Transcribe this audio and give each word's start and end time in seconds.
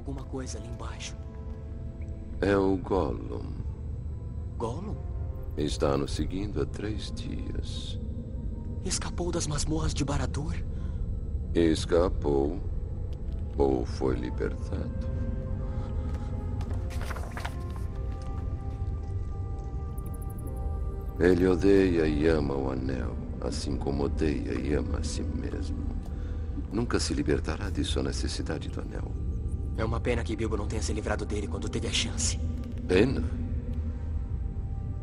Alguma 0.00 0.24
coisa 0.24 0.56
ali 0.56 0.66
embaixo. 0.66 1.14
É 2.40 2.56
o 2.56 2.74
Gollum. 2.78 3.52
Gollum? 4.56 4.96
Está 5.58 5.94
nos 5.98 6.12
seguindo 6.12 6.62
há 6.62 6.64
três 6.64 7.12
dias. 7.12 8.00
Escapou 8.82 9.30
das 9.30 9.46
masmorras 9.46 9.92
de 9.92 10.02
Baradur? 10.02 10.54
Escapou 11.54 12.58
ou 13.58 13.84
foi 13.84 14.14
libertado. 14.14 14.90
Ele 21.18 21.46
odeia 21.46 22.06
e 22.06 22.26
ama 22.26 22.54
o 22.54 22.70
anel, 22.70 23.14
assim 23.42 23.76
como 23.76 24.04
odeia 24.04 24.58
e 24.58 24.72
ama 24.72 24.96
a 24.96 25.04
si 25.04 25.22
mesmo. 25.22 25.76
Nunca 26.72 26.98
se 26.98 27.12
libertará 27.12 27.68
de 27.68 27.84
sua 27.84 28.02
necessidade 28.02 28.70
do 28.70 28.80
anel. 28.80 29.29
É 29.76 29.84
uma 29.84 30.00
pena 30.00 30.22
que 30.22 30.36
Bilbo 30.36 30.56
não 30.56 30.66
tenha 30.66 30.82
se 30.82 30.92
livrado 30.92 31.24
dele 31.24 31.46
quando 31.46 31.68
teve 31.68 31.88
a 31.88 31.92
chance. 31.92 32.38
Pena? 32.86 33.22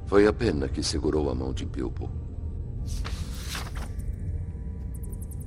Foi 0.05 0.25
a 0.27 0.33
pena 0.33 0.67
que 0.69 0.81
segurou 0.81 1.29
a 1.29 1.35
mão 1.35 1.53
de 1.53 1.65
Bilbo. 1.65 2.09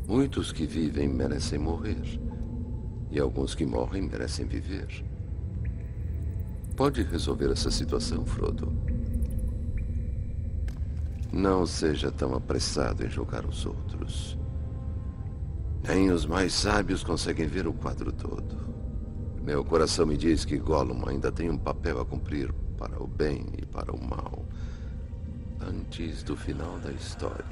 Muitos 0.06 0.52
que 0.52 0.66
vivem 0.66 1.08
merecem 1.08 1.58
morrer. 1.58 2.02
E 3.10 3.18
alguns 3.18 3.54
que 3.54 3.64
morrem 3.64 4.02
merecem 4.02 4.46
viver. 4.46 5.04
Pode 6.76 7.02
resolver 7.02 7.50
essa 7.50 7.70
situação, 7.70 8.24
Frodo. 8.24 8.72
Não 11.32 11.64
seja 11.64 12.10
tão 12.10 12.34
apressado 12.34 13.04
em 13.04 13.08
julgar 13.08 13.46
os 13.46 13.64
outros. 13.64 14.36
Nem 15.86 16.10
os 16.10 16.26
mais 16.26 16.52
sábios 16.52 17.04
conseguem 17.04 17.46
ver 17.46 17.66
o 17.66 17.72
quadro 17.72 18.12
todo. 18.12 18.69
Meu 19.50 19.64
coração 19.64 20.06
me 20.06 20.16
diz 20.16 20.44
que 20.44 20.56
Gollum 20.56 21.08
ainda 21.08 21.32
tem 21.32 21.50
um 21.50 21.58
papel 21.58 22.00
a 22.00 22.04
cumprir 22.04 22.52
para 22.78 23.02
o 23.02 23.06
bem 23.08 23.46
e 23.58 23.66
para 23.66 23.92
o 23.92 24.00
mal. 24.00 24.44
Antes 25.60 26.22
do 26.22 26.36
final 26.36 26.78
da 26.78 26.92
história. 26.92 27.44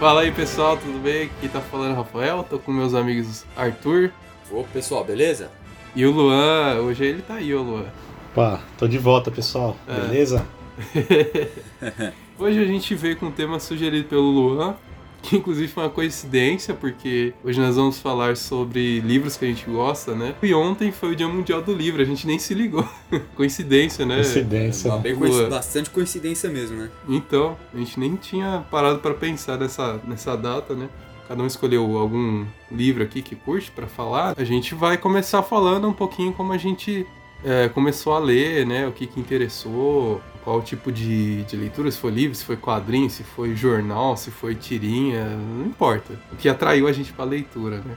Fala 0.00 0.22
aí 0.22 0.32
pessoal, 0.32 0.78
tudo 0.78 0.98
bem? 0.98 1.24
Aqui 1.26 1.46
tá 1.46 1.60
falando 1.60 1.94
Rafael, 1.94 2.42
tô 2.42 2.58
com 2.58 2.72
meus 2.72 2.94
amigos 2.94 3.44
Arthur. 3.54 4.10
Ô 4.50 4.64
pessoal, 4.64 5.04
beleza? 5.04 5.50
E 5.94 6.06
o 6.06 6.10
Luan, 6.10 6.80
hoje 6.80 7.04
ele 7.04 7.20
tá 7.20 7.34
aí, 7.34 7.54
o 7.54 7.60
Luan. 7.60 7.84
Opa, 8.32 8.62
tô 8.78 8.88
de 8.88 8.96
volta 8.96 9.30
pessoal, 9.30 9.76
é. 9.86 10.00
beleza? 10.00 10.42
hoje 12.38 12.58
a 12.60 12.64
gente 12.64 12.94
veio 12.94 13.16
com 13.16 13.26
um 13.26 13.30
tema 13.30 13.58
sugerido 13.58 14.08
pelo 14.08 14.30
Luan, 14.30 14.76
que 15.22 15.36
inclusive 15.36 15.68
foi 15.68 15.84
uma 15.84 15.90
coincidência, 15.90 16.74
porque 16.74 17.32
hoje 17.44 17.60
nós 17.60 17.76
vamos 17.76 17.98
falar 17.98 18.36
sobre 18.36 19.00
livros 19.00 19.36
que 19.36 19.44
a 19.44 19.48
gente 19.48 19.64
gosta, 19.70 20.14
né? 20.14 20.34
E 20.42 20.52
ontem 20.52 20.90
foi 20.90 21.12
o 21.12 21.16
Dia 21.16 21.28
Mundial 21.28 21.62
do 21.62 21.72
Livro, 21.72 22.02
a 22.02 22.04
gente 22.04 22.26
nem 22.26 22.38
se 22.38 22.52
ligou. 22.52 22.86
Coincidência, 23.36 24.04
né? 24.04 24.16
Coincidência. 24.16 24.90
É, 24.90 24.98
bem 24.98 25.14
coinc... 25.14 25.48
Bastante 25.48 25.90
coincidência 25.90 26.50
mesmo, 26.50 26.76
né? 26.76 26.90
Então, 27.08 27.56
a 27.72 27.78
gente 27.78 27.98
nem 28.00 28.16
tinha 28.16 28.66
parado 28.70 28.98
para 28.98 29.14
pensar 29.14 29.56
nessa, 29.56 30.00
nessa 30.04 30.36
data, 30.36 30.74
né? 30.74 30.88
Cada 31.28 31.42
um 31.42 31.46
escolheu 31.46 31.96
algum 31.96 32.44
livro 32.70 33.02
aqui 33.02 33.22
que 33.22 33.36
curte 33.36 33.70
para 33.70 33.86
falar. 33.86 34.34
A 34.36 34.44
gente 34.44 34.74
vai 34.74 34.98
começar 34.98 35.42
falando 35.42 35.88
um 35.88 35.92
pouquinho 35.92 36.32
como 36.32 36.52
a 36.52 36.58
gente 36.58 37.06
é, 37.44 37.68
começou 37.68 38.12
a 38.12 38.18
ler, 38.18 38.66
né? 38.66 38.86
O 38.88 38.92
que, 38.92 39.06
que 39.06 39.20
interessou, 39.20 40.20
qual 40.44 40.60
tipo 40.62 40.90
de, 40.90 41.44
de 41.44 41.56
leitura, 41.56 41.90
se 41.90 41.98
foi 41.98 42.10
livro, 42.10 42.34
se 42.34 42.44
foi 42.44 42.56
quadrinho, 42.56 43.08
se 43.08 43.22
foi 43.22 43.54
jornal, 43.54 44.16
se 44.16 44.30
foi 44.30 44.54
tirinha, 44.54 45.24
não 45.24 45.66
importa. 45.66 46.14
O 46.32 46.36
que 46.36 46.48
atraiu 46.48 46.88
a 46.88 46.92
gente 46.92 47.12
pra 47.12 47.24
leitura, 47.24 47.76
né? 47.78 47.96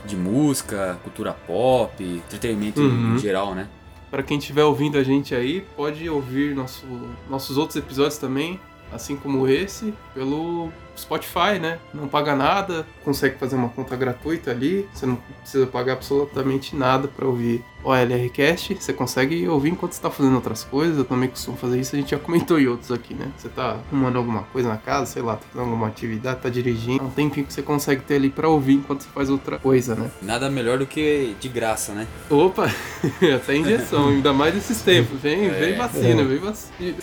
de 0.05 0.15
música, 0.15 0.99
cultura 1.03 1.33
pop, 1.33 2.03
entretenimento 2.03 2.81
uhum. 2.81 3.15
em 3.15 3.19
geral, 3.19 3.55
né? 3.55 3.67
Para 4.11 4.23
quem 4.23 4.37
estiver 4.37 4.63
ouvindo 4.63 4.97
a 4.97 5.03
gente 5.03 5.33
aí, 5.33 5.65
pode 5.75 6.07
ouvir 6.09 6.55
nosso, 6.55 6.85
nossos 7.29 7.57
outros 7.57 7.75
episódios 7.75 8.17
também, 8.17 8.59
assim 8.91 9.15
como 9.15 9.47
esse, 9.47 9.93
pelo 10.13 10.71
Spotify, 10.95 11.59
né? 11.59 11.79
Não 11.93 12.07
paga 12.07 12.35
nada, 12.35 12.85
consegue 13.03 13.37
fazer 13.37 13.55
uma 13.55 13.69
conta 13.69 13.95
gratuita 13.95 14.51
ali, 14.51 14.87
você 14.93 15.05
não 15.05 15.17
precisa 15.41 15.67
pagar 15.67 15.93
absolutamente 15.93 16.75
nada 16.75 17.07
para 17.07 17.25
ouvir 17.25 17.63
o 17.85 17.93
LRcast, 17.93 18.75
você 18.79 18.91
consegue 18.91 19.47
ouvir 19.47 19.69
enquanto 19.69 19.91
está 19.91 20.09
fazendo 20.09 20.33
outras 20.35 20.63
coisas, 20.63 20.97
eu 20.97 21.05
também 21.05 21.29
costumo 21.29 21.55
fazer 21.55 21.79
isso, 21.79 21.95
a 21.95 21.99
gente 21.99 22.11
já 22.11 22.19
comentou 22.19 22.59
em 22.59 22.65
outros 22.65 22.91
aqui, 22.91 23.13
né? 23.13 23.31
Você 23.37 23.47
tá 23.47 23.77
arrumando 23.87 24.15
alguma 24.15 24.41
coisa 24.43 24.67
na 24.67 24.77
casa, 24.77 25.05
sei 25.05 25.21
lá, 25.21 25.35
tá 25.35 25.45
fazendo 25.51 25.69
alguma 25.69 25.87
atividade, 25.87 26.41
tá 26.41 26.49
dirigindo, 26.49 27.03
é 27.03 27.05
um 27.05 27.11
tempinho 27.11 27.45
que 27.45 27.53
você 27.53 27.61
consegue 27.61 28.01
ter 28.01 28.15
ali 28.15 28.31
para 28.31 28.49
ouvir 28.49 28.73
enquanto 28.73 29.01
você 29.01 29.09
faz 29.13 29.29
outra 29.29 29.59
coisa, 29.59 29.93
né? 29.93 30.09
Nada 30.19 30.49
melhor 30.49 30.79
do 30.79 30.87
que 30.87 31.35
de 31.39 31.47
graça, 31.47 31.93
né? 31.93 32.07
Opa, 32.27 32.71
até 33.35 33.55
injeção, 33.55 34.09
ainda 34.09 34.33
mais 34.33 34.55
nesses 34.55 34.81
tempos, 34.81 35.21
vem, 35.21 35.45
é. 35.45 35.49
vem 35.49 35.77
vacina, 35.77 36.21
é. 36.21 36.25
vem 36.25 36.39
vacina. 36.39 36.95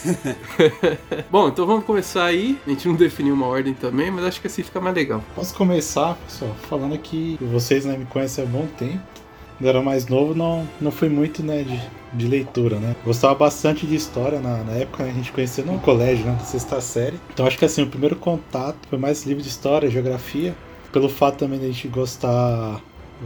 Bom, 1.30 1.46
então 1.46 1.64
vamos 1.64 1.84
começar 1.84 2.24
aí, 2.24 2.58
a 2.66 2.70
gente 2.70 2.88
não 2.88 2.96
definiu 2.96 3.34
uma 3.34 3.46
ordem 3.46 3.72
também, 3.72 4.10
mas 4.10 4.24
acho 4.24 4.40
que 4.40 4.48
assim 4.48 4.64
fica 4.64 4.80
mais 4.80 4.96
legal. 4.96 5.22
Posso 5.36 5.54
começar, 5.54 6.16
pessoal, 6.16 6.56
falando 6.68 6.98
que 6.98 7.38
vocês 7.40 7.84
né, 7.84 7.96
me 7.96 8.04
conhecem 8.06 8.42
há 8.42 8.46
bom 8.48 8.66
tempo. 8.66 9.11
Quando 9.62 9.68
era 9.68 9.80
mais 9.80 10.08
novo, 10.08 10.34
não, 10.34 10.68
não 10.80 10.90
fui 10.90 11.08
muito 11.08 11.40
né, 11.40 11.62
de, 11.62 11.80
de 12.12 12.26
leitura, 12.26 12.80
né? 12.80 12.96
Gostava 13.04 13.32
bastante 13.36 13.86
de 13.86 13.94
história 13.94 14.40
na, 14.40 14.56
na 14.64 14.72
época, 14.72 15.04
né, 15.04 15.10
a 15.10 15.14
gente 15.14 15.30
conhecia 15.30 15.64
no 15.64 15.78
colégio, 15.78 16.26
né, 16.26 16.32
na 16.32 16.40
sexta 16.40 16.80
série. 16.80 17.16
Então 17.32 17.46
acho 17.46 17.56
que 17.56 17.64
assim, 17.64 17.80
o 17.80 17.86
primeiro 17.86 18.16
contato 18.16 18.76
foi 18.90 18.98
mais 18.98 19.24
livro 19.24 19.40
de 19.40 19.48
história, 19.48 19.88
geografia. 19.88 20.52
Pelo 20.92 21.08
fato 21.08 21.36
também 21.36 21.60
de 21.60 21.66
a 21.66 21.68
gente 21.68 21.86
gostar 21.86 22.80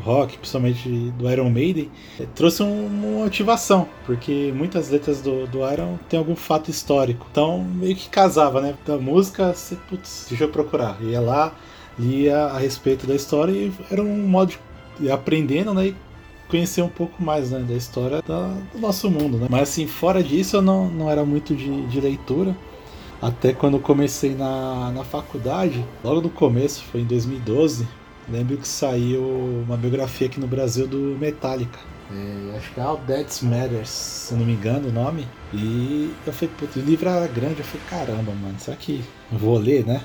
rock, 0.05 0.37
principalmente 0.37 0.87
do 1.17 1.31
Iron 1.31 1.49
Maiden, 1.49 1.91
é, 2.21 2.27
trouxe 2.35 2.63
uma 2.63 3.23
motivação, 3.23 3.89
porque 4.05 4.53
muitas 4.55 4.91
letras 4.91 5.23
do, 5.23 5.47
do 5.47 5.61
Iron 5.73 5.99
tem 6.07 6.19
algum 6.19 6.37
fato 6.37 6.71
histórico. 6.71 7.27
Então 7.31 7.65
meio 7.65 7.97
que 7.97 8.11
casava, 8.11 8.61
né? 8.61 8.75
Da 8.85 8.99
música, 8.99 9.55
você, 9.55 9.75
putz, 9.89 10.27
deixa 10.29 10.45
eu 10.45 10.51
procurar. 10.51 10.99
Ia 11.01 11.19
lá, 11.19 11.55
lia 11.99 12.45
a 12.45 12.59
respeito 12.59 13.07
da 13.07 13.15
história 13.15 13.53
e 13.53 13.73
era 13.91 14.03
um 14.03 14.29
modo 14.29 14.53
de 15.01 15.11
aprendendo, 15.11 15.73
né? 15.73 15.87
E 15.87 16.06
conhecer 16.49 16.83
um 16.83 16.89
pouco 16.89 17.23
mais 17.23 17.51
né, 17.51 17.61
da 17.61 17.75
história 17.75 18.23
da, 18.23 18.55
do 18.73 18.79
nosso 18.79 19.11
mundo, 19.11 19.39
né? 19.39 19.47
Mas 19.51 19.63
assim, 19.63 19.87
fora 19.87 20.23
disso 20.23 20.57
eu 20.57 20.63
não, 20.63 20.89
não 20.89 21.11
era 21.11 21.25
muito 21.25 21.55
de, 21.55 21.87
de 21.87 22.01
leitura. 22.01 22.57
Até 23.21 23.53
quando 23.53 23.79
comecei 23.79 24.35
na, 24.35 24.91
na 24.93 25.03
faculdade, 25.03 25.85
logo 26.05 26.21
no 26.21 26.31
começo, 26.31 26.85
foi 26.85 27.01
em 27.01 27.05
2012, 27.05 27.87
Lembro 28.29 28.57
que 28.57 28.67
saiu 28.67 29.23
uma 29.65 29.77
biografia 29.77 30.27
aqui 30.27 30.41
no 30.41 30.49
Brasil 30.49 30.89
do 30.89 31.17
Metallica. 31.19 31.79
É, 32.11 32.57
acho 32.57 32.73
que 32.73 32.81
é 32.81 32.83
All 32.83 32.97
That 33.07 33.45
Matters, 33.45 33.89
se 33.89 34.35
não 34.35 34.45
me 34.45 34.53
engano 34.53 34.89
o 34.89 34.93
nome. 34.93 35.27
E 35.55 36.13
eu 36.27 36.33
falei, 36.33 36.53
putz, 36.59 36.75
o 36.75 36.81
livro 36.81 37.09
era 37.09 37.27
grande. 37.29 37.61
Eu 37.61 37.65
falei, 37.65 37.87
caramba, 37.89 38.33
mano, 38.33 38.57
será 38.59 38.77
que 38.77 39.05
eu 39.31 39.39
vou 39.39 39.57
ler, 39.59 39.87
né? 39.87 40.03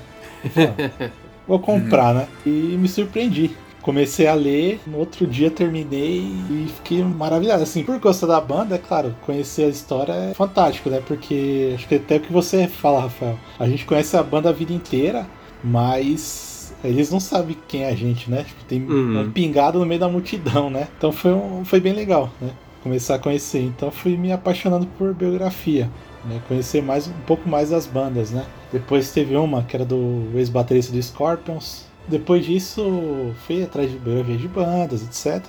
vou 1.48 1.58
comprar, 1.58 2.14
né? 2.14 2.28
E 2.46 2.50
me 2.50 2.88
surpreendi. 2.88 3.56
Comecei 3.82 4.26
a 4.26 4.34
ler, 4.34 4.80
no 4.86 4.98
outro 4.98 5.26
dia 5.26 5.50
terminei 5.50 6.20
e 6.20 6.66
fiquei 6.76 7.02
maravilhado. 7.02 7.62
Assim, 7.62 7.82
por 7.82 7.98
gostar 7.98 8.28
da 8.28 8.40
banda, 8.40 8.76
é 8.76 8.78
claro, 8.78 9.14
conhecer 9.26 9.64
a 9.64 9.68
história 9.68 10.12
é 10.12 10.34
fantástico, 10.34 10.88
né? 10.88 11.02
Porque 11.04 11.72
acho 11.74 11.88
que 11.88 11.96
até 11.96 12.16
o 12.16 12.20
que 12.20 12.32
você 12.32 12.68
fala, 12.68 13.00
Rafael, 13.02 13.38
a 13.58 13.68
gente 13.68 13.84
conhece 13.84 14.16
a 14.16 14.22
banda 14.22 14.48
a 14.48 14.52
vida 14.52 14.72
inteira, 14.72 15.26
mas 15.62 16.74
eles 16.84 17.10
não 17.10 17.20
sabem 17.20 17.56
quem 17.68 17.82
é 17.82 17.88
a 17.88 17.94
gente, 17.94 18.30
né? 18.30 18.44
Tipo, 18.44 18.64
tem 18.64 18.82
uhum. 18.82 19.20
um 19.20 19.30
pingado 19.30 19.78
no 19.78 19.86
meio 19.86 20.00
da 20.00 20.08
multidão, 20.08 20.70
né? 20.70 20.88
Então 20.96 21.12
foi, 21.12 21.32
um, 21.32 21.64
foi 21.64 21.80
bem 21.80 21.92
legal, 21.92 22.30
né? 22.40 22.50
Começar 22.82 23.16
a 23.16 23.18
conhecer. 23.18 23.62
Então 23.62 23.90
fui 23.90 24.16
me 24.16 24.32
apaixonando 24.32 24.86
por 24.98 25.14
biografia. 25.14 25.88
Né? 26.24 26.40
Conhecer 26.48 26.82
mais 26.82 27.08
um 27.08 27.12
pouco 27.26 27.48
mais 27.48 27.70
das 27.70 27.86
bandas, 27.86 28.30
né? 28.30 28.44
Depois 28.72 29.12
teve 29.12 29.36
uma 29.36 29.62
que 29.62 29.76
era 29.76 29.84
do 29.84 30.30
ex-baterista 30.34 30.92
do 30.92 31.02
Scorpions. 31.02 31.86
Depois 32.08 32.44
disso, 32.44 33.32
fui 33.46 33.62
atrás 33.62 33.90
de 33.90 33.98
biografia 33.98 34.36
de 34.36 34.48
bandas, 34.48 35.02
etc. 35.02 35.44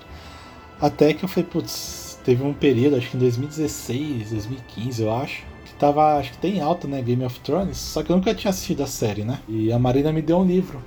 Até 0.80 1.14
que 1.14 1.26
eu 1.26 1.30
falei, 1.30 1.50
putz, 1.50 2.20
teve 2.24 2.44
um 2.44 2.54
período, 2.54 2.96
acho 2.96 3.10
que 3.10 3.18
em 3.18 3.20
2016, 3.20 4.32
2015, 4.32 5.04
eu 5.04 5.14
acho, 5.14 5.44
que 5.66 5.74
tava, 5.74 6.18
acho 6.18 6.32
que 6.32 6.38
tem 6.38 6.62
alta, 6.62 6.88
né, 6.88 7.02
Game 7.02 7.24
of 7.26 7.40
Thrones, 7.40 7.78
só 7.78 8.04
que 8.04 8.12
eu 8.12 8.16
nunca 8.16 8.34
tinha 8.34 8.50
assistido 8.50 8.84
a 8.84 8.88
série, 8.88 9.24
né? 9.24 9.40
E 9.48 9.72
a 9.72 9.80
Marina 9.80 10.12
me 10.12 10.22
deu 10.22 10.38
um 10.38 10.46
livro 10.46 10.82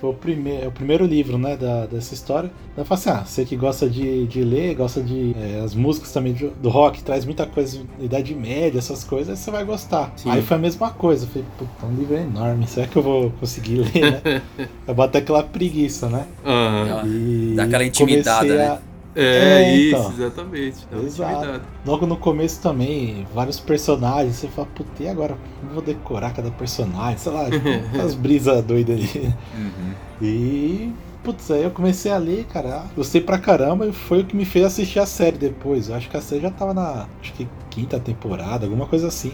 foi 0.00 0.10
o 0.10 0.14
primeiro, 0.14 0.64
é 0.64 0.68
o 0.68 0.72
primeiro 0.72 1.04
livro, 1.06 1.38
né, 1.38 1.56
da, 1.56 1.86
dessa 1.86 2.14
história. 2.14 2.50
Eu 2.76 2.84
falei 2.84 3.00
assim, 3.00 3.10
ah, 3.10 3.24
você 3.24 3.44
que 3.44 3.56
gosta 3.56 3.88
de, 3.88 4.26
de 4.26 4.42
ler, 4.42 4.74
gosta 4.74 5.02
de... 5.02 5.34
É, 5.38 5.60
as 5.64 5.74
músicas 5.74 6.12
também 6.12 6.32
do, 6.32 6.50
do, 6.50 6.68
rock, 6.68 7.02
traz 7.02 7.24
muita 7.24 7.46
coisa 7.46 7.78
de 7.78 8.04
Idade 8.04 8.34
Média, 8.34 8.78
essas 8.78 9.04
coisas, 9.04 9.38
você 9.38 9.50
vai 9.50 9.64
gostar. 9.64 10.12
Sim. 10.16 10.30
Aí 10.30 10.42
foi 10.42 10.56
a 10.56 10.60
mesma 10.60 10.90
coisa, 10.90 11.24
eu 11.24 11.28
falei, 11.28 11.46
puta, 11.58 11.86
um 11.86 11.94
livro 11.94 12.16
enorme, 12.16 12.66
será 12.66 12.86
que 12.86 12.96
eu 12.96 13.02
vou 13.02 13.30
conseguir 13.40 13.78
ler, 13.78 14.22
né? 14.22 14.42
eu 14.86 14.94
bato 14.94 15.18
aquela 15.18 15.42
preguiça, 15.42 16.08
né? 16.08 16.26
Uhum. 16.44 17.54
Dá 17.54 17.64
aquela 17.64 17.84
intimidada, 17.84 18.56
né? 18.56 18.78
É, 19.14 19.62
é 19.62 19.76
isso, 19.76 19.96
então. 19.96 20.12
exatamente. 20.12 20.86
Exato. 21.04 21.62
Logo 21.86 22.06
no 22.06 22.16
começo 22.16 22.60
também, 22.60 23.26
vários 23.32 23.60
personagens, 23.60 24.36
você 24.36 24.48
fala, 24.48 24.68
puta, 24.74 25.02
e 25.02 25.08
agora? 25.08 25.36
Vou 25.72 25.82
decorar 25.82 26.32
cada 26.32 26.50
personagem, 26.50 27.18
sei 27.18 27.32
lá, 27.32 27.44
tipo, 27.50 27.68
as 28.00 28.14
brisas 28.14 28.62
doidas 28.64 28.98
ali. 28.98 29.34
Uhum. 29.56 29.94
E. 30.20 30.92
Putz, 31.22 31.50
aí 31.50 31.62
eu 31.62 31.70
comecei 31.70 32.12
a 32.12 32.18
ler, 32.18 32.44
cara. 32.44 32.84
Gostei 32.94 33.18
pra 33.20 33.38
caramba 33.38 33.86
e 33.86 33.92
foi 33.92 34.20
o 34.20 34.24
que 34.26 34.36
me 34.36 34.44
fez 34.44 34.66
assistir 34.66 34.98
a 34.98 35.06
série 35.06 35.38
depois. 35.38 35.88
Eu 35.88 35.94
acho 35.94 36.10
que 36.10 36.16
a 36.16 36.20
série 36.20 36.42
já 36.42 36.50
tava 36.50 36.74
na. 36.74 37.06
Acho 37.20 37.32
que 37.32 37.48
quinta 37.70 37.98
temporada, 37.98 38.66
alguma 38.66 38.86
coisa 38.86 39.08
assim. 39.08 39.32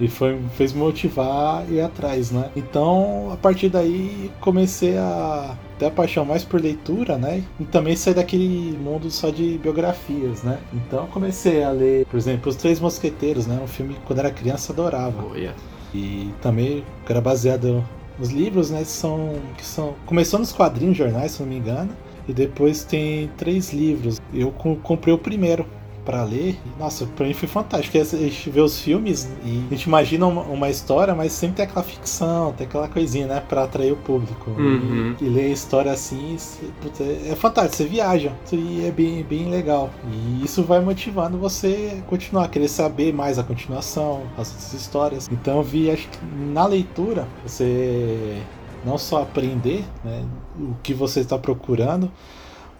E 0.00 0.08
foi, 0.08 0.38
fez 0.56 0.72
me 0.72 0.80
motivar 0.80 1.64
e 1.68 1.74
ir 1.74 1.80
atrás, 1.82 2.30
né? 2.30 2.50
Então, 2.56 3.30
a 3.30 3.36
partir 3.36 3.68
daí, 3.68 4.30
comecei 4.40 4.96
a 4.96 5.54
ter 5.78 5.86
a 5.86 5.90
paixão 5.90 6.24
mais 6.24 6.42
por 6.42 6.60
leitura, 6.60 7.18
né? 7.18 7.44
E 7.60 7.64
também 7.64 7.94
sair 7.94 8.14
daquele 8.14 8.78
mundo 8.78 9.10
só 9.10 9.28
de 9.28 9.58
biografias, 9.58 10.42
né? 10.42 10.58
Então, 10.72 11.06
comecei 11.08 11.62
a 11.62 11.70
ler, 11.70 12.06
por 12.06 12.16
exemplo, 12.16 12.48
Os 12.48 12.56
Três 12.56 12.80
Mosqueteiros, 12.80 13.46
né? 13.46 13.60
Um 13.62 13.66
filme 13.66 13.94
que 13.94 14.00
quando 14.00 14.20
era 14.20 14.30
criança 14.30 14.72
adorava. 14.72 15.22
Oh, 15.30 15.36
yeah. 15.36 15.56
E 15.94 16.32
também, 16.40 16.82
que 17.04 17.12
era 17.12 17.20
baseado 17.20 17.84
nos 18.18 18.30
livros, 18.30 18.70
né? 18.70 18.82
São, 18.84 19.34
que 19.58 19.66
são... 19.66 19.94
Começou 20.06 20.38
nos 20.38 20.50
quadrinhos, 20.50 20.96
jornais, 20.96 21.32
se 21.32 21.42
não 21.42 21.48
me 21.48 21.56
engano. 21.56 21.90
E 22.26 22.32
depois 22.32 22.84
tem 22.84 23.28
três 23.36 23.72
livros. 23.72 24.20
Eu 24.32 24.50
comprei 24.50 25.12
o 25.12 25.18
primeiro, 25.18 25.66
para 26.10 26.24
ler. 26.24 26.58
nossa, 26.76 27.06
pra 27.06 27.24
mim 27.24 27.32
foi 27.32 27.46
fantástico. 27.46 27.96
A 27.96 28.02
gente 28.02 28.50
vê 28.50 28.60
os 28.60 28.80
filmes 28.80 29.30
e 29.44 29.64
a 29.70 29.74
gente 29.74 29.84
imagina 29.84 30.26
uma, 30.26 30.42
uma, 30.42 30.68
história, 30.68 31.14
mas 31.14 31.30
sempre 31.30 31.56
tem 31.56 31.64
aquela 31.64 31.84
ficção, 31.84 32.52
tem 32.52 32.66
aquela 32.66 32.88
coisinha, 32.88 33.28
né? 33.28 33.40
Pra 33.48 33.62
atrair 33.62 33.92
o 33.92 33.96
público. 33.96 34.50
Uhum. 34.50 35.14
E, 35.20 35.24
e, 35.24 35.28
ler 35.28 35.44
a 35.44 35.48
história 35.48 35.92
assim, 35.92 36.36
puta, 36.80 37.04
é, 37.04 37.28
é 37.30 37.36
fantástico, 37.36 37.76
você 37.76 37.86
viaja. 37.86 38.32
E 38.52 38.84
é 38.84 38.90
bem, 38.90 39.22
bem 39.22 39.48
legal. 39.48 39.88
E 40.12 40.44
isso 40.44 40.64
vai 40.64 40.80
motivando 40.80 41.38
você 41.38 41.96
a 42.00 42.02
continuar, 42.02 42.46
a 42.46 42.48
querer 42.48 42.68
saber 42.68 43.14
mais 43.14 43.38
a 43.38 43.44
continuação, 43.44 44.22
as 44.36 44.50
outras 44.50 44.72
histórias. 44.74 45.28
Então 45.30 45.58
eu 45.58 45.62
vi, 45.62 45.92
acho 45.92 46.08
que 46.08 46.18
na 46.52 46.66
leitura, 46.66 47.28
você 47.46 48.42
não 48.84 48.98
só 48.98 49.22
aprender 49.22 49.84
né, 50.04 50.24
o 50.58 50.74
que 50.82 50.92
você 50.92 51.20
está 51.20 51.38
procurando, 51.38 52.10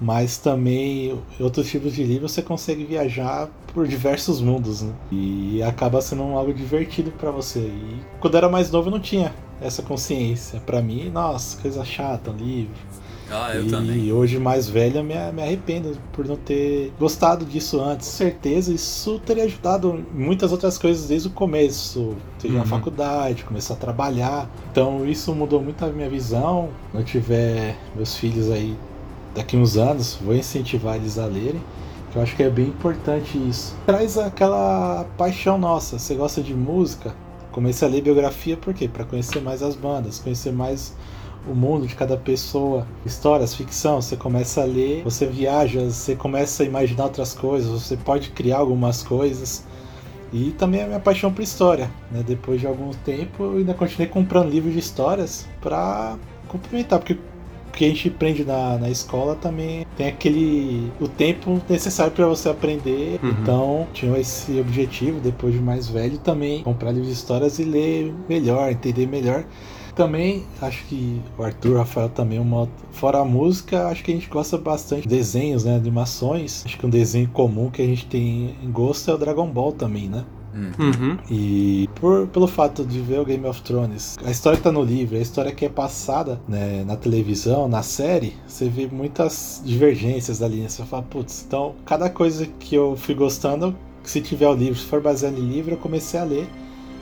mas 0.00 0.38
também 0.38 1.19
outros 1.38 1.69
tipos 1.69 1.93
de 1.93 2.05
livro 2.05 2.29
você 2.29 2.43
consegue 2.43 2.85
viajar 2.85 3.49
por 3.75 3.87
diversos 3.87 4.41
mundos, 4.41 4.82
né? 4.82 4.93
E 5.12 5.62
acaba 5.62 6.00
sendo 6.00 6.23
algo 6.23 6.52
divertido 6.52 7.11
para 7.12 7.31
você. 7.31 7.61
E 7.61 8.00
quando 8.20 8.35
eu 8.35 8.38
era 8.38 8.49
mais 8.49 8.70
novo 8.70 8.88
eu 8.88 8.93
não 8.93 9.00
tinha 9.00 9.35
essa 9.61 9.82
consciência. 9.82 10.61
Para 10.61 10.81
mim, 10.81 11.11
nossa, 11.11 11.61
coisa 11.61 11.85
chata, 11.85 12.31
livro. 12.31 12.75
Ah, 13.32 13.55
eu 13.55 13.67
e 13.67 13.70
também. 13.70 14.12
hoje 14.12 14.41
mais 14.41 14.69
velho 14.69 15.05
me, 15.05 15.14
me 15.32 15.43
arrependo 15.43 15.97
por 16.12 16.26
não 16.26 16.35
ter 16.35 16.93
gostado 16.99 17.44
disso 17.44 17.81
antes. 17.81 18.08
certeza 18.08 18.73
isso 18.73 19.20
teria 19.25 19.44
ajudado 19.44 20.05
muitas 20.12 20.50
outras 20.50 20.76
coisas 20.76 21.06
desde 21.06 21.29
o 21.29 21.31
começo. 21.31 22.17
Seja 22.38 22.55
uhum. 22.55 22.61
na 22.61 22.67
faculdade, 22.67 23.44
começar 23.44 23.75
a 23.75 23.76
trabalhar. 23.76 24.50
Então 24.73 25.06
isso 25.06 25.32
mudou 25.32 25.62
muito 25.62 25.85
a 25.85 25.88
minha 25.88 26.11
visão. 26.11 26.70
Quando 26.91 27.02
eu 27.02 27.06
tiver 27.06 27.76
meus 27.94 28.17
filhos 28.17 28.50
aí 28.50 28.76
daqui 29.35 29.56
uns 29.56 29.77
anos, 29.77 30.19
vou 30.21 30.35
incentivar 30.35 30.97
eles 30.97 31.19
a 31.19 31.27
lerem. 31.27 31.61
Que 32.11 32.17
eu 32.17 32.23
acho 32.23 32.35
que 32.35 32.43
é 32.43 32.50
bem 32.50 32.67
importante 32.67 33.38
isso. 33.38 33.77
Traz 33.87 34.19
aquela 34.19 35.06
paixão 35.17 35.56
nossa. 35.56 35.99
Você 35.99 36.15
gosta 36.17 36.43
de 36.43 36.53
música? 36.53 37.15
Comecei 37.53 37.87
a 37.87 37.91
ler 37.91 38.03
biografia 38.03 38.56
por 38.56 38.75
quê? 38.75 38.88
Para 38.88 39.05
conhecer 39.05 39.41
mais 39.41 39.62
as 39.62 39.77
bandas, 39.77 40.19
conhecer 40.19 40.53
mais 40.53 40.93
o 41.49 41.55
mundo 41.55 41.87
de 41.87 41.94
cada 41.94 42.17
pessoa, 42.17 42.87
histórias, 43.05 43.55
ficção, 43.55 44.00
você 44.00 44.17
começa 44.17 44.62
a 44.62 44.65
ler, 44.65 45.03
você 45.03 45.27
viaja, 45.27 45.85
você 45.85 46.15
começa 46.15 46.62
a 46.62 46.67
imaginar 46.67 47.05
outras 47.05 47.33
coisas, 47.33 47.71
você 47.71 47.97
pode 47.97 48.31
criar 48.31 48.59
algumas 48.59 49.03
coisas. 49.03 49.65
E 50.33 50.53
também 50.53 50.83
a 50.83 50.87
minha 50.87 51.00
paixão 51.00 51.33
por 51.33 51.43
história, 51.43 51.91
né? 52.11 52.23
Depois 52.25 52.61
de 52.61 52.67
algum 52.67 52.91
tempo 52.91 53.43
eu 53.43 53.59
ainda 53.59 53.75
continuei 53.75 54.09
comprando 54.09 54.50
livros 54.50 54.73
de 54.73 54.79
histórias 54.79 55.47
para 55.61 56.17
complementar, 56.47 57.00
porque 57.00 57.19
que 57.72 57.84
a 57.84 57.88
gente 57.88 58.08
aprende 58.08 58.44
na, 58.44 58.78
na 58.78 58.90
escola 58.90 59.34
também 59.34 59.87
tem 59.96 60.08
aquele 60.08 60.90
o 61.00 61.08
tempo 61.08 61.61
necessário 61.69 62.12
para 62.12 62.26
você 62.26 62.49
aprender. 62.49 63.20
Uhum. 63.22 63.31
Então, 63.31 63.87
tinha 63.93 64.17
esse 64.19 64.58
objetivo 64.61 65.20
depois 65.20 65.55
de 65.55 65.61
mais 65.61 65.88
velho 65.88 66.19
também 66.19 66.62
comprar 66.62 66.90
livros 66.90 67.08
de 67.08 67.14
histórias 67.14 67.58
e 67.58 67.64
ler 67.64 68.14
melhor, 68.28 68.70
entender 68.70 69.06
melhor. 69.06 69.44
Também 69.94 70.44
acho 70.62 70.84
que 70.87 71.20
o 71.37 71.43
Arthur, 71.43 71.72
o 71.72 71.78
Rafael 71.78 72.08
também 72.08 72.38
uma 72.38 72.69
fora 72.93 73.19
a 73.19 73.25
música, 73.25 73.88
acho 73.88 74.02
que 74.02 74.11
a 74.11 74.14
gente 74.14 74.28
gosta 74.28 74.56
bastante 74.56 75.02
de 75.02 75.08
desenhos, 75.08 75.64
né, 75.64 75.76
animações. 75.76 76.62
Acho 76.64 76.78
que 76.78 76.87
um 76.87 76.90
desenho 76.90 77.28
comum 77.28 77.70
que 77.70 77.82
a 77.82 77.87
gente 77.87 78.06
tem 78.06 78.55
em 78.62 78.70
gosto 78.70 79.11
é 79.11 79.14
o 79.14 79.19
Dragon 79.19 79.46
Ball 79.46 79.73
também, 79.73 80.08
né? 80.08 80.25
Uhum. 80.55 81.19
E 81.31 81.88
por, 82.00 82.26
pelo 82.29 82.47
fato 82.47 82.85
de 82.85 82.99
ver 83.00 83.20
o 83.20 83.25
Game 83.25 83.47
of 83.47 83.61
Thrones, 83.62 84.17
a 84.25 84.31
história 84.31 84.56
que 84.56 84.64
tá 84.64 84.73
no 84.73 84.82
livro, 84.82 85.17
a 85.17 85.20
história 85.20 85.52
que 85.52 85.67
é 85.67 85.69
passada 85.69 86.41
né, 86.49 86.82
na 86.87 86.97
televisão, 86.97 87.69
na 87.69 87.82
série, 87.82 88.35
você 88.47 88.69
vê 88.69 88.88
muitas 88.91 89.61
divergências 89.64 90.43
ali. 90.43 90.56
Né? 90.56 90.69
Você 90.69 90.82
fala, 90.85 91.02
putz, 91.02 91.44
então 91.47 91.75
cada 91.85 92.08
coisa 92.08 92.47
que 92.47 92.75
eu 92.75 92.97
fui 92.97 93.14
gostando, 93.14 93.76
se 94.02 94.21
tiver 94.21 94.49
o 94.49 94.54
livro, 94.54 94.78
se 94.78 94.87
for 94.87 95.00
baseado 95.00 95.37
em 95.37 95.47
livro, 95.47 95.75
eu 95.75 95.78
comecei 95.78 96.19
a 96.19 96.25
ler 96.25 96.49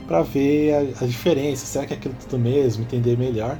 para 0.08 0.22
ver 0.22 0.74
a, 0.74 1.04
a, 1.04 1.06
diferença, 1.06 1.64
será 1.64 1.86
que 1.86 1.94
é 1.94 1.96
aquilo 1.96 2.14
tudo 2.18 2.38
mesmo, 2.38 2.82
entender 2.82 3.16
melhor. 3.16 3.56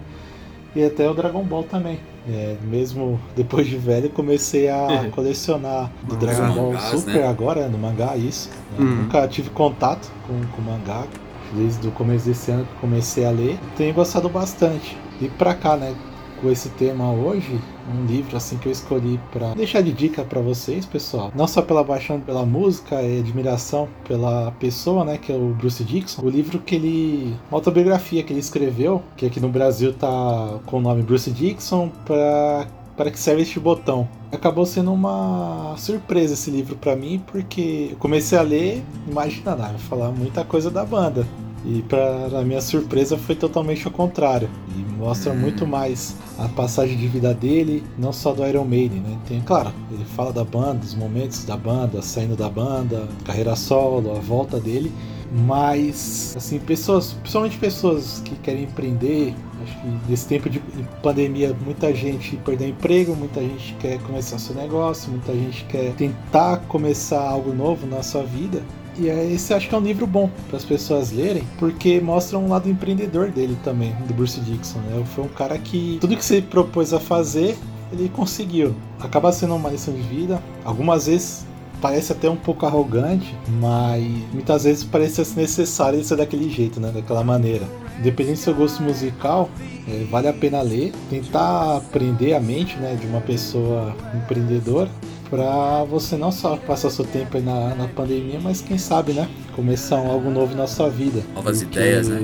E 0.74 0.82
até 0.82 1.08
o 1.08 1.14
Dragon 1.14 1.42
Ball 1.44 1.62
também. 1.62 2.00
É, 2.28 2.56
mesmo 2.62 3.18
depois 3.36 3.66
de 3.66 3.76
velho, 3.76 4.10
comecei 4.10 4.68
a 4.68 5.08
colecionar 5.12 5.90
do 6.02 6.16
Dragon 6.16 6.54
Ball 6.54 6.72
mangás, 6.72 7.00
Super 7.00 7.14
né? 7.14 7.28
agora, 7.28 7.68
no 7.68 7.78
mangá, 7.78 8.16
isso. 8.16 8.50
Uhum. 8.78 9.02
Nunca 9.02 9.26
tive 9.28 9.50
contato 9.50 10.10
com 10.26 10.32
o 10.32 10.64
mangá. 10.64 11.04
Desde 11.52 11.88
o 11.88 11.90
começo 11.92 12.26
desse 12.26 12.50
ano 12.50 12.64
que 12.64 12.80
comecei 12.80 13.24
a 13.24 13.30
ler. 13.30 13.58
Tenho 13.76 13.94
gostado 13.94 14.28
bastante. 14.28 14.96
E 15.20 15.28
pra 15.28 15.54
cá, 15.54 15.76
né? 15.76 15.94
com 16.40 16.50
esse 16.50 16.68
tema 16.70 17.12
hoje, 17.12 17.60
um 17.92 18.06
livro 18.06 18.36
assim 18.36 18.56
que 18.58 18.66
eu 18.66 18.72
escolhi 18.72 19.20
para 19.32 19.54
deixar 19.54 19.82
de 19.82 19.92
dica 19.92 20.22
para 20.22 20.40
vocês, 20.40 20.86
pessoal. 20.86 21.32
Não 21.34 21.46
só 21.46 21.62
pela 21.62 21.84
paixão 21.84 22.20
pela 22.20 22.44
música 22.44 23.02
e 23.02 23.20
admiração 23.20 23.88
pela 24.06 24.52
pessoa, 24.52 25.04
né, 25.04 25.18
que 25.18 25.32
é 25.32 25.34
o 25.34 25.54
Bruce 25.54 25.82
Dixon. 25.84 26.22
O 26.22 26.30
livro 26.30 26.58
que 26.58 26.74
ele, 26.74 27.36
uma 27.50 27.58
autobiografia 27.58 28.22
que 28.22 28.32
ele 28.32 28.40
escreveu, 28.40 29.02
que 29.16 29.26
aqui 29.26 29.40
no 29.40 29.48
Brasil 29.48 29.92
tá 29.92 30.58
com 30.66 30.78
o 30.78 30.80
nome 30.80 31.02
Bruce 31.02 31.30
Dixon 31.30 31.90
para 32.04 32.66
para 32.98 33.12
que 33.12 33.18
serve 33.18 33.42
este 33.42 33.60
botão. 33.60 34.08
Acabou 34.32 34.66
sendo 34.66 34.92
uma 34.92 35.76
surpresa 35.78 36.34
esse 36.34 36.50
livro 36.50 36.74
para 36.74 36.96
mim, 36.96 37.22
porque 37.28 37.90
eu 37.92 37.96
comecei 37.96 38.36
a 38.36 38.42
ler, 38.42 38.82
imagina, 39.08 39.54
vai 39.54 39.78
falar 39.78 40.10
muita 40.10 40.44
coisa 40.44 40.68
da 40.68 40.84
banda. 40.84 41.24
E 41.64 41.82
para 41.82 42.42
minha 42.44 42.60
surpresa 42.60 43.16
foi 43.16 43.36
totalmente 43.36 43.86
o 43.86 43.90
contrário. 43.90 44.50
E 44.76 44.92
mostra 44.96 45.32
hum. 45.32 45.36
muito 45.36 45.64
mais 45.64 46.16
a 46.36 46.48
passagem 46.48 46.96
de 46.96 47.06
vida 47.06 47.32
dele, 47.32 47.84
não 47.96 48.12
só 48.12 48.32
do 48.32 48.44
Iron 48.44 48.64
Maiden, 48.64 49.00
né? 49.00 49.16
Tem, 49.28 49.40
claro, 49.40 49.70
ele 49.92 50.04
fala 50.04 50.32
da 50.32 50.42
banda, 50.42 50.80
dos 50.80 50.94
momentos 50.94 51.44
da 51.44 51.56
banda, 51.56 52.02
saindo 52.02 52.34
da 52.34 52.48
banda, 52.48 53.08
carreira 53.24 53.54
solo, 53.54 54.10
a 54.16 54.18
volta 54.18 54.58
dele, 54.58 54.92
mas 55.30 56.34
assim, 56.36 56.58
pessoas, 56.58 57.12
principalmente 57.12 57.58
pessoas 57.58 58.22
que 58.24 58.34
querem 58.36 58.64
empreender, 58.64 59.34
acho 59.62 59.80
que 59.80 60.10
nesse 60.10 60.26
tempo 60.26 60.48
de 60.48 60.60
pandemia 61.02 61.54
muita 61.64 61.94
gente 61.94 62.36
perdeu 62.36 62.68
emprego, 62.68 63.14
muita 63.14 63.40
gente 63.40 63.74
quer 63.78 63.98
começar 64.02 64.38
seu 64.38 64.54
negócio, 64.54 65.10
muita 65.10 65.32
gente 65.32 65.64
quer 65.66 65.92
tentar 65.94 66.58
começar 66.68 67.20
algo 67.20 67.52
novo 67.52 67.86
na 67.86 68.02
sua 68.02 68.22
vida. 68.22 68.62
E 68.98 69.08
é, 69.08 69.30
esse 69.30 69.54
acho 69.54 69.68
que 69.68 69.74
é 69.74 69.78
um 69.78 69.82
livro 69.82 70.06
bom 70.06 70.28
para 70.48 70.56
as 70.56 70.64
pessoas 70.64 71.12
lerem, 71.12 71.44
porque 71.56 72.00
mostra 72.00 72.36
um 72.36 72.48
lado 72.48 72.68
empreendedor 72.68 73.30
dele 73.30 73.56
também, 73.62 73.94
do 74.08 74.14
Bruce 74.14 74.40
Dixon. 74.40 74.80
Né? 74.80 75.04
Foi 75.14 75.24
um 75.24 75.28
cara 75.28 75.56
que 75.56 75.98
tudo 76.00 76.16
que 76.16 76.24
se 76.24 76.42
propôs 76.42 76.92
a 76.92 76.98
fazer, 76.98 77.56
ele 77.92 78.08
conseguiu. 78.08 78.74
Acaba 78.98 79.30
sendo 79.30 79.54
uma 79.54 79.70
lição 79.70 79.94
de 79.94 80.02
vida. 80.02 80.42
Algumas 80.64 81.06
vezes 81.06 81.46
parece 81.80 82.12
até 82.12 82.28
um 82.28 82.36
pouco 82.36 82.66
arrogante, 82.66 83.34
mas 83.60 84.04
muitas 84.32 84.64
vezes 84.64 84.84
parece 84.84 85.20
necessário 85.36 86.02
ser 86.02 86.16
daquele 86.16 86.50
jeito, 86.50 86.80
né? 86.80 86.90
Daquela 86.94 87.22
maneira. 87.24 87.66
Independente 87.98 88.36
do 88.36 88.42
seu 88.42 88.54
gosto 88.54 88.82
musical, 88.82 89.48
é, 89.88 90.04
vale 90.10 90.28
a 90.28 90.32
pena 90.32 90.60
ler, 90.60 90.92
tentar 91.10 91.76
aprender 91.78 92.34
a 92.34 92.40
mente 92.40 92.76
né, 92.76 92.96
de 93.00 93.06
uma 93.06 93.20
pessoa 93.20 93.94
empreendedora 94.14 94.88
para 95.28 95.84
você 95.84 96.16
não 96.16 96.32
só 96.32 96.56
passar 96.56 96.90
seu 96.90 97.04
tempo 97.04 97.38
na, 97.40 97.74
na 97.74 97.88
pandemia, 97.88 98.40
mas 98.42 98.60
quem 98.60 98.78
sabe, 98.78 99.12
né? 99.12 99.28
Começar 99.54 99.98
algo 99.98 100.30
novo 100.30 100.54
na 100.54 100.66
sua 100.66 100.88
vida. 100.88 101.22
Novas 101.34 101.62
Porque, 101.62 101.78
ideias, 101.78 102.08
né? 102.08 102.20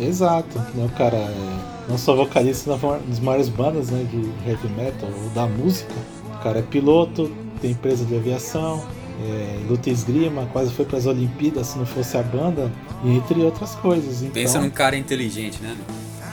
É, 0.00 0.04
exato. 0.04 0.58
Né, 0.74 0.84
o 0.84 0.96
cara 0.96 1.16
é 1.16 1.60
não 1.88 1.98
só 1.98 2.14
vocalista 2.14 2.70
das 3.06 3.18
maiores 3.20 3.48
bandas 3.48 3.90
né, 3.90 4.06
de 4.10 4.48
heavy 4.48 4.68
metal 4.76 5.08
ou 5.22 5.30
da 5.30 5.46
música. 5.46 5.92
O 6.34 6.42
cara 6.42 6.60
é 6.60 6.62
piloto, 6.62 7.30
tem 7.60 7.72
empresa 7.72 8.04
de 8.04 8.16
aviação, 8.16 8.84
é, 9.22 9.60
luta 9.68 9.90
esgrima, 9.90 10.46
quase 10.52 10.72
foi 10.72 10.84
para 10.84 10.98
as 10.98 11.06
Olimpíadas 11.06 11.68
se 11.68 11.78
não 11.78 11.86
fosse 11.86 12.16
a 12.16 12.22
banda, 12.22 12.70
e 13.04 13.16
entre 13.16 13.40
outras 13.42 13.74
coisas. 13.74 14.22
Então, 14.22 14.32
Pensa 14.32 14.60
num 14.60 14.70
cara 14.70 14.96
inteligente, 14.96 15.62
né? 15.62 15.76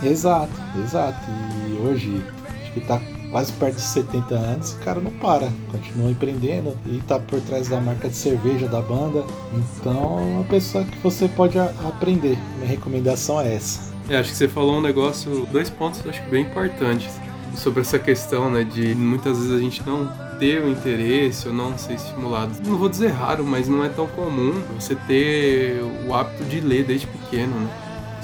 Exato, 0.03 0.53
exato. 0.83 1.25
E 1.69 1.87
hoje, 1.87 2.23
acho 2.61 2.71
que 2.73 2.81
tá 2.81 3.01
quase 3.31 3.51
perto 3.53 3.75
de 3.75 3.81
70 3.81 4.35
anos, 4.35 4.71
o 4.73 4.77
cara 4.79 5.01
não 5.01 5.11
para, 5.11 5.51
continua 5.71 6.09
empreendendo 6.09 6.77
e 6.85 6.99
tá 6.99 7.19
por 7.19 7.41
trás 7.41 7.67
da 7.67 7.79
marca 7.81 8.07
de 8.07 8.15
cerveja 8.15 8.67
da 8.67 8.81
banda. 8.81 9.25
Então, 9.53 10.19
é 10.19 10.23
uma 10.23 10.43
pessoa 10.45 10.83
que 10.85 10.97
você 10.99 11.27
pode 11.27 11.59
aprender. 11.59 12.37
Minha 12.57 12.69
recomendação 12.69 13.41
é 13.41 13.55
essa. 13.55 13.93
É, 14.09 14.17
acho 14.17 14.31
que 14.31 14.37
você 14.37 14.47
falou 14.47 14.77
um 14.77 14.81
negócio, 14.81 15.45
dois 15.51 15.69
pontos 15.69 16.01
acho 16.07 16.23
que 16.23 16.29
bem 16.29 16.43
importantes 16.43 17.09
sobre 17.55 17.81
essa 17.81 17.99
questão, 17.99 18.49
né, 18.49 18.63
de 18.63 18.95
muitas 18.95 19.37
vezes 19.37 19.51
a 19.51 19.59
gente 19.59 19.85
não 19.85 20.09
ter 20.39 20.61
o 20.61 20.69
interesse 20.69 21.47
ou 21.47 21.53
não 21.53 21.77
ser 21.77 21.93
estimulado. 21.93 22.51
Não 22.65 22.77
vou 22.77 22.89
dizer 22.89 23.09
raro, 23.09 23.43
mas 23.43 23.67
não 23.67 23.83
é 23.83 23.89
tão 23.89 24.07
comum 24.07 24.53
você 24.79 24.95
ter 24.95 25.81
o 26.05 26.13
hábito 26.13 26.43
de 26.45 26.59
ler 26.59 26.83
desde 26.83 27.07
pequeno, 27.07 27.59
né? 27.59 27.69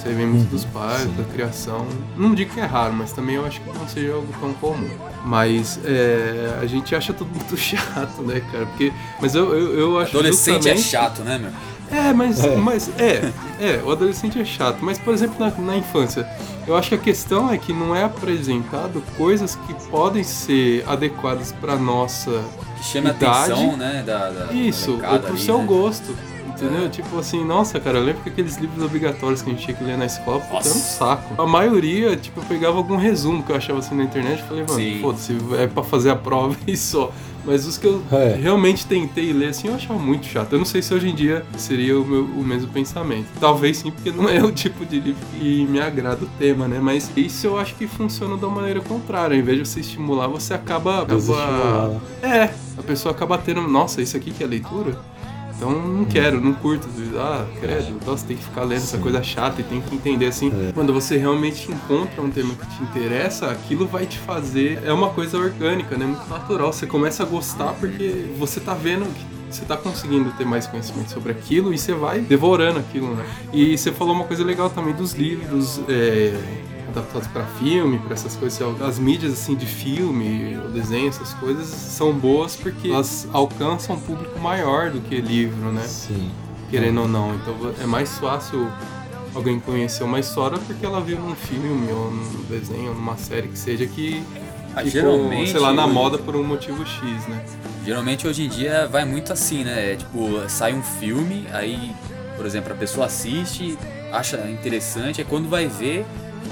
Você 0.04 0.10
vê 0.10 0.26
muito 0.26 0.50
dos 0.50 0.66
uhum. 0.66 0.72
pais, 0.72 1.04
Sim. 1.04 1.14
da 1.16 1.24
criação. 1.24 1.88
Não 2.18 2.36
digo 2.36 2.54
que 2.54 2.60
é 2.60 2.66
raro, 2.66 2.94
mas 2.94 3.14
também 3.14 3.36
eu 3.36 3.46
acho 3.46 3.62
que 3.62 3.68
não 3.70 3.88
seja 3.88 4.14
algo 4.14 4.28
tão 4.38 4.54
comum. 4.56 4.90
Mas 5.24 5.80
é, 5.86 6.60
a 6.62 6.66
gente 6.66 6.94
acha 6.94 7.14
tudo 7.14 7.34
muito 7.34 7.56
chato, 7.58 8.22
né, 8.22 8.42
cara? 8.52 8.66
Porque, 8.66 8.92
mas 9.22 9.34
eu, 9.34 9.54
eu, 9.54 9.80
eu 9.80 10.00
acho 10.00 10.18
Adolescente 10.18 10.68
é 10.68 10.76
chato, 10.76 11.22
né, 11.24 11.38
meu? 11.38 11.52
É, 11.94 12.12
mas 12.14 12.44
é. 12.44 12.56
mas 12.56 12.90
é, 13.00 13.32
é, 13.60 13.82
o 13.84 13.92
adolescente 13.92 14.40
é 14.40 14.46
chato. 14.46 14.80
Mas, 14.82 14.98
por 14.98 15.14
exemplo, 15.14 15.36
na, 15.40 15.52
na 15.52 15.78
infância, 15.78 16.28
eu 16.68 16.76
acho 16.76 16.90
que 16.90 16.96
a 16.96 17.00
questão 17.00 17.52
é 17.52 17.58
que 17.58 17.72
não 17.72 17.96
é 17.96 18.04
apresentado 18.04 19.04
coisas 19.18 19.56
que 19.56 19.74
podem 19.90 20.24
ser 20.24 20.84
adequadas 20.88 21.52
para 21.52 21.76
nossa 21.76 22.44
que 22.78 22.84
chama 22.86 23.12
idade. 23.12 23.52
atenção, 23.52 23.78
né, 23.78 24.04
da, 24.06 24.30
da 24.30 24.54
Isso, 24.54 24.94
ou 24.94 24.98
pro 24.98 25.34
ali, 25.34 25.40
seu 25.40 25.58
né? 25.60 25.66
gosto. 25.66 26.16
Entendeu? 26.48 26.88
Tipo 26.90 27.18
assim, 27.18 27.44
nossa, 27.44 27.80
cara, 27.80 27.98
eu 27.98 28.04
lembro 28.04 28.22
que 28.22 28.30
aqueles 28.30 28.58
livros 28.58 28.84
obrigatórios 28.84 29.42
que 29.42 29.50
a 29.50 29.54
gente 29.54 29.66
tinha 29.66 29.76
que 29.76 29.84
ler 29.84 29.98
na 29.98 30.06
escola, 30.06 30.40
puta, 30.40 30.68
era 30.68 30.76
um 30.76 30.80
saco. 30.80 31.42
A 31.42 31.48
maioria, 31.48 32.16
tipo, 32.16 32.40
eu 32.40 32.46
pegava 32.46 32.78
algum 32.78 32.96
resumo 32.96 33.42
que 33.42 33.52
eu 33.52 33.56
achava 33.56 33.80
assim 33.80 33.96
na 33.96 34.04
internet 34.04 34.40
e 34.40 34.44
falei, 34.44 34.64
mano, 34.64 35.02
foda-se, 35.02 35.36
é 35.58 35.68
pra 35.68 35.84
fazer 35.84 36.12
a 36.12 36.16
prova 36.16 36.56
e 36.68 36.78
só. 36.78 37.12
Mas 37.46 37.66
os 37.66 37.78
que 37.78 37.86
eu 37.86 38.02
é. 38.12 38.38
realmente 38.40 38.86
tentei 38.86 39.34
ler, 39.34 39.50
assim, 39.50 39.68
eu 39.68 39.76
achava 39.76 40.00
muito 40.00 40.26
chato. 40.26 40.54
Eu 40.54 40.60
não 40.60 40.66
sei 40.66 40.82
se 40.82 40.94
hoje 40.94 41.10
em 41.10 41.16
dia 41.16 41.46
seria 41.58 42.00
o, 42.00 42.06
meu, 42.06 42.24
o 42.24 42.44
mesmo 42.44 42.72
pensamento. 42.72 43.28
Talvez 43.40 43.78
sim, 43.78 43.92
porque 43.92 44.12
não 44.12 44.28
é 44.30 44.42
o 44.44 44.52
tipo 44.52 44.86
de 44.86 45.00
livro 45.00 45.26
que 45.34 45.66
me 45.66 45.80
agrada 45.80 46.24
o 46.24 46.30
tema, 46.40 46.68
né? 46.68 46.80
Mas 46.82 47.12
isso 47.16 47.48
eu 47.48 47.58
acho 47.58 47.76
que 47.76 47.88
funciona 47.88 48.38
da 48.38 48.48
maneira 48.48 48.82
contrária. 48.82 49.36
Ao 49.36 49.40
invés 49.42 49.58
de 49.58 49.68
você 49.68 49.80
estimular, 49.82 50.28
você 50.28 50.54
acaba. 50.54 51.02
acaba... 51.02 52.02
É, 52.22 52.50
a 52.78 52.84
pessoa 52.84 53.14
acaba 53.14 53.38
tendo, 53.38 53.62
nossa, 53.68 54.02
isso 54.02 54.16
aqui 54.16 54.32
que 54.32 54.44
é 54.44 54.48
leitura? 54.48 54.98
Então 55.56 55.72
não 55.72 56.06
quero, 56.06 56.42
não 56.42 56.54
curto. 56.54 56.88
Ah, 57.18 57.46
credo, 57.60 57.98
nossa, 58.06 58.26
tem 58.26 58.36
que 58.36 58.44
ficar 58.44 58.64
lendo 58.64 58.80
Sim. 58.80 58.86
essa 58.86 58.98
coisa 58.98 59.24
chata 59.24 59.62
e 59.62 59.64
tem 59.64 59.82
que 59.82 59.96
entender 59.96 60.28
assim. 60.28 60.52
É. 60.70 60.72
Quando 60.72 60.94
você 60.94 61.18
realmente 61.18 61.72
encontra 61.72 62.22
um 62.22 62.30
tema 62.30 62.54
que 62.54 62.66
te 62.66 62.84
interessa, 62.84 63.52
aquilo 63.52 63.88
vai 63.88 64.06
te 64.06 64.18
fazer. 64.20 64.82
É 64.84 64.92
uma 64.92 65.10
coisa 65.10 65.38
orgânica, 65.38 65.98
né? 65.98 66.06
Muito 66.06 66.28
natural. 66.28 66.74
Você 66.74 66.86
começa 66.86 67.24
a 67.24 67.26
gostar 67.26 67.74
porque 67.80 68.26
você 68.38 68.60
tá 68.60 68.74
vendo 68.74 69.06
que 69.14 69.34
você 69.50 69.66
tá 69.66 69.78
conseguindo 69.78 70.32
ter 70.32 70.46
mais 70.46 70.66
conhecimento 70.66 71.12
sobre 71.12 71.32
aquilo 71.32 71.74
e 71.74 71.78
você 71.78 71.94
vai 71.94 72.20
devorando 72.20 72.80
aquilo, 72.80 73.14
né? 73.14 73.24
E 73.54 73.78
você 73.78 73.92
falou 73.92 74.16
uma 74.16 74.26
coisa 74.26 74.44
legal 74.44 74.70
também 74.70 74.94
dos 74.94 75.14
livros. 75.14 75.80
É 75.88 76.34
adaptados 76.94 77.28
para 77.28 77.46
filme, 77.46 78.00
para 78.00 78.14
essas 78.14 78.36
coisas. 78.36 78.82
As 78.82 79.00
mídias 79.00 79.34
assim 79.34 79.56
de 79.56 79.66
filme, 79.66 80.58
o 80.58 80.70
desenho, 80.70 81.10
essas 81.10 81.34
coisas 81.34 81.68
são 81.68 82.14
boas 82.14 82.56
porque 82.56 82.90
elas 82.90 83.28
alcançam 83.34 83.96
um 83.96 84.00
público 84.00 84.40
maior 84.40 84.92
do 84.92 85.02
que 85.02 85.20
livro, 85.20 85.72
né? 85.72 85.84
Sim. 85.84 86.32
Querendo 86.70 87.02
ou 87.02 87.08
não. 87.08 87.36
Então 87.36 87.56
é 87.82 87.86
mais 87.86 88.18
fácil 88.18 88.72
alguém 89.36 89.60
conhecer 89.60 90.04
uma 90.04 90.20
história 90.20 90.58
porque 90.60 90.86
ela 90.86 91.02
viu 91.02 91.20
num 91.20 91.36
filme 91.36 91.92
ou 91.92 92.12
num 92.12 92.44
desenho, 92.44 92.90
ou 92.90 92.96
numa 92.96 93.18
série 93.18 93.48
que 93.48 93.58
seja 93.58 93.86
que 93.86 94.24
ah, 94.76 94.84
ficou, 94.84 94.92
geralmente, 94.92 95.52
sei 95.52 95.60
lá, 95.60 95.72
na 95.72 95.88
moda 95.88 96.18
por 96.18 96.36
um 96.36 96.44
motivo 96.44 96.86
X, 96.86 97.28
né? 97.28 97.44
Geralmente 97.86 98.28
hoje 98.28 98.44
em 98.44 98.50
dia 98.50 98.88
vai 98.88 99.06
muito 99.06 99.32
assim, 99.32 99.64
né? 99.64 99.94
É, 99.94 99.96
tipo, 99.96 100.42
sai 100.48 100.74
um 100.74 100.82
filme, 100.82 101.46
aí, 101.52 101.92
por 102.36 102.46
exemplo, 102.46 102.74
a 102.74 102.76
pessoa 102.76 103.06
assiste, 103.06 103.78
acha 104.12 104.38
interessante, 104.50 105.22
aí 105.22 105.28
quando 105.28 105.48
vai 105.48 105.68
ver, 105.68 106.06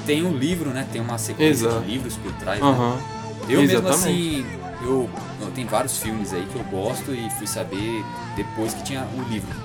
tem 0.06 0.24
um 0.24 0.36
livro, 0.36 0.70
né? 0.72 0.88
Tem 0.92 1.02
uma 1.02 1.18
sequência 1.18 1.68
Exato. 1.68 1.82
de 1.82 1.92
livros 1.92 2.16
por 2.18 2.32
trás. 2.34 2.62
Uhum. 2.62 2.96
Né? 2.96 3.04
Eu 3.50 3.62
Exatamente. 3.62 3.74
mesmo 3.74 3.90
assim, 3.90 4.46
eu, 4.84 5.10
eu 5.42 5.52
tem 5.52 5.66
vários 5.66 5.98
filmes 5.98 6.34
aí 6.34 6.46
que 6.46 6.56
eu 6.56 6.64
gosto 6.66 7.14
e 7.14 7.30
fui 7.32 7.48
saber 7.48 8.04
depois 8.36 8.74
que 8.74 8.84
tinha 8.84 9.08
o 9.16 9.22
livro. 9.30 9.56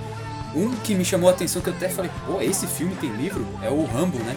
Um 0.54 0.74
que 0.76 0.94
me 0.94 1.04
chamou 1.04 1.28
a 1.28 1.32
atenção 1.32 1.60
que 1.60 1.68
eu 1.68 1.74
até 1.74 1.88
falei, 1.88 2.10
pô, 2.26 2.40
esse 2.40 2.66
filme 2.66 2.94
tem 2.96 3.10
livro? 3.10 3.46
É 3.62 3.68
o 3.68 3.84
Rambo, 3.84 4.18
né? 4.18 4.34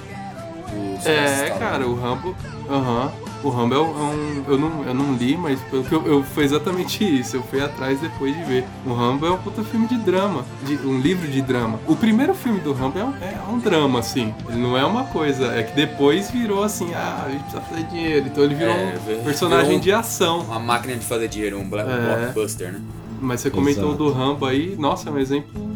É, 1.06 1.50
cara, 1.58 1.88
o 1.88 1.96
Rambo. 1.96 2.36
Aham. 2.70 3.06
Uhum. 3.06 3.30
O 3.42 3.50
Rambo 3.50 3.76
é 3.76 3.80
um. 3.80 4.44
Eu 4.48 4.58
não, 4.58 4.84
eu 4.84 4.94
não 4.94 5.14
li, 5.14 5.38
mas 5.38 5.60
pelo 5.62 5.84
que 5.84 5.94
eu, 5.94 6.06
eu, 6.06 6.24
foi 6.24 6.44
exatamente 6.44 7.04
isso. 7.04 7.38
Eu 7.38 7.44
fui 7.44 7.62
atrás 7.62 8.00
depois 8.02 8.36
de 8.36 8.44
ver. 8.44 8.66
O 8.86 8.94
Rambo 8.94 9.26
é 9.26 9.32
um 9.32 9.38
puta 9.38 9.64
filme 9.64 9.88
de 9.88 9.98
drama. 9.98 10.44
De, 10.64 10.76
um 10.86 11.00
livro 11.00 11.28
de 11.28 11.42
drama. 11.42 11.80
O 11.88 11.96
primeiro 11.96 12.34
filme 12.34 12.60
do 12.60 12.74
Rambo 12.74 13.00
é 13.00 13.04
um, 13.04 13.14
é 13.22 13.40
um 13.50 13.60
drama, 13.60 14.00
assim. 14.00 14.34
Ele 14.50 14.60
não 14.60 14.78
é 14.78 14.84
uma 14.86 15.06
coisa. 15.06 15.54
É 15.54 15.64
que 15.64 15.74
depois 15.74 16.30
virou 16.30 16.64
assim, 16.64 16.94
ah, 16.94 17.24
a 17.26 17.30
gente 17.30 17.44
precisa 17.44 17.62
fazer 17.62 17.84
dinheiro. 17.84 18.28
Então 18.28 18.44
ele 18.44 18.56
virou 18.56 18.74
é, 18.74 19.00
um 19.22 19.24
personagem 19.24 19.68
virou 19.68 19.84
de 19.84 19.92
ação. 19.94 20.42
Uma 20.42 20.60
máquina 20.60 20.96
de 20.96 21.06
fazer 21.06 21.30
dinheiro, 21.30 21.58
um 21.60 21.62
é. 21.62 21.66
blockbuster, 21.66 22.74
né? 22.74 22.82
Mas 23.22 23.42
você 23.42 23.50
comentou 23.50 23.90
Exato. 23.90 24.04
do 24.04 24.12
Rambo 24.12 24.46
aí, 24.46 24.76
nossa, 24.78 25.10
é 25.10 25.12
um 25.12 25.20
exemplo 25.20 25.69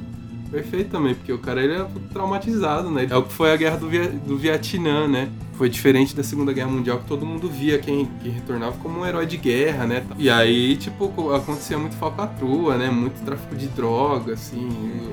perfeito 0.54 0.92
também, 0.92 1.16
porque 1.16 1.34
o 1.34 1.40
cara 1.40 1.64
ele 1.64 1.74
é 1.74 1.86
traumatizado, 2.14 2.92
né? 2.92 3.08
É 3.10 3.18
o 3.18 3.24
que 3.24 3.34
foi 3.34 3.52
a 3.52 3.56
guerra 3.56 3.78
do, 3.78 3.90
do 4.20 4.38
Vietnã, 4.38 5.08
né? 5.08 5.30
Foi 5.54 5.68
diferente 5.68 6.16
da 6.16 6.24
Segunda 6.24 6.54
Guerra 6.54 6.70
Mundial, 6.70 7.00
que 7.00 7.06
todo 7.06 7.26
mundo 7.26 7.50
via 7.50 7.80
quem, 7.80 8.10
quem 8.22 8.32
retornava 8.32 8.76
como 8.78 9.00
um 9.00 9.06
herói 9.06 9.26
de 9.26 9.38
guerra, 9.38 9.86
né? 9.86 10.04
E 10.18 10.30
aí, 10.30 10.76
tipo, 10.78 11.32
acontecia 11.34 11.78
muito 11.78 11.96
falcatrua, 11.96 12.78
né? 12.78 12.90
Muito 12.90 13.24
tráfico 13.26 13.56
de 13.56 13.68
droga, 13.68 14.34
assim. 14.34 14.70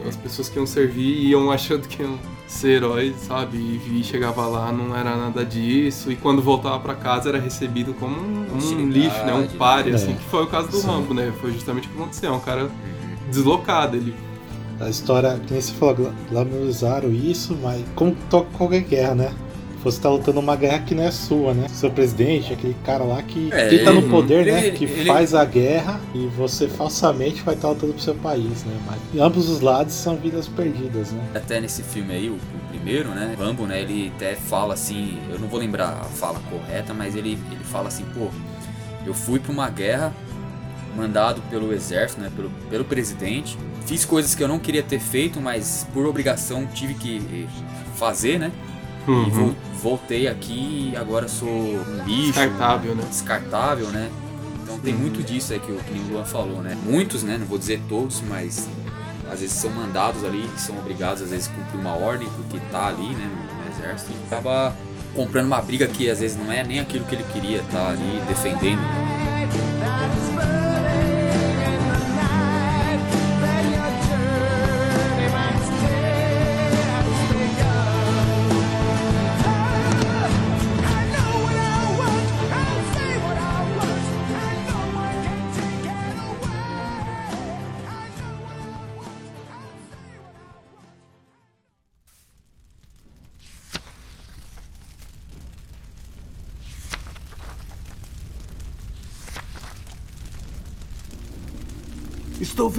As 0.06 0.16
pessoas 0.16 0.48
que 0.48 0.58
iam 0.58 0.66
servir 0.66 1.28
iam 1.28 1.50
achando 1.50 1.88
que 1.88 2.02
iam 2.02 2.18
ser 2.46 2.76
heróis, 2.76 3.16
sabe? 3.16 3.58
E, 3.58 4.02
chegava 4.02 4.46
lá, 4.46 4.72
não 4.72 4.96
era 4.96 5.16
nada 5.16 5.44
disso. 5.44 6.10
E 6.10 6.16
quando 6.16 6.42
voltava 6.42 6.80
para 6.80 6.94
casa 6.94 7.28
era 7.28 7.38
recebido 7.38 7.94
como 7.94 8.16
um, 8.16 8.46
um 8.52 8.88
lixo, 8.88 9.24
né? 9.24 9.34
Um 9.34 9.46
pare, 9.58 9.90
né? 9.90 9.96
assim. 9.96 10.14
Que 10.14 10.24
foi 10.24 10.44
o 10.44 10.46
caso 10.46 10.68
do 10.68 10.78
Sim. 10.78 10.86
Rambo, 10.86 11.14
né? 11.14 11.32
Foi 11.40 11.52
justamente 11.52 11.86
o 11.86 11.90
que 11.90 11.98
aconteceu. 11.98 12.32
Um 12.32 12.40
cara 12.40 12.70
deslocado, 13.30 13.96
ele 13.96 14.14
a 14.80 14.88
história, 14.88 15.38
que 15.46 15.52
nem 15.52 15.60
você 15.60 15.72
falou, 15.72 16.12
glamorizaram 16.30 17.12
isso, 17.12 17.56
mas 17.62 17.84
como 17.94 18.16
toca 18.30 18.48
qualquer 18.56 18.80
guerra, 18.80 19.14
né? 19.14 19.34
Você 19.82 19.98
tá 19.98 20.10
lutando 20.10 20.40
uma 20.40 20.56
guerra 20.56 20.80
que 20.80 20.94
não 20.94 21.04
é 21.04 21.10
sua, 21.10 21.54
né? 21.54 21.66
Seu 21.68 21.90
presidente, 21.90 22.52
aquele 22.52 22.76
cara 22.84 23.02
lá 23.02 23.22
que, 23.22 23.48
é, 23.50 23.68
que 23.68 23.78
tá 23.78 23.92
no 23.92 24.02
poder, 24.10 24.40
ele, 24.40 24.52
né? 24.52 24.66
Ele, 24.66 24.76
que 24.76 24.84
ele, 24.84 25.06
faz 25.06 25.34
a 25.34 25.42
guerra 25.42 25.98
e 26.14 26.26
você 26.36 26.68
falsamente 26.68 27.42
vai 27.42 27.54
estar 27.54 27.68
tá 27.68 27.74
lutando 27.74 27.94
pro 27.94 28.02
seu 28.02 28.14
país, 28.14 28.64
né? 28.64 28.78
Mas 28.86 29.20
ambos 29.20 29.48
os 29.48 29.60
lados 29.60 29.94
são 29.94 30.16
vidas 30.16 30.46
perdidas, 30.48 31.12
né? 31.12 31.22
Até 31.34 31.60
nesse 31.60 31.82
filme 31.82 32.12
aí, 32.12 32.28
o, 32.28 32.34
o 32.34 32.68
primeiro, 32.68 33.08
né? 33.10 33.34
Rambo, 33.38 33.66
né? 33.66 33.80
Ele 33.80 34.12
até 34.16 34.34
fala 34.34 34.74
assim, 34.74 35.18
eu 35.30 35.38
não 35.38 35.48
vou 35.48 35.58
lembrar 35.58 35.88
a 35.88 36.04
fala 36.04 36.38
correta, 36.50 36.92
mas 36.92 37.16
ele, 37.16 37.38
ele 37.50 37.64
fala 37.64 37.88
assim, 37.88 38.04
pô, 38.12 38.28
eu 39.06 39.14
fui 39.14 39.40
pra 39.40 39.50
uma 39.50 39.70
guerra 39.70 40.12
mandado 40.94 41.40
pelo 41.48 41.72
exército, 41.72 42.20
né? 42.20 42.30
Pelo, 42.36 42.50
pelo 42.68 42.84
presidente 42.84 43.56
Fiz 43.86 44.04
coisas 44.04 44.34
que 44.34 44.42
eu 44.42 44.48
não 44.48 44.58
queria 44.58 44.82
ter 44.82 45.00
feito, 45.00 45.40
mas 45.40 45.86
por 45.92 46.06
obrigação 46.06 46.66
tive 46.66 46.94
que 46.94 47.48
fazer, 47.96 48.38
né? 48.38 48.52
Uhum. 49.06 49.26
E 49.26 49.30
vo 49.30 49.56
voltei 49.82 50.28
aqui 50.28 50.90
e 50.92 50.96
agora 50.96 51.26
sou 51.26 51.48
um 51.48 52.04
lixo. 52.04 52.32
Descartável, 52.32 52.94
né? 52.94 53.04
Descartável, 53.08 53.86
né? 53.88 54.10
Então 54.62 54.78
tem 54.78 54.94
uhum. 54.94 55.00
muito 55.00 55.22
disso 55.22 55.52
aí 55.52 55.58
que 55.58 55.72
o, 55.72 55.76
que 55.76 55.98
o 55.98 56.12
Luan 56.12 56.24
falou, 56.24 56.62
né? 56.62 56.76
Muitos, 56.84 57.22
né? 57.22 57.36
Não 57.38 57.46
vou 57.46 57.58
dizer 57.58 57.80
todos, 57.88 58.20
mas 58.28 58.68
às 59.32 59.40
vezes 59.40 59.56
são 59.56 59.70
mandados 59.70 60.22
ali, 60.24 60.48
são 60.56 60.76
obrigados 60.78 61.22
às 61.22 61.30
vezes 61.30 61.48
a 61.48 61.52
cumprir 61.52 61.80
uma 61.80 61.96
ordem 61.96 62.28
porque 62.36 62.60
tá 62.70 62.88
ali, 62.88 63.08
né? 63.08 63.28
No, 63.28 63.64
no 63.64 63.70
exército. 63.70 64.12
E 64.12 64.26
acaba 64.26 64.76
comprando 65.14 65.46
uma 65.46 65.60
briga 65.60 65.86
que 65.86 66.08
às 66.10 66.20
vezes 66.20 66.36
não 66.36 66.52
é 66.52 66.62
nem 66.62 66.80
aquilo 66.80 67.04
que 67.06 67.14
ele 67.14 67.24
queria, 67.32 67.62
tá 67.70 67.88
ali 67.88 68.22
defendendo. 68.28 68.80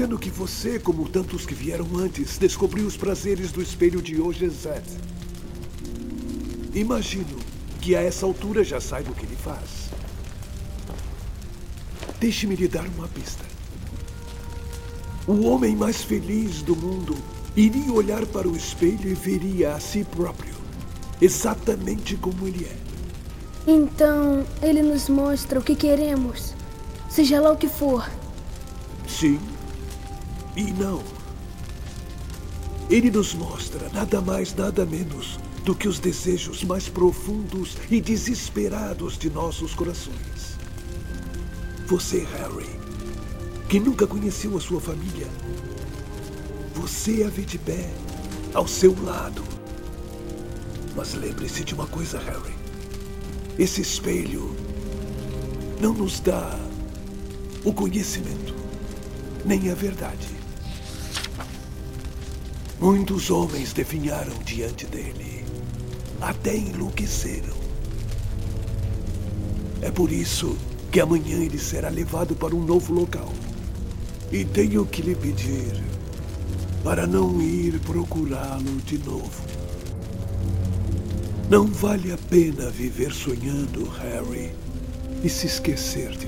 Vendo 0.02 0.18
que 0.18 0.32
você, 0.32 0.80
como 0.80 1.08
tantos 1.08 1.46
que 1.46 1.54
vieram 1.54 1.86
antes, 1.96 2.40
descobriu 2.40 2.88
os 2.88 2.98
prazeres 2.98 3.52
do 3.52 3.62
espelho 3.62 4.02
de 4.02 4.20
Ojezet. 4.20 4.82
Imagino 6.74 7.38
que 7.80 7.96
a 7.96 8.02
essa 8.02 8.26
altura 8.26 8.64
já 8.64 8.82
saiba 8.82 9.12
o 9.12 9.14
que 9.14 9.28
ele 9.28 9.36
faz. 9.36 9.92
Deixe-me 12.20 12.56
lhe 12.56 12.68
dar 12.68 12.84
uma 12.88 13.08
pista. 13.10 13.44
O 15.28 15.46
homem 15.46 15.76
mais 15.76 16.04
feliz 16.04 16.64
do 16.64 16.76
mundo 16.76 17.16
iria 17.56 17.94
olhar 17.94 18.26
para 18.26 18.50
o 18.50 18.58
espelho 18.58 19.08
e 19.08 19.14
veria 19.14 19.76
a 19.76 19.80
si 19.80 20.04
próprio, 20.04 20.56
exatamente 21.22 22.16
como 22.16 22.48
ele 22.48 22.66
é. 22.66 22.78
Então, 23.68 24.48
ele 24.64 24.82
nos 24.82 25.08
mostra 25.08 25.60
o 25.60 25.64
que 25.64 25.76
queremos, 25.76 26.56
seja 27.08 27.40
lá 27.40 27.52
o 27.52 27.58
que 27.58 27.68
for. 27.68 28.10
Sim 29.08 29.40
e 30.56 30.72
não. 30.72 31.02
Ele 32.90 33.10
nos 33.10 33.34
mostra 33.34 33.90
nada 33.90 34.20
mais, 34.20 34.54
nada 34.54 34.86
menos 34.86 35.40
do 35.64 35.76
que 35.76 35.88
os 35.88 36.00
desejos 36.00 36.64
mais 36.64 36.90
profundos 36.90 37.78
e 37.90 38.02
desesperados 38.02 39.18
de 39.18 39.30
nossos 39.30 39.74
corações. 39.74 40.58
Você, 41.88 42.26
Harry, 42.34 42.70
que 43.70 43.80
nunca 43.80 44.08
conheceu 44.08 44.58
a 44.58 44.60
sua 44.60 44.82
família, 44.82 45.28
você 46.74 47.24
a 47.24 47.30
vê 47.30 47.44
de 47.44 47.58
pé, 47.58 47.90
ao 48.54 48.68
seu 48.68 48.96
lado. 49.04 49.44
Mas 50.96 51.14
lembre-se 51.14 51.64
de 51.64 51.74
uma 51.74 51.88
coisa, 51.88 52.20
Harry. 52.20 52.56
Esse 53.58 53.82
espelho 53.82 54.56
não 55.80 55.94
nos 55.94 56.20
dá 56.20 56.60
o 57.64 57.72
conhecimento, 57.72 58.54
nem 59.46 59.70
a 59.70 59.76
verdade. 59.76 60.41
Muitos 62.82 63.30
homens 63.30 63.74
definharam 63.74 64.34
diante 64.44 64.88
dele, 64.88 65.46
até 66.20 66.58
enlouqueceram. 66.58 67.56
É 69.84 69.92
por 69.92 70.12
isso 70.12 70.58
que 70.92 71.00
amanhã 71.00 71.38
ele 71.38 71.60
será 71.60 71.90
levado 71.90 72.36
para 72.36 72.56
um 72.56 72.66
novo 72.66 72.92
local. 72.92 73.32
E 74.32 74.44
tenho 74.44 74.84
que 74.84 75.04
lhe 75.04 75.14
pedir 75.14 75.84
para 76.84 77.06
não 77.06 77.40
ir 77.40 77.80
procurá-lo 77.82 78.78
de 78.84 78.98
novo. 78.98 79.44
Não 81.52 81.68
vale 81.68 82.12
a 82.12 82.18
pena 82.18 82.72
viver 82.72 83.14
sonhando, 83.14 83.88
Harry, 83.90 84.56
e 85.24 85.30
se 85.30 85.46
esquecer 85.46 86.18
de 86.18 86.26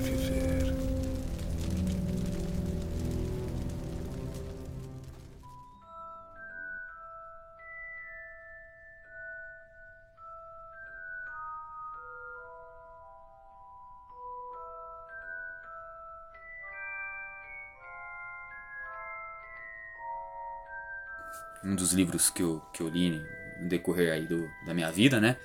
dos 21.84 21.92
livros 21.92 22.30
que 22.30 22.42
eu, 22.42 22.62
que 22.72 22.82
eu 22.82 22.88
li 22.88 23.22
no 23.60 23.68
decorrer 23.68 24.12
aí 24.12 24.26
do, 24.26 24.48
da 24.66 24.72
minha 24.72 24.90
vida, 24.90 25.20
né? 25.20 25.36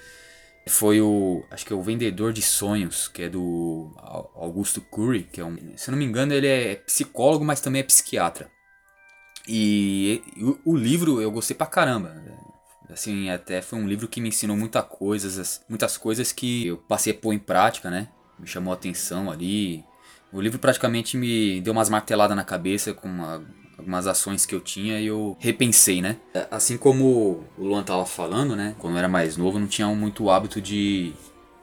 Foi 0.68 1.02
o, 1.02 1.44
acho 1.52 1.66
que 1.66 1.74
é 1.74 1.76
o 1.76 1.82
Vendedor 1.82 2.32
de 2.32 2.42
Sonhos, 2.42 3.08
que 3.08 3.24
é 3.24 3.30
do 3.30 3.92
Augusto 4.36 4.82
Curry, 4.82 5.24
que 5.24 5.42
é 5.42 5.46
um, 5.46 5.58
se 5.76 5.90
eu 5.90 5.92
não 5.92 6.00
me 6.00 6.06
engano, 6.06 6.34
ele 6.34 6.48
é 6.48 6.76
psicólogo, 6.76 7.44
mas 7.44 7.60
também 7.60 7.82
é 7.82 7.84
psiquiatra. 7.84 8.50
E, 9.48 10.22
e 10.38 10.44
o, 10.44 10.60
o, 10.64 10.78
livro 10.78 11.22
eu 11.22 11.32
gostei 11.32 11.58
pra 11.58 11.66
caramba. 11.66 12.16
Assim, 12.90 13.30
até 13.30 13.62
foi 13.62 13.80
um 13.80 13.88
livro 13.88 14.08
que 14.08 14.22
me 14.22 14.30
ensinou 14.30 14.56
muita 14.56 14.82
coisas, 14.82 15.62
muitas 15.68 15.98
coisas 15.98 16.32
que 16.32 16.68
eu 16.68 16.78
passei 16.78 17.14
a 17.14 17.16
pôr 17.16 17.34
em 17.34 17.40
prática, 17.40 17.90
né? 17.90 18.10
Me 18.38 18.48
chamou 18.48 18.72
a 18.72 18.76
atenção 18.76 19.30
ali. 19.30 19.84
O 20.32 20.40
livro 20.40 20.60
praticamente 20.60 21.18
me 21.18 21.60
deu 21.62 21.74
umas 21.74 21.90
marteladas 21.90 22.36
na 22.36 22.44
cabeça 22.44 22.94
com 22.94 23.08
uma, 23.08 23.44
algumas 23.80 24.06
ações 24.06 24.46
que 24.46 24.54
eu 24.54 24.60
tinha 24.60 25.00
e 25.00 25.08
eu 25.08 25.36
repensei, 25.40 26.02
né? 26.02 26.18
É, 26.34 26.48
assim 26.52 26.78
como 26.78 27.46
o 27.58 27.64
Luan 27.64 27.82
tava 27.84 28.06
falando, 28.06 28.56
né? 28.56 28.76
Quando 28.78 28.94
eu 28.94 29.00
era 29.00 29.08
mais 29.08 29.38
novo, 29.38 29.58
eu 29.58 29.62
não 29.62 29.68
tinha 29.68 29.88
muito 29.88 30.30
hábito 30.30 30.62
de, 30.62 31.14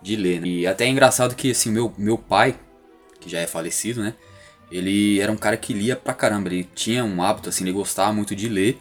de 0.02 0.16
ler, 0.16 0.40
né? 0.40 0.48
E 0.48 0.66
até 0.66 0.86
é 0.86 0.88
engraçado 0.88 1.34
que, 1.34 1.50
assim, 1.50 1.70
meu, 1.70 1.92
meu 1.96 2.16
pai, 2.16 2.58
que 3.20 3.30
já 3.30 3.38
é 3.38 3.46
falecido, 3.46 4.02
né? 4.02 4.14
Ele 4.70 5.20
era 5.20 5.30
um 5.30 5.36
cara 5.36 5.56
que 5.56 5.72
lia 5.72 5.94
pra 5.94 6.14
caramba, 6.14 6.48
ele 6.48 6.68
tinha 6.74 7.04
um 7.04 7.22
hábito, 7.22 7.50
assim, 7.50 7.64
ele 7.64 7.72
gostava 7.72 8.12
muito 8.12 8.34
de 8.34 8.48
ler. 8.48 8.80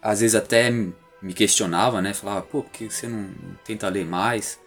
Às 0.00 0.20
vezes 0.20 0.34
até 0.34 0.70
me 0.70 1.34
questionava, 1.34 2.00
né? 2.00 2.14
Falava, 2.14 2.42
pô, 2.42 2.62
por 2.62 2.70
que 2.70 2.88
você 2.88 3.08
não 3.08 3.28
tenta 3.64 3.88
ler 3.88 4.06
mais? 4.06 4.60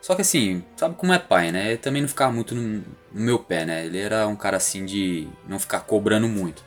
Só 0.00 0.14
que 0.14 0.20
assim, 0.20 0.62
sabe 0.76 0.94
como 0.96 1.12
é 1.12 1.18
pai, 1.18 1.50
né? 1.50 1.68
Ele 1.68 1.78
também 1.78 2.02
não 2.02 2.08
ficava 2.08 2.30
muito 2.30 2.54
no, 2.54 2.84
no 3.12 3.20
meu 3.20 3.38
pé, 3.38 3.64
né? 3.64 3.86
Ele 3.86 3.98
era 3.98 4.26
um 4.28 4.36
cara 4.36 4.58
assim 4.58 4.84
de 4.84 5.26
não 5.48 5.58
ficar 5.58 5.80
cobrando 5.80 6.28
muito. 6.28 6.62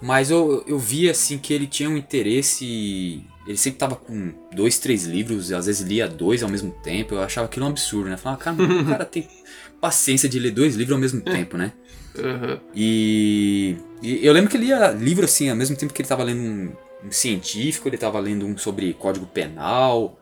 Mas 0.00 0.30
eu, 0.30 0.62
eu 0.66 0.78
vi 0.78 1.08
assim 1.08 1.38
que 1.38 1.52
ele 1.52 1.66
tinha 1.66 1.88
um 1.88 1.96
interesse. 1.96 3.22
Ele 3.46 3.56
sempre 3.56 3.78
tava 3.78 3.96
com 3.96 4.32
dois, 4.54 4.78
três 4.78 5.04
livros, 5.04 5.52
às 5.52 5.66
vezes 5.66 5.86
lia 5.86 6.08
dois 6.08 6.42
ao 6.42 6.48
mesmo 6.48 6.70
tempo. 6.82 7.14
Eu 7.14 7.22
achava 7.22 7.46
aquilo 7.46 7.66
um 7.66 7.68
absurdo, 7.70 8.08
né? 8.08 8.16
Falava, 8.16 8.40
cara, 8.40 8.56
o 8.62 8.86
cara 8.86 9.04
tem 9.04 9.28
paciência 9.80 10.28
de 10.28 10.38
ler 10.38 10.50
dois 10.50 10.76
livros 10.76 10.94
ao 10.94 11.00
mesmo 11.00 11.20
tempo, 11.20 11.56
né? 11.56 11.72
Uhum. 12.16 12.60
E, 12.74 13.76
e, 14.02 14.24
eu 14.24 14.32
lembro 14.32 14.50
que 14.50 14.56
ele 14.56 14.66
lia 14.66 14.90
livro 14.90 15.24
assim, 15.24 15.50
ao 15.50 15.56
mesmo 15.56 15.76
tempo 15.76 15.92
que 15.92 16.00
ele 16.00 16.08
tava 16.08 16.22
lendo 16.22 16.40
um, 16.40 16.72
um, 17.04 17.10
científico, 17.10 17.88
ele 17.88 17.98
tava 17.98 18.18
lendo 18.20 18.46
um 18.46 18.56
sobre 18.56 18.92
código 18.94 19.26
penal, 19.26 20.18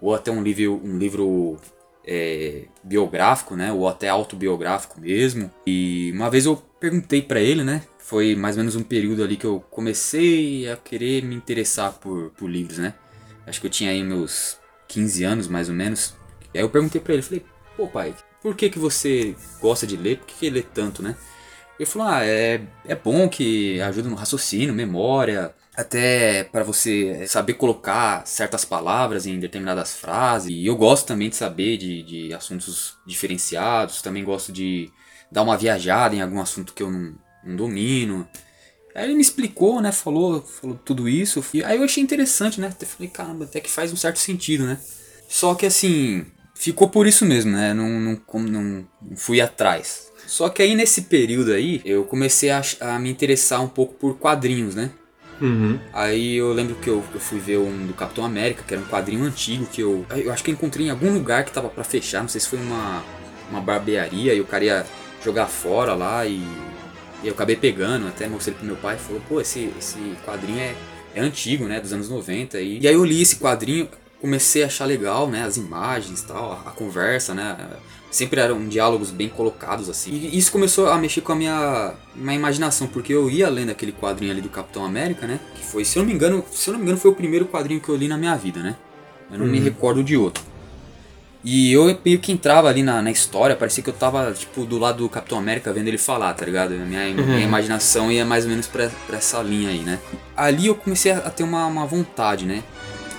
ou 0.00 0.14
até 0.14 0.30
um 0.30 0.42
livro, 0.42 0.80
um 0.84 0.98
livro 0.98 1.58
é, 2.04 2.64
biográfico, 2.82 3.56
né? 3.56 3.72
Ou 3.72 3.88
até 3.88 4.08
autobiográfico 4.08 5.00
mesmo. 5.00 5.50
E 5.66 6.10
uma 6.14 6.30
vez 6.30 6.46
eu 6.46 6.56
perguntei 6.78 7.22
para 7.22 7.40
ele, 7.40 7.64
né? 7.64 7.82
Foi 8.02 8.34
mais 8.34 8.56
ou 8.56 8.62
menos 8.62 8.76
um 8.76 8.82
período 8.82 9.22
ali 9.22 9.36
que 9.36 9.46
eu 9.46 9.60
comecei 9.70 10.68
a 10.68 10.76
querer 10.76 11.22
me 11.22 11.34
interessar 11.34 11.92
por, 11.92 12.30
por 12.30 12.50
livros, 12.50 12.78
né? 12.78 12.94
Acho 13.46 13.60
que 13.60 13.66
eu 13.66 13.70
tinha 13.70 13.90
aí 13.90 14.02
meus 14.02 14.58
15 14.88 15.24
anos, 15.24 15.48
mais 15.48 15.68
ou 15.68 15.74
menos. 15.74 16.14
E 16.52 16.58
aí 16.58 16.64
eu 16.64 16.68
perguntei 16.68 17.00
pra 17.00 17.14
ele, 17.14 17.22
falei, 17.22 17.44
pô 17.76 17.86
pai, 17.86 18.14
por 18.42 18.56
que 18.56 18.68
que 18.68 18.78
você 18.78 19.36
gosta 19.60 19.86
de 19.86 19.96
ler? 19.96 20.18
Por 20.18 20.26
que 20.26 20.34
que 20.34 20.50
lê 20.50 20.62
tanto, 20.62 21.02
né? 21.02 21.16
Ele 21.78 21.86
falou, 21.86 22.08
ah, 22.08 22.24
é, 22.24 22.60
é 22.84 22.94
bom 22.94 23.28
que 23.28 23.80
ajuda 23.80 24.08
no 24.08 24.16
raciocínio, 24.16 24.74
memória, 24.74 25.54
até 25.74 26.44
para 26.44 26.64
você 26.64 27.26
saber 27.26 27.54
colocar 27.54 28.26
certas 28.26 28.64
palavras 28.64 29.26
em 29.26 29.38
determinadas 29.38 29.94
frases. 29.94 30.50
E 30.50 30.66
eu 30.66 30.76
gosto 30.76 31.06
também 31.06 31.30
de 31.30 31.36
saber 31.36 31.78
de, 31.78 32.02
de 32.02 32.34
assuntos 32.34 32.98
diferenciados, 33.06 34.02
também 34.02 34.24
gosto 34.24 34.52
de 34.52 34.90
dar 35.30 35.42
uma 35.42 35.56
viajada 35.56 36.14
em 36.14 36.20
algum 36.20 36.40
assunto 36.40 36.74
que 36.74 36.82
eu 36.82 36.90
não, 36.90 37.14
não 37.44 37.56
domino. 37.56 38.26
Aí 38.94 39.04
ele 39.04 39.14
me 39.14 39.22
explicou, 39.22 39.80
né? 39.80 39.90
Falou, 39.90 40.42
falou 40.42 40.78
tudo 40.84 41.08
isso. 41.08 41.44
E 41.54 41.64
aí 41.64 41.78
eu 41.78 41.84
achei 41.84 42.02
interessante, 42.02 42.60
né? 42.60 42.68
Até 42.68 42.84
falei, 42.84 43.08
caramba, 43.08 43.44
até 43.44 43.60
que 43.60 43.70
faz 43.70 43.92
um 43.92 43.96
certo 43.96 44.18
sentido, 44.18 44.64
né? 44.64 44.78
Só 45.28 45.54
que 45.54 45.64
assim, 45.64 46.26
ficou 46.54 46.88
por 46.88 47.06
isso 47.06 47.24
mesmo, 47.24 47.52
né? 47.52 47.72
Não, 47.72 47.88
não, 47.88 48.20
não, 48.34 48.86
não 49.00 49.16
fui 49.16 49.40
atrás. 49.40 50.12
Só 50.26 50.48
que 50.48 50.62
aí 50.62 50.74
nesse 50.74 51.02
período 51.02 51.52
aí, 51.52 51.80
eu 51.84 52.04
comecei 52.04 52.50
a, 52.50 52.62
a 52.80 52.98
me 52.98 53.10
interessar 53.10 53.62
um 53.62 53.68
pouco 53.68 53.94
por 53.94 54.16
quadrinhos, 54.18 54.74
né? 54.74 54.90
Uhum. 55.40 55.78
Aí 55.92 56.36
eu 56.36 56.52
lembro 56.52 56.76
que 56.76 56.88
eu, 56.88 57.02
eu, 57.12 57.20
fui 57.20 57.40
ver 57.40 57.58
um 57.58 57.86
do 57.86 57.94
Capitão 57.94 58.24
América, 58.24 58.62
que 58.62 58.74
era 58.74 58.82
um 58.82 58.86
quadrinho 58.86 59.24
antigo 59.24 59.66
que 59.66 59.80
eu. 59.80 60.06
Eu 60.10 60.32
acho 60.32 60.44
que 60.44 60.50
eu 60.50 60.54
encontrei 60.54 60.86
em 60.86 60.90
algum 60.90 61.12
lugar 61.12 61.44
que 61.44 61.50
tava 61.50 61.68
para 61.68 61.82
fechar, 61.82 62.20
não 62.20 62.28
sei 62.28 62.40
se 62.40 62.48
foi 62.48 62.60
uma, 62.60 63.02
uma 63.50 63.60
barbearia 63.60 64.34
e 64.34 64.40
o 64.40 64.44
cara 64.44 64.64
ia 64.64 64.86
jogar 65.24 65.46
fora 65.46 65.94
lá 65.94 66.24
e 66.24 66.46
e 67.22 67.28
eu 67.28 67.32
acabei 67.32 67.56
pegando, 67.56 68.08
até 68.08 68.28
mostrei 68.28 68.54
pro 68.54 68.66
meu 68.66 68.76
pai, 68.76 68.96
falou, 68.96 69.22
pô, 69.28 69.40
esse, 69.40 69.72
esse 69.78 69.98
quadrinho 70.24 70.60
é, 70.60 70.74
é 71.14 71.20
antigo, 71.20 71.66
né, 71.66 71.80
dos 71.80 71.92
anos 71.92 72.08
90. 72.08 72.60
E, 72.60 72.80
e 72.80 72.88
aí 72.88 72.94
eu 72.94 73.04
li 73.04 73.22
esse 73.22 73.36
quadrinho, 73.36 73.88
comecei 74.20 74.62
a 74.62 74.66
achar 74.66 74.84
legal, 74.84 75.28
né, 75.28 75.44
as 75.44 75.56
imagens 75.56 76.20
e 76.20 76.26
tal, 76.26 76.52
a, 76.52 76.70
a 76.70 76.72
conversa, 76.72 77.34
né, 77.34 77.56
sempre 78.12 78.40
eram 78.40 78.68
diálogos 78.68 79.10
bem 79.10 79.28
colocados 79.28 79.88
assim. 79.88 80.12
E 80.12 80.36
isso 80.36 80.52
começou 80.52 80.88
a 80.88 80.98
mexer 80.98 81.22
com 81.22 81.32
a 81.32 81.34
minha, 81.34 81.94
minha 82.14 82.34
imaginação, 82.36 82.86
porque 82.86 83.12
eu 83.12 83.28
ia 83.30 83.48
lendo 83.48 83.70
aquele 83.70 83.90
quadrinho 83.90 84.30
ali 84.30 84.40
do 84.40 84.50
Capitão 84.50 84.84
América, 84.84 85.26
né? 85.26 85.40
Que 85.54 85.64
foi, 85.64 85.84
se 85.84 85.98
eu 85.98 86.02
não 86.02 86.08
me 86.08 86.14
engano, 86.14 86.44
se 86.52 86.68
eu 86.68 86.72
não 86.72 86.78
me 86.78 86.84
engano, 86.84 86.98
foi 86.98 87.10
o 87.10 87.14
primeiro 87.14 87.46
quadrinho 87.46 87.80
que 87.80 87.88
eu 87.88 87.96
li 87.96 88.06
na 88.06 88.18
minha 88.18 88.36
vida, 88.36 88.60
né? 88.60 88.76
Eu 89.30 89.38
não 89.38 89.46
uhum. 89.46 89.52
me 89.52 89.58
recordo 89.58 90.04
de 90.04 90.14
outro. 90.16 90.44
E 91.44 91.72
eu 91.72 91.98
meio 92.04 92.18
que 92.20 92.30
entrava 92.30 92.68
ali 92.68 92.82
na, 92.82 93.02
na 93.02 93.10
história, 93.10 93.56
parecia 93.56 93.82
que 93.82 93.90
eu 93.90 93.94
tava, 93.94 94.32
tipo, 94.32 94.64
do 94.64 94.78
lado 94.78 94.98
do 94.98 95.08
Capitão 95.08 95.38
América 95.38 95.72
vendo 95.72 95.88
ele 95.88 95.98
falar, 95.98 96.32
tá 96.34 96.44
ligado? 96.44 96.70
Minha, 96.74 97.08
uhum. 97.08 97.26
minha 97.26 97.40
imaginação 97.40 98.12
ia 98.12 98.24
mais 98.24 98.44
ou 98.44 98.50
menos 98.50 98.66
pra, 98.68 98.90
pra 99.06 99.18
essa 99.18 99.42
linha 99.42 99.70
aí, 99.70 99.80
né? 99.80 99.98
Ali 100.36 100.68
eu 100.68 100.74
comecei 100.74 101.10
a, 101.10 101.18
a 101.18 101.30
ter 101.30 101.42
uma, 101.42 101.66
uma 101.66 101.84
vontade, 101.84 102.44
né? 102.44 102.62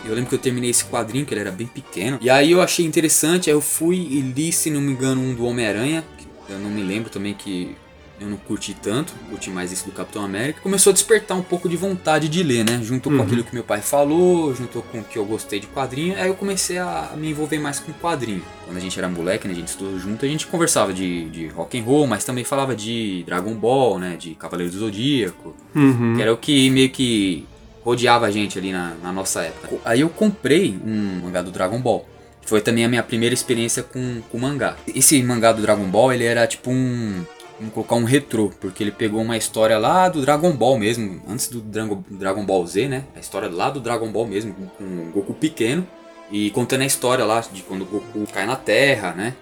Eu 0.06 0.14
lembro 0.14 0.30
que 0.30 0.36
eu 0.36 0.40
terminei 0.40 0.70
esse 0.70 0.86
quadrinho, 0.86 1.26
que 1.26 1.34
ele 1.34 1.42
era 1.42 1.52
bem 1.52 1.68
pequeno. 1.68 2.18
E 2.22 2.30
aí 2.30 2.52
eu 2.52 2.62
achei 2.62 2.86
interessante, 2.86 3.50
aí 3.50 3.56
eu 3.56 3.62
fui 3.62 3.98
e 3.98 4.22
li, 4.22 4.52
se 4.52 4.70
não 4.70 4.82
me 4.82 4.92
engano, 4.92 5.22
um 5.22 5.34
do 5.34 5.46
Homem-Aranha. 5.46 6.04
Eu 6.50 6.60
não 6.60 6.70
me 6.70 6.84
lembro 6.84 7.10
também 7.10 7.34
que 7.34 7.76
eu 8.21 8.28
não 8.30 8.38
curti 8.38 8.73
tanto, 8.73 9.12
curti 9.30 9.49
mais 9.49 9.71
esse 9.73 9.86
do 9.86 9.91
Capitão 9.91 10.23
América. 10.23 10.62
Começou 10.62 10.91
a 10.91 10.93
despertar 10.93 11.36
um 11.38 11.41
pouco 11.41 11.67
de 11.67 11.76
vontade 11.76 12.30
de 12.30 12.41
ler, 12.43 12.63
né? 12.63 12.80
Junto 12.82 13.10
com 13.10 13.15
Uhum. 13.17 13.21
aquilo 13.23 13.43
que 13.43 13.54
meu 13.54 13.63
pai 13.63 13.82
falou, 13.82 14.54
junto 14.56 14.82
com 14.84 14.99
o 14.99 15.04
que 15.04 15.17
eu 15.17 15.26
gostei 15.26 15.60
de 15.60 15.67
quadrinho, 15.67 16.15
aí 16.17 16.28
eu 16.28 16.36
comecei 16.36 16.78
a 16.78 17.12
me 17.17 17.30
envolver 17.32 17.60
mais 17.60 17.80
com 17.80 17.91
quadrinho. 17.93 18.41
Quando 18.65 18.78
a 18.78 18.80
gente 18.80 18.97
era 18.97 19.10
moleque, 19.10 19.47
né, 19.47 19.54
a 19.54 19.58
gente 19.58 19.67
estudou 19.67 19.99
junto, 19.99 20.26
a 20.26 20.28
gente 20.28 20.47
conversava 20.47 20.93
de, 20.93 21.26
de 21.30 21.47
rock 21.47 21.78
and 21.78 21.84
roll, 21.84 22.08
mas 22.08 22.23
também 22.23 22.43
falava 22.43 22.76
de 22.76 23.23
Dragon 23.26 23.54
Ball, 23.56 23.99
né? 23.99 24.15
De 24.17 24.36
Cavaleiro 24.36 24.71
do 24.71 24.80
Zodíaco, 24.80 25.54
Uhum. 25.76 26.13
que 26.15 26.21
era 26.21 26.32
o 26.34 26.38
que 26.38 26.69
meio 26.69 26.89
que 26.91 27.45
rodeava 27.84 28.26
a 28.28 28.32
gente 28.32 28.58
ali 28.58 28.71
na, 28.71 28.93
na 29.04 29.12
nossa 29.12 29.41
época. 29.41 29.78
Aí 29.84 29.99
eu 29.99 30.10
comprei 30.10 30.80
um 30.86 31.21
mangá 31.23 31.41
do 31.41 31.52
Dragon 31.52 31.82
Ball. 31.82 32.08
Foi 32.45 32.62
também 32.62 32.86
a 32.86 32.88
minha 32.89 33.04
primeira 33.04 33.34
experiência 33.34 33.84
com, 33.84 34.21
com 34.32 34.38
mangá. 34.38 34.78
Esse 34.88 35.21
mangá 35.23 35.52
do 35.52 35.62
Dragon 35.62 35.86
Ball, 35.86 36.13
ele 36.13 36.23
era 36.23 36.45
tipo 36.47 36.71
um. 36.71 37.23
Vamos 37.63 37.76
colocar 37.76 37.95
um 37.95 38.04
retrô, 38.04 38.52
porque 38.60 38.84
ele 38.84 38.91
pegou 38.91 39.21
uma 39.21 39.38
história 39.38 39.78
lá 39.78 40.10
do 40.10 40.21
Dragon 40.21 40.52
Ball 40.52 40.78
mesmo, 40.78 41.21
antes 41.26 41.47
do 41.47 41.62
Dragon, 41.62 42.45
Ball 42.45 42.67
Z, 42.67 42.89
né? 42.89 43.06
A 43.15 43.21
história 43.21 43.49
lá 43.49 43.69
do 43.69 43.80
Dragon 43.80 44.12
Ball 44.12 44.28
mesmo, 44.28 44.54
com 44.78 44.84
o 44.84 45.12
Goku 45.13 45.34
pequeno, 45.34 45.88
e 46.30 46.49
contando 46.49 46.82
a 46.82 46.86
história 46.86 47.23
lá 47.23 47.39
de 47.39 47.62
quando 47.62 47.84
o 47.84 47.86
Goku 47.86 48.28
cai 48.34 48.45
na 48.45 48.58
Terra, 48.58 49.13
né? 49.13 49.34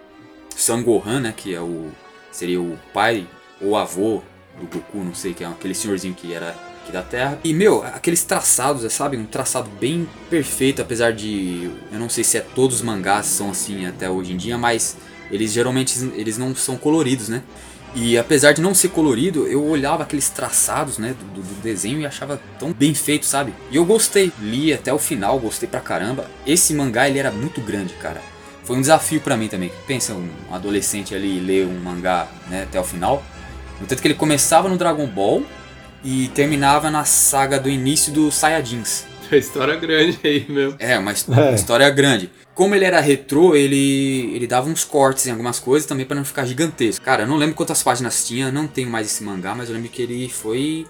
Son 0.55 0.83
Gohan, 0.83 1.19
né? 1.21 1.33
Que 1.35 1.55
é 1.55 1.61
o. 1.61 1.89
seria 2.31 2.61
o 2.61 2.77
pai 2.93 3.27
ou 3.59 3.75
avô 3.75 4.21
do 4.59 4.67
Goku, 4.67 4.99
não 4.99 5.15
sei, 5.15 5.33
que 5.33 5.43
é 5.43 5.47
aquele 5.47 5.73
senhorzinho 5.73 6.13
que 6.13 6.31
era 6.31 6.55
aqui 6.83 6.91
da 6.91 7.01
Terra. 7.01 7.39
E, 7.43 7.55
meu, 7.55 7.83
aqueles 7.83 8.23
traçados, 8.23 8.93
sabe? 8.93 9.17
Um 9.17 9.25
traçado 9.25 9.67
bem 9.79 10.07
perfeito, 10.29 10.79
apesar 10.79 11.11
de. 11.11 11.71
Eu 11.91 11.97
não 11.97 12.07
sei 12.07 12.23
se 12.23 12.37
é 12.37 12.41
todos 12.41 12.75
os 12.75 12.81
mangás 12.83 13.25
são 13.25 13.49
assim 13.49 13.87
até 13.87 14.07
hoje 14.07 14.31
em 14.31 14.37
dia, 14.37 14.59
mas 14.59 14.95
eles 15.31 15.51
geralmente 15.51 15.97
eles 16.13 16.37
não 16.37 16.53
são 16.53 16.77
coloridos, 16.77 17.27
né? 17.27 17.41
E 17.93 18.17
apesar 18.17 18.53
de 18.53 18.61
não 18.61 18.73
ser 18.73 18.89
colorido, 18.89 19.47
eu 19.47 19.63
olhava 19.65 20.03
aqueles 20.03 20.29
traçados, 20.29 20.97
né, 20.97 21.13
do, 21.35 21.41
do 21.41 21.61
desenho 21.61 21.99
e 21.99 22.05
achava 22.05 22.39
tão 22.57 22.71
bem 22.71 22.93
feito, 22.93 23.25
sabe? 23.25 23.53
E 23.69 23.75
eu 23.75 23.83
gostei, 23.83 24.31
li 24.39 24.73
até 24.73 24.93
o 24.93 24.97
final, 24.99 25.37
gostei 25.39 25.67
pra 25.67 25.81
caramba. 25.81 26.25
Esse 26.47 26.73
mangá 26.73 27.09
ele 27.09 27.19
era 27.19 27.31
muito 27.31 27.59
grande, 27.59 27.93
cara. 27.95 28.21
Foi 28.63 28.77
um 28.77 28.81
desafio 28.81 29.19
pra 29.19 29.35
mim 29.35 29.49
também. 29.49 29.71
Pensa 29.87 30.13
um 30.13 30.29
adolescente 30.51 31.13
ali 31.13 31.39
ler 31.41 31.65
um 31.67 31.79
mangá, 31.81 32.27
né, 32.49 32.63
até 32.63 32.79
o 32.79 32.83
final. 32.83 33.21
No 33.79 33.87
tanto 33.87 34.01
que 34.01 34.07
ele 34.07 34.15
começava 34.15 34.69
no 34.69 34.77
Dragon 34.77 35.05
Ball 35.07 35.43
e 36.03 36.29
terminava 36.29 36.89
na 36.89 37.03
saga 37.03 37.59
do 37.59 37.69
início 37.69 38.11
dos 38.13 38.35
Saiyajins. 38.35 39.03
A 39.29 39.35
história 39.37 39.73
é 39.73 39.77
grande 39.77 40.17
aí 40.23 40.45
mesmo. 40.47 40.75
É, 40.79 40.97
uma, 40.97 41.11
É. 41.11 41.15
uma 41.27 41.51
história 41.51 41.89
grande. 41.89 42.29
Como 42.61 42.75
ele 42.75 42.85
era 42.85 42.99
retrô, 42.99 43.55
ele, 43.55 44.35
ele 44.35 44.45
dava 44.45 44.69
uns 44.69 44.83
cortes 44.83 45.25
em 45.25 45.31
algumas 45.31 45.57
coisas 45.57 45.87
também 45.87 46.05
pra 46.05 46.15
não 46.15 46.23
ficar 46.23 46.45
gigantesco. 46.45 47.03
Cara, 47.03 47.23
eu 47.23 47.27
não 47.27 47.35
lembro 47.35 47.55
quantas 47.55 47.81
páginas 47.81 48.23
tinha, 48.23 48.51
não 48.51 48.67
tenho 48.67 48.87
mais 48.87 49.07
esse 49.07 49.23
mangá, 49.23 49.55
mas 49.55 49.67
eu 49.67 49.73
lembro 49.73 49.89
que 49.89 49.99
ele 49.99 50.29
foi 50.29 50.85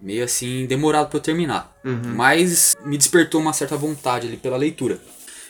meio 0.00 0.24
assim 0.24 0.66
demorado 0.66 1.08
pra 1.08 1.18
eu 1.18 1.22
terminar. 1.22 1.76
Uhum. 1.84 2.12
Mas 2.16 2.74
me 2.84 2.98
despertou 2.98 3.40
uma 3.40 3.52
certa 3.52 3.76
vontade 3.76 4.26
ali 4.26 4.36
pela 4.36 4.56
leitura. 4.56 4.98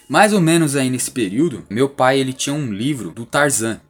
Mais 0.07 0.35
ou 0.35 0.43
menos 0.43 0.77
aí 0.77 0.91
nesse 0.91 1.11
período, 1.11 1.65
meu 1.71 1.89
pai 1.89 2.21
ele 2.21 2.35
tinha 2.35 2.55
um 2.55 2.71
livro 2.71 3.11
do 3.11 3.25
Tarzan. 3.25 3.81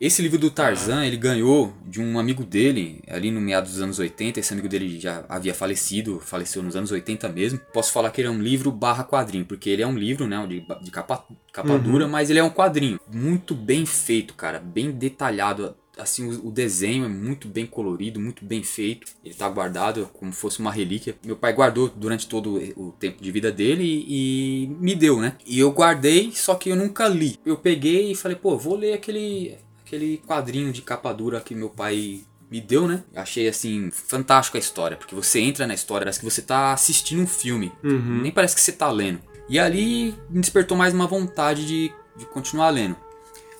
Esse 0.00 0.22
livro 0.22 0.38
do 0.38 0.48
Tarzan 0.48 1.04
ele 1.04 1.16
ganhou 1.16 1.74
de 1.84 2.00
um 2.00 2.20
amigo 2.20 2.44
dele 2.44 3.02
ali 3.08 3.32
no 3.32 3.40
meados 3.40 3.72
dos 3.72 3.82
anos 3.82 3.98
80. 3.98 4.38
Esse 4.38 4.52
amigo 4.52 4.68
dele 4.68 5.00
já 5.00 5.24
havia 5.28 5.52
falecido, 5.52 6.20
faleceu 6.20 6.62
nos 6.62 6.76
anos 6.76 6.92
80 6.92 7.28
mesmo. 7.30 7.60
Posso 7.72 7.90
falar 7.90 8.12
que 8.12 8.20
ele 8.20 8.28
é 8.28 8.30
um 8.30 8.40
livro 8.40 8.70
barra 8.70 9.02
quadrinho, 9.02 9.44
porque 9.44 9.68
ele 9.68 9.82
é 9.82 9.86
um 9.86 9.98
livro, 9.98 10.28
né, 10.28 10.46
de, 10.46 10.64
de 10.84 10.90
capa, 10.92 11.24
capa 11.52 11.76
dura, 11.78 12.06
mas 12.06 12.30
ele 12.30 12.38
é 12.38 12.44
um 12.44 12.50
quadrinho. 12.50 13.00
Muito 13.12 13.56
bem 13.56 13.84
feito, 13.84 14.34
cara, 14.34 14.60
bem 14.60 14.92
detalhado. 14.92 15.74
Assim, 15.98 16.30
o, 16.30 16.46
o 16.46 16.50
desenho 16.52 17.04
é 17.04 17.08
muito 17.08 17.48
bem 17.48 17.66
colorido, 17.66 18.20
muito 18.20 18.44
bem 18.44 18.62
feito. 18.62 19.10
Ele 19.24 19.34
tá 19.34 19.48
guardado 19.48 20.08
como 20.12 20.32
fosse 20.32 20.60
uma 20.60 20.70
relíquia. 20.70 21.16
Meu 21.24 21.34
pai 21.34 21.52
guardou 21.52 21.88
durante 21.88 22.28
todo 22.28 22.62
o 22.76 22.92
tempo 22.92 23.20
de 23.20 23.32
vida 23.32 23.50
dele 23.50 23.82
e, 23.82 24.62
e 24.62 24.66
me 24.68 24.94
deu, 24.94 25.18
né? 25.18 25.36
E 25.44 25.58
eu 25.58 25.72
guardei, 25.72 26.30
só 26.30 26.54
que 26.54 26.70
eu 26.70 26.76
nunca 26.76 27.08
li. 27.08 27.36
Eu 27.44 27.56
peguei 27.56 28.12
e 28.12 28.14
falei, 28.14 28.36
pô, 28.36 28.56
vou 28.56 28.76
ler 28.76 28.92
aquele, 28.92 29.58
aquele 29.88 30.18
quadrinho 30.26 30.70
de 30.70 30.82
capa 30.82 31.12
dura 31.14 31.40
que 31.40 31.54
meu 31.54 31.70
pai 31.70 32.20
me 32.50 32.60
deu, 32.60 32.86
né? 32.86 33.02
Achei 33.16 33.48
assim 33.48 33.90
fantástico 33.90 34.56
a 34.56 34.60
história, 34.60 34.96
porque 34.96 35.14
você 35.14 35.40
entra 35.40 35.66
na 35.66 35.74
história, 35.74 36.04
parece 36.04 36.18
que 36.20 36.24
você 36.24 36.42
tá 36.42 36.72
assistindo 36.72 37.22
um 37.22 37.26
filme, 37.26 37.72
Uhum. 37.82 38.20
nem 38.22 38.30
parece 38.30 38.54
que 38.54 38.60
você 38.60 38.72
tá 38.72 38.90
lendo. 38.90 39.20
E 39.48 39.58
ali 39.58 40.14
me 40.28 40.40
despertou 40.40 40.76
mais 40.76 40.92
uma 40.92 41.06
vontade 41.06 41.66
de, 41.66 41.92
de 42.16 42.26
continuar 42.26 42.68
lendo. 42.70 42.96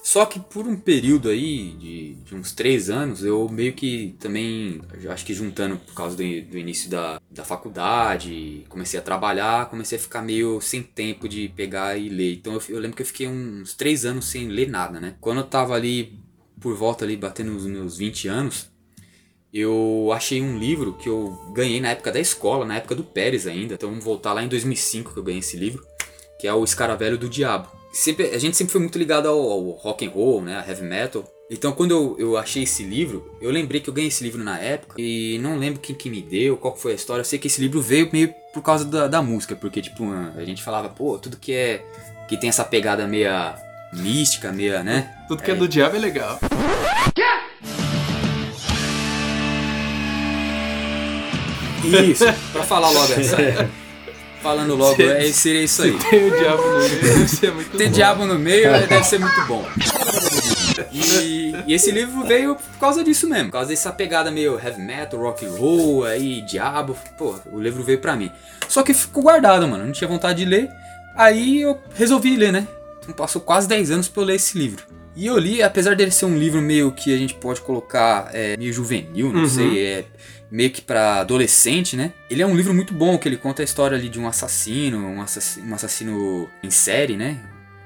Só 0.09 0.25
que 0.25 0.41
por 0.41 0.67
um 0.67 0.75
período 0.75 1.29
aí 1.29 1.75
de, 1.79 2.15
de 2.15 2.35
uns 2.35 2.53
três 2.53 2.89
anos, 2.89 3.23
eu 3.23 3.47
meio 3.47 3.75
que 3.75 4.17
também, 4.19 4.81
acho 5.07 5.27
que 5.27 5.35
juntando 5.35 5.77
por 5.77 5.93
causa 5.93 6.17
do, 6.17 6.23
do 6.23 6.57
início 6.57 6.89
da, 6.89 7.21
da 7.31 7.45
faculdade, 7.45 8.65
comecei 8.71 8.99
a 8.99 9.03
trabalhar, 9.03 9.69
comecei 9.69 9.99
a 9.99 10.01
ficar 10.01 10.23
meio 10.23 10.63
sem 10.63 10.83
tempo 10.83 11.29
de 11.29 11.51
pegar 11.51 11.99
e 11.99 12.09
ler. 12.09 12.37
Então 12.37 12.55
eu, 12.55 12.63
eu 12.71 12.81
lembro 12.81 12.97
que 12.97 13.03
eu 13.03 13.07
fiquei 13.07 13.29
uns 13.29 13.75
três 13.75 14.07
anos 14.07 14.25
sem 14.25 14.49
ler 14.49 14.71
nada, 14.71 14.99
né? 14.99 15.15
Quando 15.21 15.41
eu 15.41 15.45
tava 15.47 15.75
ali, 15.75 16.19
por 16.59 16.75
volta 16.75 17.05
ali, 17.05 17.15
batendo 17.15 17.55
os 17.55 17.67
meus 17.67 17.99
20 17.99 18.29
anos, 18.29 18.71
eu 19.53 20.11
achei 20.15 20.41
um 20.41 20.59
livro 20.59 20.95
que 20.95 21.11
eu 21.11 21.39
ganhei 21.53 21.83
na 21.83 21.91
época 21.91 22.11
da 22.11 22.19
escola, 22.19 22.65
na 22.65 22.77
época 22.77 22.95
do 22.95 23.05
Pérez 23.05 23.47
ainda. 23.47 23.75
Então 23.75 23.91
vamos 23.91 24.07
voltar 24.07 24.33
lá 24.33 24.43
em 24.43 24.49
2005 24.49 25.13
que 25.13 25.19
eu 25.19 25.23
ganhei 25.23 25.41
esse 25.41 25.59
livro, 25.59 25.87
que 26.41 26.47
é 26.47 26.55
o 26.55 26.65
Escaravelho 26.65 27.19
do 27.19 27.29
Diabo. 27.29 27.78
Sempre, 27.99 28.27
a 28.27 28.39
gente 28.39 28.57
sempre 28.57 28.71
foi 28.71 28.81
muito 28.81 28.97
ligado 28.97 29.27
ao, 29.27 29.37
ao 29.37 29.71
rock 29.71 30.07
and 30.07 30.11
roll, 30.11 30.41
né, 30.41 30.57
a 30.57 30.69
heavy 30.69 30.85
metal. 30.85 31.25
Então 31.51 31.73
quando 31.73 31.91
eu, 31.91 32.17
eu 32.17 32.37
achei 32.37 32.63
esse 32.63 32.85
livro, 32.85 33.37
eu 33.41 33.51
lembrei 33.51 33.81
que 33.81 33.91
eu 33.91 33.95
ganhei 33.95 34.07
esse 34.07 34.23
livro 34.23 34.45
na 34.45 34.57
época 34.57 34.95
e 34.97 35.37
não 35.43 35.59
lembro 35.59 35.81
quem 35.81 35.97
que 35.97 36.09
me 36.09 36.23
deu, 36.23 36.57
qual 36.57 36.73
que 36.75 36.81
foi 36.81 36.93
a 36.93 36.95
história. 36.95 37.23
Eu 37.23 37.25
sei 37.25 37.41
que 37.41 37.49
esse 37.49 37.61
livro 37.61 37.83
veio 37.83 38.09
meio 38.13 38.33
por 38.55 38.63
causa 38.63 38.85
da, 38.85 39.09
da 39.09 39.21
música, 39.21 39.57
porque 39.57 39.83
tipo 39.83 40.05
a 40.13 40.45
gente 40.45 40.63
falava, 40.63 40.89
pô, 40.89 41.19
tudo 41.19 41.37
que 41.37 41.53
é 41.53 41.85
que 42.29 42.37
tem 42.37 42.49
essa 42.49 42.65
pegada 42.65 43.05
meia 43.09 43.57
mística, 43.93 44.53
meia, 44.53 44.85
né? 44.85 45.13
Tudo 45.27 45.43
que 45.43 45.51
é. 45.51 45.55
do 45.57 45.67
diabo 45.67 45.97
é 45.97 45.99
legal. 45.99 46.39
Isso, 52.09 52.25
pra 52.53 52.63
falar 52.63 52.91
logo 52.91 53.13
essa. 53.15 53.37
Falando 54.49 54.77
logo, 54.77 55.03
é, 55.03 55.31
seria 55.31 55.63
isso 55.63 55.83
aí. 55.83 55.99
Tem 56.09 56.27
o 56.27 56.39
diabo 56.39 56.63
no 56.63 56.79
meio, 56.79 57.03
deve 57.03 57.29
ser 57.29 57.53
muito 57.53 57.77
Tem 57.77 57.87
bom. 57.89 57.93
diabo 57.93 58.27
no 58.27 58.39
meio, 58.39 58.67
é, 58.69 58.87
deve 58.87 59.05
ser 59.05 59.19
muito 59.21 59.45
bom. 59.47 59.63
E, 60.91 61.53
e 61.67 61.75
esse 61.75 61.91
livro 61.91 62.25
veio 62.25 62.55
por 62.55 62.79
causa 62.81 63.05
disso 63.05 63.29
mesmo, 63.29 63.47
por 63.47 63.53
causa 63.53 63.69
dessa 63.69 63.93
pegada 63.93 64.31
meio 64.31 64.59
heavy 64.59 64.81
metal, 64.81 65.21
rock 65.21 65.45
and 65.45 65.51
roll, 65.51 66.05
aí 66.05 66.41
diabo. 66.41 66.97
Pô, 67.19 67.39
o 67.53 67.61
livro 67.61 67.83
veio 67.85 67.99
pra 67.99 68.17
mim. 68.17 68.33
Só 68.69 68.83
que 68.83 68.95
ficou 68.95 69.23
guardado, 69.23 69.69
mano, 69.69 69.85
não 69.85 69.93
tinha 69.93 70.09
vontade 70.09 70.39
de 70.39 70.47
ler. 70.47 70.71
Aí 71.15 71.61
eu 71.61 71.79
resolvi 71.95 72.35
ler, 72.35 72.51
né? 72.51 72.67
Então 73.03 73.15
passou 73.15 73.43
quase 73.43 73.69
10 73.69 73.91
anos 73.91 74.09
pra 74.09 74.23
eu 74.23 74.27
ler 74.29 74.37
esse 74.37 74.59
livro. 74.59 74.83
E 75.19 75.27
eu 75.27 75.37
li, 75.37 75.61
apesar 75.61 75.97
dele 75.97 76.13
ser 76.13 76.27
um 76.27 76.39
livro 76.39 76.63
meio 76.63 76.93
que 76.93 77.13
a 77.13 77.19
gente 77.19 77.35
pode 77.35 77.61
colocar 77.61 78.31
é, 78.33 78.57
meio 78.57 78.73
juvenil, 78.73 79.33
não 79.33 79.41
Uhum. 79.41 79.49
sei, 79.49 79.85
é 79.85 80.05
meio 80.49 80.71
que 80.71 80.81
pra 80.81 81.17
adolescente, 81.23 81.97
né? 81.97 82.13
Ele 82.31 82.41
é 82.41 82.47
um 82.47 82.55
livro 82.55 82.73
muito 82.73 82.95
bom, 82.95 83.19
que 83.19 83.29
ele 83.29 83.37
conta 83.37 83.61
a 83.61 83.65
história 83.65 83.99
ali 83.99 84.09
de 84.09 84.21
um 84.21 84.29
assassino, 84.29 84.97
um 84.99 85.21
assassino, 85.21 85.69
um 85.69 85.75
assassino 85.75 86.49
em 86.63 86.71
série, 86.71 87.17
né? 87.17 87.37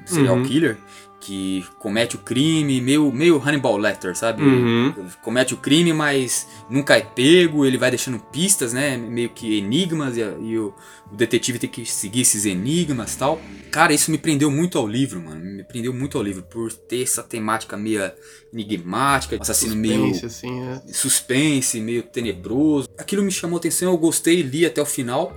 Serial 0.05 0.37
Uhum. 0.37 0.43
killer, 0.43 0.77
que 1.23 1.65
comete 1.79 2.17
o 2.17 2.19
crime, 2.19 2.81
meio, 2.81 3.13
meio 3.13 3.39
Hannibal 3.39 3.77
Lecter, 3.77 4.17
sabe? 4.17 4.43
Uhum. 4.43 4.93
Comete 5.23 5.55
o 5.55 5.57
crime, 5.57 5.93
mas 5.93 6.49
nunca 6.69 6.97
é 6.97 7.01
pego, 7.01 7.65
ele 7.65 7.79
vai 7.79 7.91
deixando 7.91 8.19
pistas, 8.19 8.73
né? 8.73 8.97
Meio 8.97 9.29
que 9.31 9.57
enigmas, 9.57 10.17
e, 10.17 10.21
e 10.21 10.59
o, 10.59 10.75
o 11.13 11.15
detetive 11.15 11.61
tem 11.61 11.71
que 11.71 11.87
seguir 11.87 12.23
esses 12.23 12.45
enigmas 12.45 13.15
e 13.15 13.19
tal. 13.19 13.41
Cara, 13.71 13.95
isso 13.95 14.11
me 14.11 14.19
prendeu 14.19 14.51
muito 14.51 14.77
ao 14.77 14.87
livro, 14.87 15.23
mano. 15.23 15.41
Me 15.41 15.63
prendeu 15.63 15.95
muito 15.95 16.19
ao 16.19 16.25
livro, 16.25 16.43
por 16.43 16.73
ter 16.73 17.05
essa 17.05 17.23
temática 17.23 17.77
meio 17.77 18.11
enigmática, 18.53 19.39
assassino 19.41 19.77
meio 19.77 20.13
Suspense, 20.13 20.27
assim, 20.27 20.63
é. 20.65 20.83
suspense, 20.93 21.81
meio 21.81 22.03
tenebroso. 22.03 22.89
Aquilo 22.99 23.23
me 23.23 23.31
chamou 23.31 23.59
atenção, 23.59 23.93
eu 23.93 23.99
gostei, 23.99 24.43
li 24.43 24.67
até 24.67 24.83
o 24.83 24.87
final. 24.87 25.33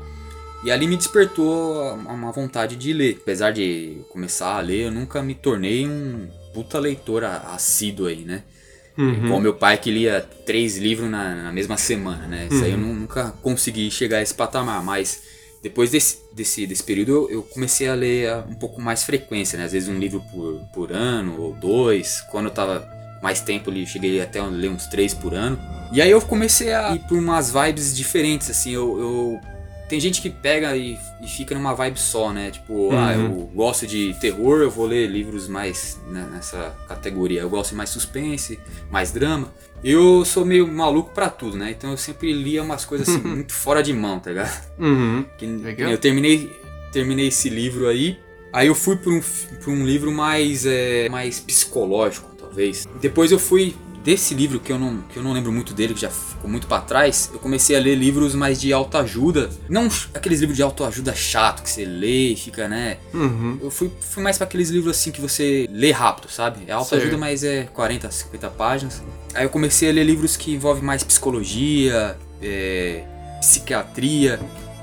E 0.65 0.71
ali 0.71 0.87
me 0.87 0.97
despertou 0.97 1.93
uma 1.93 2.31
vontade 2.31 2.75
de 2.75 2.91
ler. 2.91 3.19
Apesar 3.21 3.51
de 3.51 4.01
começar 4.09 4.57
a 4.57 4.59
ler, 4.59 4.85
eu 4.85 4.91
nunca 4.91 5.21
me 5.21 5.35
tornei 5.35 5.87
um 5.87 6.27
puta 6.55 6.79
leitor 6.79 7.23
assíduo 7.23 8.07
aí, 8.07 8.25
né? 8.25 8.41
Uhum. 8.97 9.25
Igual 9.25 9.39
meu 9.41 9.53
pai 9.53 9.77
que 9.77 9.91
lia 9.91 10.27
três 10.43 10.77
livros 10.77 11.07
na, 11.07 11.35
na 11.35 11.51
mesma 11.51 11.77
semana, 11.77 12.25
né? 12.25 12.47
Isso 12.49 12.63
aí 12.63 12.71
eu 12.71 12.77
nu- 12.79 12.95
nunca 12.95 13.31
consegui 13.43 13.91
chegar 13.91 14.17
a 14.17 14.21
esse 14.23 14.33
patamar, 14.33 14.83
mas 14.83 15.21
depois 15.61 15.91
desse, 15.91 16.17
desse, 16.33 16.65
desse 16.65 16.81
período 16.83 17.11
eu, 17.11 17.29
eu 17.29 17.43
comecei 17.43 17.87
a 17.87 17.93
ler 17.93 18.29
ah, 18.29 18.43
um 18.49 18.55
pouco 18.55 18.81
mais 18.81 19.03
frequência, 19.03 19.59
né? 19.59 19.65
Às 19.65 19.73
vezes 19.73 19.87
um 19.87 19.99
livro 19.99 20.19
por, 20.31 20.61
por 20.73 20.91
ano 20.91 21.39
ou 21.39 21.53
dois. 21.53 22.21
Quando 22.31 22.45
eu 22.45 22.51
tava 22.51 22.87
mais 23.21 23.39
tempo 23.39 23.69
ali, 23.69 23.81
eu 23.81 23.87
cheguei 23.87 24.19
até 24.19 24.39
a 24.39 24.45
ler 24.47 24.69
uns 24.69 24.87
três 24.87 25.13
por 25.13 25.35
ano. 25.35 25.59
E 25.91 26.01
aí 26.01 26.09
eu 26.09 26.21
comecei 26.21 26.73
a 26.73 26.95
ir 26.95 26.99
por 27.07 27.19
umas 27.19 27.51
vibes 27.51 27.95
diferentes, 27.95 28.49
assim, 28.49 28.71
eu, 28.71 28.99
eu 28.99 29.54
tem 29.87 29.99
gente 29.99 30.21
que 30.21 30.29
pega 30.29 30.75
e, 30.75 30.97
e 31.21 31.27
fica 31.27 31.53
numa 31.55 31.73
vibe 31.73 31.99
só, 31.99 32.33
né? 32.33 32.51
Tipo, 32.51 32.73
Uhum. 32.73 32.97
ah, 32.97 33.13
eu 33.13 33.29
gosto 33.53 33.85
de 33.85 34.13
terror, 34.19 34.61
eu 34.61 34.69
vou 34.71 34.85
ler 34.87 35.07
livros 35.07 35.47
mais 35.47 35.99
né, 36.07 36.27
nessa 36.31 36.75
categoria. 36.87 37.41
Eu 37.41 37.49
gosto 37.49 37.71
de 37.71 37.75
mais 37.77 37.89
suspense, 37.89 38.59
mais 38.89 39.11
drama. 39.11 39.53
Eu 39.83 40.25
sou 40.25 40.43
meio 40.45 40.67
maluco 40.67 41.11
pra 41.13 41.29
tudo, 41.29 41.55
né? 41.57 41.71
Então 41.77 41.91
eu 41.91 41.97
sempre 41.97 42.33
lia 42.33 42.63
umas 42.63 42.83
coisas 42.85 43.07
assim, 43.07 43.19
muito 43.27 43.53
fora 43.53 43.83
de 43.83 43.93
mão, 43.93 44.19
tá 44.19 44.31
ligado? 44.31 44.67
Uhum. 44.79 45.25
Que, 45.37 45.45
eu 45.77 45.97
terminei, 45.97 46.51
terminei 46.91 47.27
esse 47.27 47.49
livro 47.49 47.87
aí. 47.87 48.17
Aí 48.51 48.67
eu 48.67 48.75
fui 48.75 48.95
pra 48.95 49.11
um, 49.11 49.21
pra 49.61 49.69
um 49.71 49.85
livro 49.85 50.11
mais, 50.11 50.65
é, 50.65 51.09
mais 51.09 51.39
psicológico, 51.39 52.33
talvez. 52.39 52.87
Depois 53.01 53.31
eu 53.31 53.37
fui 53.37 53.75
desse 54.05 54.33
livro 54.35 54.59
que 54.59 54.71
eu 54.71 54.77
não, 54.79 54.99
que 55.11 55.17
eu 55.17 55.23
não 55.23 55.33
lembro 55.33 55.51
muito 55.51 55.73
dele, 55.73 55.93
que 55.95 55.99
já 56.01 56.09
ficou 56.11 56.47
muito 56.49 56.67
pra 56.67 56.79
trás. 56.79 57.29
Eu 57.33 57.39
comecei 57.39 57.75
a 57.75 57.79
ler 57.79 57.95
livros 57.95 58.35
mais 58.35 58.61
de 58.61 58.71
autoajuda. 58.71 59.49
Não 59.67 59.89
aqueles 60.13 60.39
livros 60.39 60.55
de 60.55 60.61
autoajuda 60.63 61.13
chato 61.15 61.63
que 61.63 61.69
você 61.69 61.83
lê 61.83 62.29
e 62.33 62.35
fica, 62.35 62.67
né? 62.67 62.97
Uhum. 63.13 63.57
Eu 63.61 63.71
fui, 63.71 63.91
fui 63.99 64.21
mais 64.21 64.37
pra 64.37 64.45
aqueles 64.45 64.69
livros 64.69 64.95
assim 64.95 65.11
que 65.11 65.19
você 65.19 65.67
lê 65.71 65.91
rápido, 65.91 66.29
sabe? 66.31 66.59
É 66.67 66.71
autoajuda, 66.71 67.17
mas 67.17 67.43
é 67.43 67.63
40, 67.73 68.09
50 68.11 68.49
páginas. 68.51 69.01
Aí 69.33 69.43
eu 69.43 69.49
comecei 69.49 69.89
a 69.89 69.91
ler 69.91 70.03
livros 70.05 70.37
que 70.37 70.53
envolvem 70.53 70.83
mais 70.83 71.03
psicologia, 71.03 72.15
é, 72.41 73.03
psiquiatria, 73.41 74.39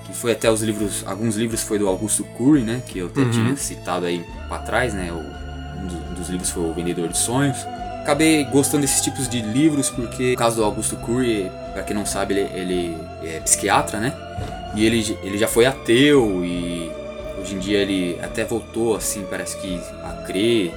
que 0.06 0.12
foi 0.16 0.32
até 0.32 0.50
os 0.50 0.62
livros, 0.62 1.04
alguns 1.06 1.36
livros 1.36 1.62
foi 1.62 1.78
do 1.78 1.86
Augusto 1.86 2.24
Curry, 2.36 2.62
né? 2.62 2.82
Que 2.88 2.98
eu 2.98 3.06
até 3.06 3.20
Uhum. 3.20 3.30
tinha 3.30 3.56
citado 3.56 4.04
aí 4.04 4.24
pra 4.48 4.58
trás, 4.58 4.92
né? 4.94 5.12
o- 5.12 5.80
um, 5.82 5.86
dos, 5.86 5.94
um 6.10 6.14
dos 6.14 6.28
livros 6.28 6.50
foi 6.50 6.64
O 6.64 6.72
Vendedor 6.74 7.08
de 7.08 7.18
Sonhos. 7.18 7.58
Acabei 8.02 8.44
gostando 8.44 8.80
desses 8.82 9.00
tipos 9.00 9.28
de 9.28 9.40
livros 9.40 9.88
porque, 9.88 10.32
no 10.32 10.36
caso 10.36 10.56
do 10.56 10.64
Augusto 10.64 10.96
Curry, 10.96 11.50
pra 11.72 11.82
quem 11.84 11.94
não 11.94 12.04
sabe, 12.04 12.34
ele, 12.34 12.48
ele 12.52 12.96
é 13.22 13.38
psiquiatra, 13.40 14.00
né? 14.00 14.12
E 14.74 14.84
ele, 14.84 15.16
ele 15.22 15.38
já 15.38 15.46
foi 15.46 15.66
ateu 15.66 16.44
e 16.44 16.90
hoje 17.40 17.54
em 17.54 17.58
dia 17.60 17.78
ele 17.78 18.18
até 18.20 18.44
voltou, 18.44 18.96
assim, 18.96 19.24
parece 19.30 19.56
que 19.58 19.78
a 20.02 20.24
crer 20.26 20.72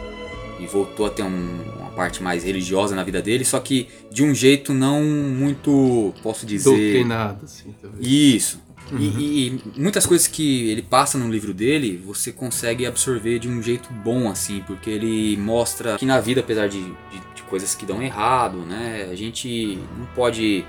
e 0.59 0.67
voltou 0.67 1.05
a 1.07 1.09
ter 1.09 1.23
um- 1.23 1.61
uma 1.79 1.89
parte 1.91 2.21
mais 2.21 2.43
religiosa 2.43 2.95
na 2.95 3.03
vida 3.03 3.21
dele, 3.21 3.43
só 3.43 3.59
que 3.59 3.88
de 4.11 4.23
um 4.23 4.33
jeito 4.35 4.71
não 4.73 5.01
muito, 5.03 6.13
posso 6.21 6.45
dizer... 6.45 6.69
Doutrinado, 6.69 7.39
assim, 7.45 7.73
talvez. 7.81 8.05
Isso. 8.07 8.59
Uhum. 8.91 9.00
E, 9.00 9.48
e- 9.48 9.62
muitas 9.78 10.06
coisas 10.06 10.28
que 10.28 10.69
ele 10.69 10.82
passa 10.82 11.17
no 11.17 11.30
livro 11.30 11.54
dele, 11.54 12.02
você 12.06 12.32
consegue 12.32 12.86
absorver 12.86 13.39
de 13.39 13.48
um 13.50 13.62
jeito 13.62 13.89
bom, 13.91 14.30
assim, 14.30 14.63
porque 14.67 14.89
ele 14.89 15.36
mostra 15.38 15.98
que 15.98 16.06
na 16.06 16.19
vida, 16.19 16.41
apesar 16.41 16.67
de, 16.69 16.82
de- 16.84 17.21
de 17.36 17.43
coisas 17.43 17.74
que 17.76 17.86
dão 17.86 18.02
errado, 18.02 18.58
né, 18.60 19.08
a 19.12 19.15
gente 19.15 19.80
não 19.98 20.06
pode 20.15 20.63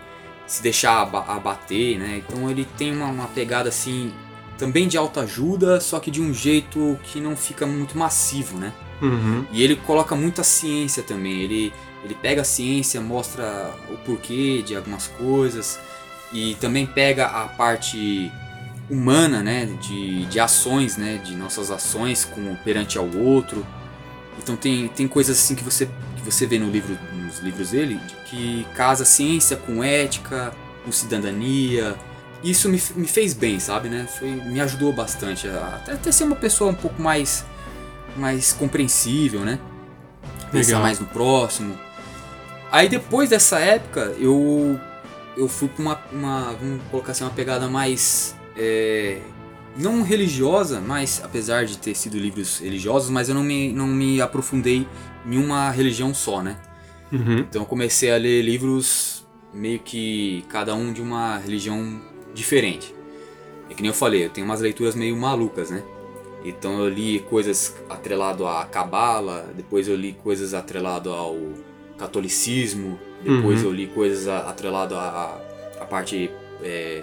se 0.47 0.63
deixar 0.63 1.03
aba- 1.03 1.25
abater, 1.29 1.99
né, 1.99 2.23
então 2.27 2.51
ele 2.51 2.67
tem 2.79 2.93
uma, 2.95 3.07
uma 3.07 3.27
pegada, 3.29 3.69
assim, 3.69 4.13
também 4.57 4.89
de 4.89 4.97
autoajuda, 4.97 5.81
só 5.81 6.01
que 6.01 6.11
de 6.11 6.23
um 6.23 6.33
jeito 6.33 6.99
que 7.05 7.21
não 7.21 7.37
fica 7.37 7.67
muito 7.67 7.99
massivo, 7.99 8.57
né. 8.59 8.73
Uhum. 9.03 9.45
E 9.53 9.63
ele 9.63 9.77
coloca 9.77 10.17
muita 10.17 10.43
ciência 10.43 11.03
também. 11.03 11.43
Ele, 11.43 11.71
ele 12.03 12.15
pega 12.15 12.41
a 12.41 12.45
ciência, 12.45 12.99
mostra 12.99 13.75
o 13.91 13.97
porquê 13.99 14.63
de 14.63 14.75
algumas 14.75 15.07
coisas 15.07 15.79
e 16.33 16.55
também 16.57 16.87
pega 16.87 17.27
a 17.27 17.47
parte 17.49 18.33
humana, 18.89 19.43
né, 19.43 19.67
de, 19.81 20.27
de 20.27 20.41
ações, 20.41 20.97
né, 20.97 21.21
de 21.23 21.35
nossas 21.35 21.71
ações 21.71 22.25
com 22.25 22.55
perante 22.57 22.99
ao 22.99 23.09
outro. 23.17 23.67
Então 24.39 24.57
tem, 24.57 24.89
tem 24.89 25.09
coisas 25.09 25.39
assim 25.39 25.55
que 25.55 25.65
você 25.65 25.87
que 26.17 26.23
você 26.23 26.47
vê 26.47 26.59
no 26.59 26.71
livro, 26.71 26.97
nos 27.13 27.39
livros 27.39 27.71
dele, 27.71 27.97
de 28.07 28.15
que 28.29 28.67
casa 28.75 29.05
ciência 29.05 29.57
com 29.57 29.83
ética, 29.83 30.53
com 30.85 30.93
cidadania. 30.93 31.97
Isso 32.43 32.69
me, 32.69 32.81
me 32.95 33.07
fez 33.07 33.33
bem, 33.33 33.59
sabe, 33.59 33.89
né? 33.89 34.07
Foi, 34.19 34.29
me 34.29 34.61
ajudou 34.61 34.93
bastante 34.93 35.49
a 35.49 35.81
até, 35.83 35.93
até 35.93 36.13
ser 36.13 36.25
uma 36.25 36.37
pessoa 36.37 36.71
um 36.71 36.75
pouco 36.75 37.01
mais 37.01 37.45
mais 38.17 38.53
compreensível, 38.53 39.41
né? 39.41 39.59
Pensar 40.51 40.69
Legal. 40.69 40.83
mais 40.83 40.99
no 40.99 41.07
próximo. 41.07 41.79
Aí 42.71 42.89
depois 42.89 43.31
dessa 43.31 43.59
época, 43.59 44.15
eu 44.19 44.79
eu 45.37 45.49
fui 45.49 45.69
pra 45.69 45.83
uma, 45.83 46.01
uma 46.13 46.53
vamos 46.55 46.83
colocar 46.91 47.13
assim, 47.13 47.25
uma 47.25 47.31
pegada 47.31 47.69
mais 47.69 48.37
é, 48.57 49.21
não 49.77 50.03
religiosa, 50.03 50.81
mas 50.81 51.21
apesar 51.23 51.67
de 51.67 51.77
ter 51.79 51.95
sido 51.95 52.19
livros 52.19 52.61
religiosos, 52.61 53.11
mas 53.11 53.29
eu 53.29 53.35
não 53.35 53.43
me, 53.43 53.73
não 53.73 53.87
me 53.87 54.21
aprofundei 54.21 54.87
em 55.27 55.39
uma 55.39 55.71
religião 55.71 56.15
só, 56.15 56.43
né? 56.43 56.59
Uhum. 57.13 57.39
Então 57.41 57.63
eu 57.63 57.67
comecei 57.67 58.11
a 58.11 58.17
ler 58.17 58.43
livros 58.43 59.27
meio 59.53 59.79
que 59.79 60.45
cada 60.49 60.75
um 60.75 60.93
de 60.93 61.01
uma 61.03 61.39
religião 61.39 62.01
diferente. 62.35 62.95
É 63.69 63.75
que 63.75 63.83
nem 63.83 63.91
eu 63.91 63.95
falei, 63.95 64.25
eu 64.25 64.31
tenho 64.31 64.47
umas 64.47 64.61
leituras 64.61 64.95
meio 64.95 65.17
malucas, 65.17 65.71
né? 65.71 65.83
Então 66.45 66.79
eu 66.79 66.89
li 66.89 67.21
coisas 67.21 67.75
atrelado 67.89 68.47
à 68.47 68.65
cabala, 68.65 69.53
depois 69.57 69.89
eu 69.89 69.97
li 69.97 70.13
coisas 70.13 70.55
atrelado 70.55 71.11
ao 71.11 71.37
catolicismo, 71.99 72.99
depois 73.23 73.61
Uhum. 73.63 73.67
eu 73.69 73.73
li 73.73 73.87
coisas 73.87 74.29
a- 74.29 74.49
atrelado 74.51 74.95
à, 74.97 75.41
à 75.81 75.85
parte 75.85 76.31
é, 76.63 77.03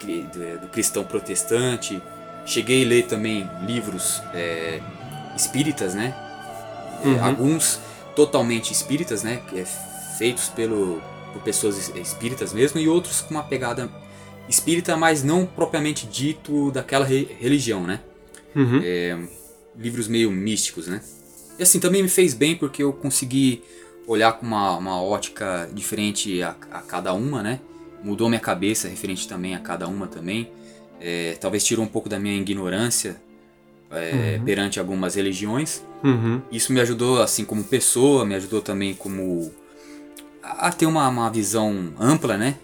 do, 0.00 0.68
cristão 0.68 1.04
protestante. 1.04 2.00
Cheguei 2.46 2.84
a 2.84 2.88
ler 2.88 3.06
também 3.06 3.48
livros 3.66 4.22
é, 4.34 4.80
espíritas, 5.36 5.94
né? 5.94 6.14
É, 7.04 7.08
Uhum. 7.08 7.24
Alguns 7.24 7.80
totalmente 8.16 8.72
espíritas, 8.72 9.22
né? 9.22 9.42
é 9.58 9.64
feitos 10.18 10.48
pelo, 10.48 11.02
por 11.32 11.42
pessoas 11.42 11.76
es- 11.76 11.96
espíritas 11.96 12.52
mesmo, 12.52 12.78
e 12.80 12.88
outros 12.88 13.20
com 13.20 13.30
uma 13.34 13.42
pegada 13.42 13.90
espírita, 14.48 14.96
mas 14.96 15.22
não 15.22 15.44
propriamente 15.46 16.06
dito 16.06 16.70
daquela 16.70 17.04
re- 17.04 17.28
religião, 17.40 17.82
né? 17.84 18.00
Uhum. 18.54 18.80
livros 19.78 20.06
meio 20.06 20.30
místicos, 20.30 20.86
né? 20.86 21.00
E 21.58 21.62
assim, 21.62 21.80
também 21.80 22.02
me 22.02 22.08
fez 22.08 22.32
bem 22.34 22.54
porque 22.56 22.82
eu 22.82 22.92
consegui 22.92 23.62
olhar 24.06 24.32
com 24.32 24.46
uma, 24.46 24.76
uma 24.76 25.02
ótica 25.02 25.68
diferente 25.72 26.42
a, 26.42 26.50
a 26.70 26.80
cada 26.80 27.12
uma, 27.14 27.42
né? 27.42 27.60
Mudou 28.02 28.28
minha 28.28 28.40
cabeça 28.40 28.88
referente 28.88 29.26
também 29.26 29.54
a 29.54 29.58
cada 29.58 29.86
uma 29.88 30.06
também. 30.06 30.50
É, 31.00 31.36
talvez 31.40 31.64
tirou 31.64 31.84
um 31.84 31.88
pouco 31.88 32.08
da 32.08 32.18
minha 32.18 32.36
ignorância 32.36 33.16
é, 33.90 34.36
Uhum. 34.38 34.44
perante 34.44 34.80
algumas 34.80 35.14
religiões. 35.14 35.82
Uhum. 36.02 36.40
Isso 36.50 36.72
me 36.72 36.80
ajudou, 36.80 37.22
assim, 37.22 37.44
como 37.44 37.62
pessoa, 37.64 38.24
me 38.24 38.34
ajudou 38.34 38.60
também 38.60 38.92
como 38.94 39.52
a 40.42 40.70
ter 40.72 40.86
uma, 40.86 41.08
uma 41.08 41.30
visão 41.30 41.92
ampla, 41.98 42.36
né? 42.36 42.56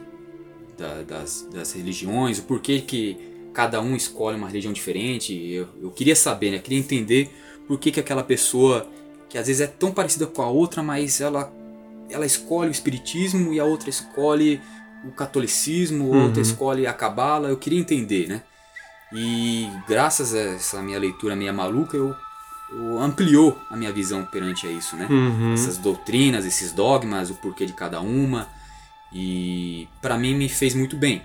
da- 0.78 1.02
das, 1.02 1.46
das 1.52 1.72
religiões, 1.72 2.38
o 2.38 2.42
porquê 2.44 2.80
que 2.80 3.16
cada 3.52 3.80
um 3.82 3.94
escolhe 3.94 4.36
uma 4.38 4.46
religião 4.46 4.72
diferente. 4.72 5.34
Eu, 5.34 5.68
eu 5.82 5.90
queria 5.90 6.16
saber, 6.16 6.50
né? 6.52 6.58
Queria 6.58 6.78
entender 6.78 7.28
por 7.68 7.78
que, 7.78 7.90
que 7.90 8.00
aquela 8.00 8.22
pessoa, 8.22 8.86
que 9.30 9.38
às 9.38 9.46
vezes 9.46 9.62
é 9.62 9.66
tão 9.66 9.92
parecida 9.92 10.26
com 10.26 10.42
a 10.42 10.48
outra, 10.48 10.82
mas 10.82 11.20
ela, 11.20 11.50
ela 12.10 12.26
escolhe 12.26 12.68
o 12.68 12.72
espiritismo 12.72 13.52
e 13.54 13.58
a 13.60 13.64
outra 13.64 13.88
escolhe 13.88 14.60
o 15.04 15.10
catolicismo, 15.12 16.10
Uhum. 16.10 16.24
outra 16.24 16.42
escolhe 16.42 16.86
a 16.86 16.92
cabala. 16.92 17.48
Eu 17.48 17.56
queria 17.56 17.78
entender, 17.80 18.26
né? 18.28 18.42
E 19.12 19.68
graças 19.88 20.34
a 20.34 20.38
essa 20.40 20.82
minha 20.82 20.98
leitura 20.98 21.34
meia 21.34 21.52
maluca, 21.52 21.96
eu, 21.96 22.14
eu 22.72 22.98
ampliou 23.00 23.58
a 23.70 23.76
minha 23.76 23.92
visão 23.92 24.24
perante 24.26 24.66
a 24.66 24.70
isso, 24.70 24.94
né? 24.96 25.06
Uhum. 25.08 25.54
essas 25.54 25.78
doutrinas, 25.78 26.44
esses 26.44 26.72
dogmas, 26.72 27.30
o 27.30 27.34
porquê 27.36 27.64
de 27.64 27.72
cada 27.72 28.00
uma. 28.00 28.48
E 29.12 29.88
pra 30.00 30.16
mim 30.16 30.34
me 30.36 30.48
fez 30.48 30.74
muito 30.74 30.96
bem. 30.96 31.22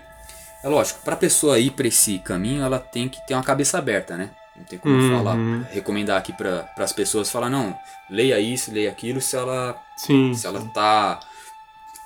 É 0.62 0.68
lógico, 0.68 1.00
pra 1.04 1.14
pessoa 1.14 1.58
ir 1.58 1.70
pra 1.72 1.86
esse 1.86 2.18
caminho, 2.18 2.62
ela 2.64 2.78
tem 2.78 3.08
que 3.08 3.24
ter 3.26 3.34
uma 3.34 3.42
cabeça 3.44 3.78
aberta, 3.78 4.16
né? 4.16 4.30
Não 4.56 4.64
tem 4.64 4.78
como 4.78 4.94
Uhum. 4.94 5.16
falar, 5.16 5.36
recomendar 5.70 6.16
aqui 6.18 6.32
para 6.32 6.68
as 6.78 6.92
pessoas 6.92 7.30
falar 7.30 7.50
não, 7.50 7.76
leia 8.10 8.40
isso, 8.40 8.72
leia 8.72 8.90
aquilo, 8.90 9.20
se 9.20 9.36
ela 9.36 9.80
Sim. 9.96 10.32
se 10.34 10.46
ela 10.46 10.60
tá 10.72 11.20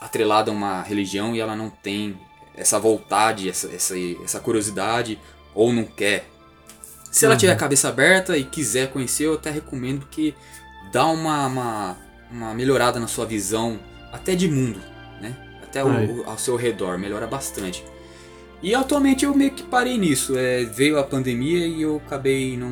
atrelada 0.01 0.51
a 0.51 0.55
uma 0.55 0.83
religião 0.83 1.35
e 1.35 1.41
ela 1.41 1.55
não 1.55 1.71
tem 1.71 2.19
essa 2.57 2.79
vontade, 2.79 3.49
essa, 3.49 3.69
essa, 3.69 3.95
essa 4.25 4.41
curiosidade, 4.41 5.19
ou 5.55 5.73
não 5.73 5.85
quer. 5.85 6.29
Se 7.11 7.25
ela 7.25 7.35
Uhum. 7.35 7.39
tiver 7.41 7.53
a 7.53 7.57
cabeça 7.57 7.89
aberta 7.89 8.37
e 8.37 8.45
quiser 8.45 8.91
conhecer, 8.91 9.25
eu 9.27 9.35
até 9.35 9.51
recomendo 9.51 10.07
que 10.11 10.35
dá 10.93 11.07
uma, 11.07 11.47
uma, 11.47 11.97
uma 12.31 12.55
melhorada 12.55 12.99
na 13.01 13.07
sua 13.07 13.27
visão, 13.27 13.79
até 14.13 14.35
de 14.35 14.49
mundo, 14.49 14.81
né? 15.21 15.37
Até 15.63 15.85
o- 15.85 15.89
o- 16.23 16.29
ao 16.31 16.39
seu 16.39 16.57
redor, 16.57 16.99
melhora 16.99 17.27
bastante. 17.27 17.85
E 18.63 18.75
atualmente 18.75 19.25
eu 19.25 19.35
meio 19.35 19.53
que 19.53 19.63
parei 19.63 19.97
nisso. 19.97 20.37
é, 20.37 20.65
veio 20.65 20.99
a 20.99 21.03
pandemia 21.05 21.67
e 21.67 21.83
eu 21.83 21.97
acabei 22.07 22.57
não, 22.57 22.71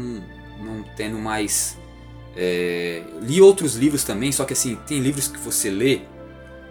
não 0.61 0.85
tendo 0.96 1.18
mais. 1.18 1.79
é, 2.37 3.03
li 3.22 3.40
outros 3.40 3.74
livros 3.77 4.05
também, 4.05 4.31
só 4.33 4.44
que 4.44 4.53
assim, 4.53 4.77
tem 4.87 5.01
livros 5.01 5.29
que 5.29 5.38
você 5.38 5.70
lê 5.70 6.01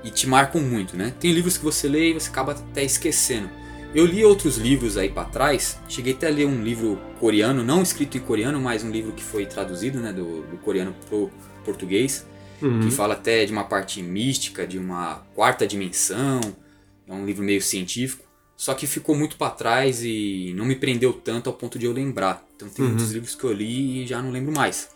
e 0.04 0.10
te 0.10 0.28
marcam 0.28 0.62
muito, 0.62 0.96
né? 0.96 1.14
Tem 1.20 1.32
livros 1.32 1.58
que 1.58 1.64
você 1.64 1.88
lê 1.88 2.12
e 2.12 2.14
você 2.14 2.30
acaba 2.30 2.52
até 2.54 2.84
esquecendo. 2.84 3.50
Eu 3.96 4.06
li 4.06 4.24
outros 4.24 4.58
livros 4.58 4.98
aí 4.98 5.10
pra 5.10 5.26
trás, 5.26 5.80
cheguei 5.90 6.14
até 6.14 6.28
a 6.28 6.30
ler 6.30 6.46
um 6.46 6.62
livro 6.62 7.00
coreano, 7.20 7.64
não 7.64 7.82
escrito 7.82 8.18
em 8.18 8.22
coreano, 8.22 8.60
mas 8.62 8.84
um 8.84 8.92
livro 8.92 9.12
que 9.14 9.24
foi 9.24 9.46
traduzido, 9.46 10.00
né, 10.00 10.14
do, 10.14 10.44
do 10.44 10.58
coreano 10.58 10.96
pro 11.10 11.32
português, 11.66 12.26
Uhum. 12.60 12.80
que 12.80 12.90
fala 12.90 13.14
até 13.14 13.46
de 13.46 13.52
uma 13.52 13.66
parte 13.66 14.02
mística, 14.02 14.66
de 14.66 14.80
uma 14.80 15.24
quarta 15.36 15.68
dimensão, 15.68 16.42
é 17.08 17.14
um 17.14 17.24
livro 17.24 17.44
meio 17.44 17.62
científico. 17.62 18.24
Só 18.58 18.74
que 18.76 18.88
ficou 18.88 19.16
muito 19.16 19.38
pra 19.38 19.52
trás 19.52 20.04
e 20.04 20.54
não 20.58 20.66
me 20.66 20.76
prendeu 20.76 21.14
tanto 21.14 21.50
ao 21.50 21.56
ponto 21.56 21.80
de 21.80 21.86
eu 21.86 21.94
lembrar. 21.94 22.46
Então 22.58 22.70
tem 22.70 22.84
Uhum. 22.84 22.92
muitos 22.92 23.12
livros 23.12 23.36
que 23.36 23.46
eu 23.46 23.54
li 23.54 24.04
e 24.04 24.08
já 24.08 24.22
não 24.22 24.32
lembro 24.32 24.54
mais. 24.54 24.90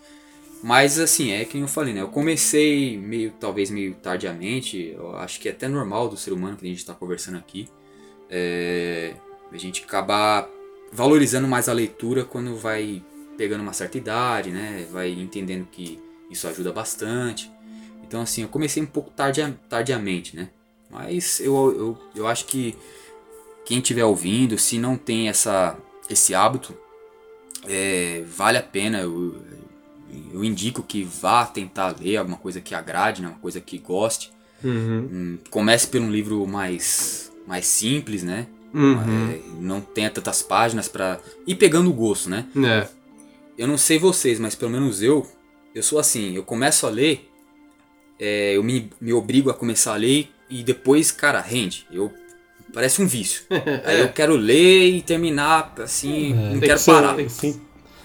Mas 0.63 1.00
assim, 1.00 1.32
é 1.32 1.45
que 1.45 1.58
eu 1.60 1.67
falei, 1.67 1.93
né? 1.93 2.02
Eu 2.02 2.10
comecei 2.10 2.97
meio, 2.97 3.32
talvez 3.39 3.69
meio 3.71 3.95
tardiamente. 3.95 4.93
Eu 4.95 5.15
acho 5.17 5.39
que 5.39 5.50
é 5.50 5.52
até 5.52 5.67
normal 5.67 6.10
do 6.10 6.17
ser 6.17 6.34
humano 6.34 6.58
que 6.58 6.65
a 6.65 6.69
gente 6.69 6.86
tá 6.86 6.93
conversando 6.93 7.38
aqui. 7.38 7.67
É, 8.30 9.13
a 9.52 9.58
gente 9.58 9.84
acabar 9.84 10.50
valorizando 10.91 11.47
mais 11.47 11.69
a 11.69 11.74
leitura 11.74 12.24
quando 12.24 12.56
vai 12.56 13.04
pegando 13.38 13.62
uma 13.62 13.74
certa 13.74 13.97
idade, 13.97 14.52
né? 14.52 14.88
Vai 14.91 15.10
entendendo 15.12 15.67
que 15.71 16.00
isso 16.30 16.47
ajuda 16.47 16.71
bastante. 16.71 17.52
Então 18.04 18.21
assim, 18.21 18.43
eu 18.43 18.47
comecei 18.50 18.82
um 18.84 18.86
pouco 18.88 19.10
tardia, 19.12 19.58
tardiamente, 19.69 20.36
né? 20.36 20.50
Mas 20.89 21.39
eu, 21.39 21.56
eu, 21.56 21.97
eu 22.15 22.28
acho 22.28 22.45
que 22.45 22.76
quem 23.71 23.79
estiver 23.79 24.03
ouvindo, 24.03 24.57
se 24.57 24.77
não 24.77 24.97
tem 24.97 25.29
essa, 25.29 25.77
esse 26.10 26.36
hábito, 26.36 26.77
é, 27.65 28.21
vale 28.27 28.57
a 28.57 28.62
pena. 28.62 28.99
Eu, 28.99 29.41
eu 30.34 30.43
indico 30.43 30.84
que 30.84 31.05
vá 31.05 31.45
tentar 31.45 31.95
ler 31.97 32.17
alguma 32.17 32.36
coisa 32.36 32.60
que 32.60 32.75
agrade, 32.75 33.21
né? 33.21 33.29
uma 33.29 33.39
coisa 33.39 33.62
que 33.62 33.77
goste. 33.77 34.29
Uhum. 34.62 35.10
Hum, 35.10 35.38
Comece 35.49 35.88
por 35.88 36.01
um 36.01 36.12
livro 36.12 36.45
mais, 36.45 37.31
mais 37.47 37.65
simples, 37.65 38.23
né? 38.23 38.45
Uhum. 38.73 39.31
É, 39.31 39.39
não 39.62 39.79
tenha 39.79 40.10
tantas 40.10 40.41
páginas 40.41 40.89
para 40.89 41.21
ir 41.47 41.55
pegando 41.55 41.89
o 41.89 41.93
gosto, 41.93 42.29
né? 42.29 42.45
É. 42.57 42.89
Eu 43.57 43.69
não 43.69 43.77
sei 43.77 43.97
vocês, 43.97 44.38
mas 44.38 44.53
pelo 44.53 44.71
menos 44.71 45.01
eu, 45.01 45.25
eu 45.73 45.81
sou 45.81 45.97
assim, 45.97 46.36
eu 46.36 46.43
começo 46.43 46.86
a 46.86 46.89
ler, 46.89 47.31
é, 48.19 48.51
eu 48.51 48.63
me, 48.63 48.89
me 48.99 49.13
obrigo 49.13 49.49
a 49.49 49.53
começar 49.53 49.93
a 49.93 49.97
ler 49.97 50.29
e 50.49 50.62
depois, 50.62 51.10
cara, 51.10 51.39
rende. 51.39 51.88
Eu 51.89 52.12
parece 52.73 53.01
um 53.01 53.07
vício. 53.07 53.43
Aí 53.86 53.99
eu 54.01 54.10
quero 54.10 54.36
ler 54.36 54.89
e 54.89 55.01
terminar, 55.01 55.73
assim, 55.81 56.34
não 56.34 56.47
É. 56.47 56.49
Tem 56.51 56.60
quero 56.62 56.73
que 56.73 56.79
ser- 56.79 56.91
parar. 56.93 57.13
tem 57.15 57.25
que- 57.25 57.31
Sim. 57.31 57.62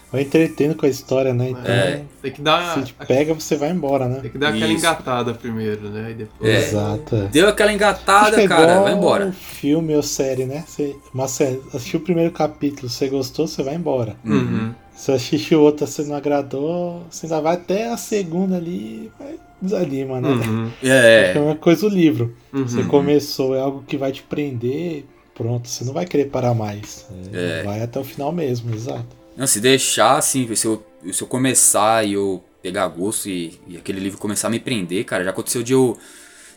Vai 0.09 0.21
entretendo 0.21 0.73
com 0.73 0.85
a 0.85 0.89
história, 0.89 1.33
né? 1.33 1.49
Então, 1.49 1.65
É. 1.69 2.01
Tem 2.21 2.31
que 2.31 2.41
dar, 2.41 2.75
se 2.75 2.83
te 2.85 2.93
pega, 2.93 3.33
você 3.33 3.57
vai 3.57 3.71
embora, 3.71 4.07
né? 4.07 4.19
tem 4.21 4.31
que 4.31 4.37
dar 4.37 4.49
aquela 4.49 4.71
Isso. 4.71 4.77
engatada 4.85 5.33
primeiro, 5.33 5.89
né? 5.89 6.11
E 6.11 6.13
depois. 6.13 6.49
É. 6.49 6.57
Exato. 6.59 7.15
é. 7.17 7.27
Deu 7.27 7.49
aquela 7.49 7.73
engatada, 7.73 8.41
é 8.41 8.47
cara, 8.47 8.79
vai 8.83 8.93
embora. 8.93 9.33
Filme 9.33 9.93
ou 9.93 10.01
série, 10.01 10.45
né? 10.45 10.63
Você, 10.65 10.95
uma 11.13 11.27
série, 11.27 11.61
assistiu 11.73 11.99
o 11.99 12.03
primeiro 12.03 12.31
capítulo, 12.31 12.87
você 12.89 13.09
gostou, 13.09 13.47
você 13.49 13.61
vai 13.61 13.75
embora. 13.75 14.15
Uhum. 14.23 14.73
Se 14.95 15.11
assistiu 15.11 15.61
outra, 15.61 15.85
você 15.85 16.01
não 16.03 16.15
agradou, 16.15 17.05
você 17.11 17.25
ainda 17.25 17.41
vai 17.41 17.55
até 17.55 17.89
a 17.91 17.97
segunda 17.97 18.55
ali, 18.55 19.11
vai 19.19 19.35
desanima, 19.61 20.21
né? 20.21 20.29
Uhum. 20.29 20.71
É 20.83 21.33
É, 21.35 21.39
uma 21.39 21.55
coisa 21.55 21.85
o 21.85 21.89
livro. 21.89 22.35
Uhum. 22.53 22.67
Você 22.67 22.83
começou, 22.83 23.55
é 23.55 23.59
algo 23.59 23.83
que 23.87 23.97
vai 23.97 24.11
te 24.11 24.23
prender, 24.23 25.05
pronto, 25.33 25.67
você 25.67 25.83
não 25.83 25.93
vai 25.93 26.05
querer 26.05 26.25
parar 26.25 26.53
mais. 26.53 27.07
É, 27.33 27.59
É. 27.59 27.63
Vai 27.63 27.81
até 27.81 27.99
o 27.99 28.03
final 28.03 28.31
mesmo, 28.31 28.73
exato. 28.73 29.05
não, 29.35 29.47
se 29.47 29.59
deixar, 29.59 30.17
assim, 30.17 30.53
se 30.55 30.65
eu, 30.67 30.83
se 31.11 31.21
eu 31.21 31.27
começar 31.27 32.05
e 32.05 32.13
eu 32.13 32.43
pegar 32.61 32.87
gosto 32.87 33.29
e, 33.29 33.59
e 33.67 33.77
aquele 33.77 33.99
livro 33.99 34.17
começar 34.17 34.47
a 34.47 34.51
me 34.51 34.59
prender, 34.59 35.05
cara, 35.05 35.23
já 35.23 35.29
aconteceu 35.29 35.63
de 35.63 35.73
eu, 35.73 35.97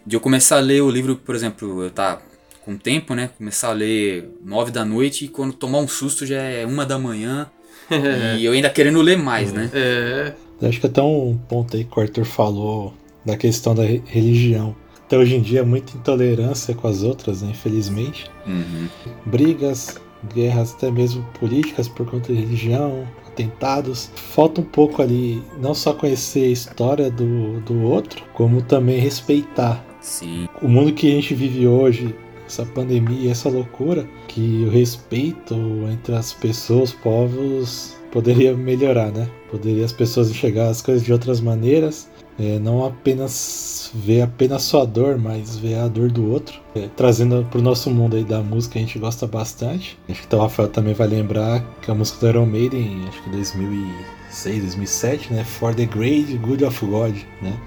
de 0.07 0.17
eu 0.17 0.21
começar 0.21 0.57
a 0.57 0.61
ler 0.61 0.83
o 0.83 0.91
livro, 0.91 1.17
por 1.17 1.35
exemplo, 1.35 1.83
eu 1.85 1.91
tá 1.91 2.21
com 2.65 2.77
tempo, 2.77 3.15
né? 3.15 3.31
Começar 3.39 3.69
a 3.71 3.73
ler 3.73 4.29
nove 4.45 4.71
da 4.71 4.85
noite 4.85 5.25
e 5.25 5.29
quando 5.29 5.53
tomar 5.53 5.79
um 5.79 5.89
susto 5.89 6.27
já 6.27 6.41
é 6.43 6.67
uma 6.67 6.85
da 6.85 6.99
manhã 6.99 7.51
e 8.39 8.45
eu 8.45 8.53
ainda 8.53 8.71
querendo 8.71 9.01
ler 9.03 9.17
mais, 9.19 9.53
né? 9.53 9.71
É. 9.73 10.33
Eu 10.61 10.68
acho 10.68 10.81
que 10.81 10.87
até 10.87 11.03
um 11.03 11.38
ponto 11.49 11.77
aí 11.77 11.85
que 11.85 11.99
o 11.99 12.03
Arthur 12.03 12.25
falou 12.25 12.92
da 13.25 13.37
questão 13.37 13.75
da 13.75 13.83
re- 13.85 14.03
religião. 14.07 14.75
Até 15.07 15.16
hoje 15.18 15.37
em 15.37 15.40
dia, 15.42 15.64
muita 15.64 15.96
intolerância 15.96 16.75
com 16.75 16.87
as 16.87 17.03
outras, 17.03 17.42
né? 17.42 17.51
Infelizmente. 17.51 18.31
Uhum. 18.46 18.88
brigas, 19.27 19.99
guerras 20.35 20.75
até 20.75 20.90
mesmo 20.90 21.25
políticas 21.38 21.88
por 21.88 22.09
conta 22.09 22.33
de 22.33 22.40
religião, 22.40 23.07
atentados. 23.27 24.11
Falta 24.14 24.61
um 24.61 24.64
pouco 24.64 25.03
ali 25.03 25.42
não 25.61 25.75
só 25.75 25.92
conhecer 25.92 26.44
a 26.44 26.49
história 26.53 27.11
do, 27.11 27.61
do 27.61 27.83
outro, 27.83 28.23
como 28.35 28.62
também 28.62 29.01
respeitar 29.01 29.85
Sim, 30.01 30.49
o 30.62 30.68
mundo 30.68 30.92
que 30.92 31.09
a 31.11 31.14
gente 31.14 31.35
vive 31.35 31.66
hoje, 31.66 32.14
essa 32.46 32.64
pandemia, 32.64 33.31
essa 33.31 33.49
loucura, 33.49 34.09
que 34.29 34.64
o 34.66 34.70
respeito 34.70 35.55
entre 35.92 36.14
as 36.14 36.33
pessoas, 36.33 36.92
povos, 36.92 37.96
poderia 38.12 38.57
melhorar, 38.57 39.11
né? 39.11 39.29
Poderia 39.51 39.85
as 39.85 39.92
pessoas 39.92 40.31
enxergar 40.31 40.68
as 40.68 40.83
coisas 40.83 41.05
de 41.05 41.12
outras 41.12 41.40
maneiras, 41.40 42.09
é, 42.38 42.59
não 42.59 42.85
apenas 42.85 43.90
ver 43.94 44.23
apenas 44.23 44.62
sua 44.62 44.85
dor, 44.85 45.18
mas 45.18 45.57
ver 45.57 45.75
a 45.75 45.88
dor 45.88 46.11
do 46.11 46.31
outro. 46.31 46.61
É, 46.75 46.88
trazendo 46.96 47.46
pro 47.51 47.61
nosso 47.61 47.90
mundo 47.90 48.16
aí 48.16 48.25
da 48.25 48.40
música, 48.40 48.79
a 48.79 48.83
gente 48.83 48.99
gosta 48.99 49.27
bastante. 49.27 49.99
Acho 50.09 50.27
que 50.27 50.35
o 50.35 50.38
Rafael 50.38 50.68
também 50.68 50.94
vai 50.94 51.09
lembrar 51.09 51.62
que 51.83 51.90
a 51.90 51.94
música 51.94 52.20
do 52.20 52.29
Iron 52.29 52.46
Maiden, 52.46 53.05
acho 53.09 53.23
que 53.23 53.31
2006, 53.31 54.62
2007, 54.62 55.33
né? 55.33 55.44
For 55.44 55.75
the 55.75 55.87
Great 55.87 56.37
Good 56.38 56.64
of 56.64 56.87
God, 56.87 57.14
né? 57.42 57.59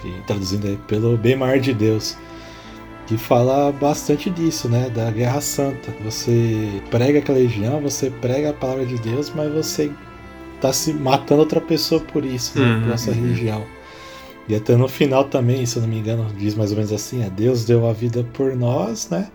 que 0.00 0.22
traduzindo 0.26 0.66
aí 0.66 0.78
pelo 0.88 1.16
bem 1.16 1.36
maior 1.36 1.58
de 1.58 1.72
Deus, 1.72 2.16
que 3.06 3.16
fala 3.16 3.72
bastante 3.72 4.28
disso, 4.28 4.68
né, 4.68 4.90
da 4.90 5.10
Guerra 5.10 5.40
Santa. 5.40 5.94
Você 6.04 6.82
prega 6.90 7.20
aquela 7.20 7.38
religião, 7.38 7.80
você 7.80 8.10
prega 8.10 8.50
a 8.50 8.52
palavra 8.52 8.84
de 8.84 8.98
Deus, 8.98 9.32
mas 9.34 9.52
você 9.52 9.90
tá 10.60 10.72
se 10.72 10.92
matando 10.92 11.40
outra 11.42 11.60
pessoa 11.60 12.00
por 12.00 12.24
isso, 12.24 12.58
né, 12.58 12.66
Uhum, 12.66 12.82
por 12.82 12.92
essa 12.92 13.12
religião. 13.12 13.64
E 14.48 14.54
até 14.54 14.76
no 14.76 14.88
final 14.88 15.24
também, 15.24 15.66
se 15.66 15.76
eu 15.76 15.82
não 15.82 15.88
me 15.88 15.98
engano, 15.98 16.26
diz 16.36 16.54
mais 16.54 16.70
ou 16.70 16.76
menos 16.76 16.92
assim, 16.92 17.22
é, 17.22 17.30
Deus 17.30 17.64
deu 17.64 17.86
a 17.88 17.92
vida 17.92 18.24
por 18.32 18.54
nós, 18.56 19.08
né? 19.10 19.28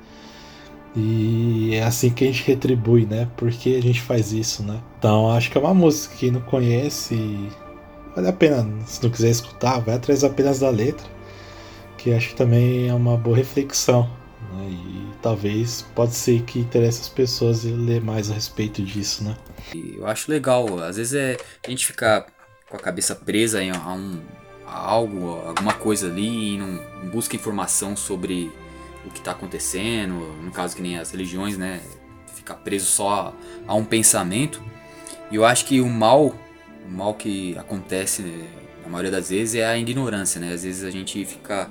E 0.96 1.74
é 1.74 1.84
assim 1.84 2.10
que 2.10 2.24
a 2.24 2.28
gente 2.28 2.46
retribui, 2.46 3.06
né? 3.06 3.28
Porque 3.38 3.76
a 3.78 3.82
gente 3.82 4.02
faz 4.02 4.34
isso, 4.34 4.64
né? 4.64 4.80
Então 5.00 5.30
acho 5.32 5.50
que 5.50 5.58
é 5.58 5.62
uma 5.62 5.74
música 5.74 6.14
que 6.14 6.20
quem 6.22 6.32
não 6.32 6.42
conhece 6.42 7.50
vale 8.16 8.28
a 8.28 8.34
pena, 8.34 8.68
se 8.86 9.02
não 9.04 9.10
quiser 9.10 9.30
escutar, 9.30 9.80
vai 9.80 9.96
atrás 9.96 10.24
apenas 10.24 10.60
da 10.60 10.70
letra, 10.70 11.06
que 12.02 12.14
acho 12.14 12.30
que 12.30 12.36
também 12.36 12.90
é 12.90 12.94
uma 12.94 13.16
boa 13.16 13.38
reflexão. 13.38 14.10
Né? 14.54 14.70
E 14.72 15.12
talvez 15.22 15.84
pode 15.96 16.16
ser 16.16 16.42
que 16.42 16.60
interesse 16.60 17.02
as 17.02 17.10
pessoas 17.10 17.64
ler 17.64 18.02
mais 18.02 18.32
a 18.32 18.34
respeito 18.34 18.82
disso, 18.82 19.24
né? 19.24 19.38
Eu 19.74 20.08
acho 20.08 20.32
legal. 20.32 20.80
Às 20.80 20.98
vezes 20.98 21.14
é 21.14 21.38
a 21.66 21.70
gente 21.70 21.86
ficar 21.86 22.26
com 22.70 22.76
a 22.76 22.80
cabeça 22.80 23.14
presa 23.16 23.62
em 23.62 23.70
a 23.70 23.94
um 23.94 24.20
a 24.66 24.78
algo, 24.78 25.42
alguma 25.46 25.74
coisa 25.74 26.08
ali 26.08 26.56
e 26.56 26.58
não, 26.58 27.10
busca 27.12 27.36
informação 27.36 27.96
sobre 27.96 28.52
o 29.06 29.10
que 29.10 29.20
está 29.20 29.32
acontecendo, 29.32 30.14
no 30.42 30.52
caso 30.52 30.76
que 30.76 30.82
nem 30.82 30.98
as 30.98 31.12
religiões, 31.12 31.58
né? 31.58 31.82
Ficar 32.34 32.56
preso 32.56 32.86
só 32.86 33.34
a, 33.68 33.72
a 33.72 33.76
um 33.76 33.84
pensamento. 33.84 34.62
E 35.30 35.36
eu 35.36 35.46
acho 35.46 35.66
que 35.66 35.82
o 35.82 35.88
mal, 35.88 36.36
o 36.86 36.90
mal 36.90 37.14
que 37.14 37.58
acontece 37.58 38.22
né, 38.22 38.48
na 38.84 38.90
maioria 38.90 39.12
das 39.12 39.30
vezes 39.30 39.56
é 39.56 39.66
a 39.66 39.78
ignorância, 39.78 40.40
né? 40.40 40.54
Às 40.54 40.64
vezes 40.64 40.84
a 40.84 40.90
gente 40.90 41.24
fica 41.26 41.70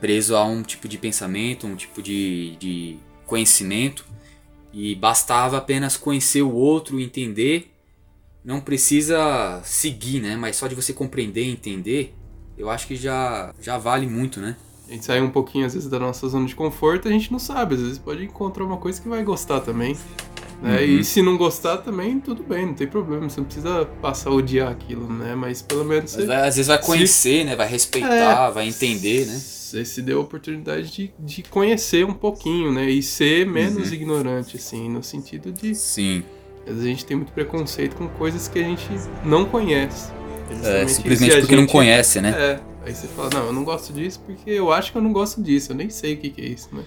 preso 0.00 0.36
a 0.36 0.44
um 0.44 0.62
tipo 0.62 0.88
de 0.88 0.98
pensamento, 0.98 1.66
um 1.66 1.76
tipo 1.76 2.02
de, 2.02 2.56
de 2.56 2.96
conhecimento 3.26 4.04
e 4.72 4.94
bastava 4.94 5.58
apenas 5.58 5.96
conhecer 5.96 6.42
o 6.42 6.52
outro, 6.52 7.00
entender. 7.00 7.72
Não 8.44 8.60
precisa 8.60 9.60
seguir, 9.64 10.20
né? 10.20 10.36
Mas 10.36 10.56
só 10.56 10.66
de 10.66 10.74
você 10.74 10.92
compreender 10.92 11.44
e 11.44 11.50
entender, 11.50 12.14
eu 12.56 12.70
acho 12.70 12.86
que 12.86 12.96
já, 12.96 13.54
já 13.60 13.78
vale 13.78 14.06
muito, 14.06 14.40
né? 14.40 14.56
A 14.88 14.92
gente 14.92 15.04
sai 15.04 15.20
um 15.20 15.30
pouquinho, 15.30 15.66
às 15.66 15.74
vezes, 15.74 15.88
da 15.88 15.98
nossa 15.98 16.26
zona 16.28 16.46
de 16.46 16.54
conforto, 16.54 17.08
a 17.08 17.10
gente 17.10 17.30
não 17.30 17.38
sabe. 17.38 17.74
Às 17.74 17.82
vezes 17.82 17.98
pode 17.98 18.24
encontrar 18.24 18.64
uma 18.64 18.78
coisa 18.78 19.00
que 19.00 19.08
vai 19.08 19.22
gostar 19.22 19.60
também. 19.60 19.94
Né? 20.62 20.76
Uhum. 20.78 20.84
E 20.84 21.04
se 21.04 21.22
não 21.22 21.36
gostar 21.36 21.78
também, 21.78 22.18
tudo 22.18 22.42
bem, 22.42 22.66
não 22.66 22.74
tem 22.74 22.86
problema. 22.86 23.28
Você 23.28 23.38
não 23.40 23.44
precisa 23.46 23.84
passar 24.02 24.30
a 24.30 24.34
odiar 24.34 24.70
aquilo, 24.72 25.08
né? 25.12 25.34
Mas 25.34 25.62
pelo 25.62 25.84
menos 25.84 26.12
Mas 26.16 26.22
você. 26.22 26.26
vai- 26.26 26.36
às 26.48 26.56
vezes 26.56 26.66
vai 26.66 26.80
conhecer, 26.80 27.44
né? 27.44 27.54
Vai 27.54 27.68
respeitar, 27.68 28.50
vai 28.50 28.66
entender, 28.68 29.26
né? 29.26 29.34
Você 29.38 29.84
se 29.84 30.02
deu 30.02 30.18
a 30.18 30.22
oportunidade 30.22 30.90
de, 30.90 31.12
de 31.18 31.42
conhecer 31.44 32.04
um 32.04 32.12
pouquinho, 32.14 32.72
né? 32.72 32.88
E 32.90 33.02
ser 33.02 33.46
menos 33.46 33.88
Uhum. 33.88 33.94
ignorante, 33.94 34.56
assim, 34.56 34.88
no 34.88 35.02
sentido 35.02 35.52
de. 35.52 35.74
Sim. 35.74 36.24
Às 36.66 36.72
vezes 36.74 36.84
a 36.84 36.88
gente 36.88 37.04
tem 37.06 37.16
muito 37.16 37.32
preconceito 37.32 37.94
com 37.94 38.08
coisas 38.08 38.48
que 38.48 38.58
a 38.58 38.62
gente 38.62 38.88
não 39.24 39.44
conhece. 39.44 40.10
É, 40.64 40.86
simplesmente 40.88 41.32
se 41.34 41.40
porque 41.40 41.54
não 41.54 41.62
gente- 41.62 41.72
conhece, 41.72 42.20
né? 42.20 42.30
É. 42.30 42.60
Aí 42.86 42.94
você 42.94 43.06
fala, 43.06 43.28
não, 43.34 43.46
eu 43.46 43.52
não 43.52 43.62
gosto 43.64 43.92
disso 43.92 44.20
porque 44.24 44.50
eu 44.50 44.72
acho 44.72 44.90
que 44.90 44.96
eu 44.98 45.02
não 45.02 45.12
gosto 45.12 45.42
disso, 45.42 45.72
eu 45.72 45.76
nem 45.76 45.90
sei 45.90 46.14
o 46.14 46.16
que, 46.16 46.30
que 46.30 46.40
é 46.40 46.46
isso, 46.46 46.70
né? 46.72 46.82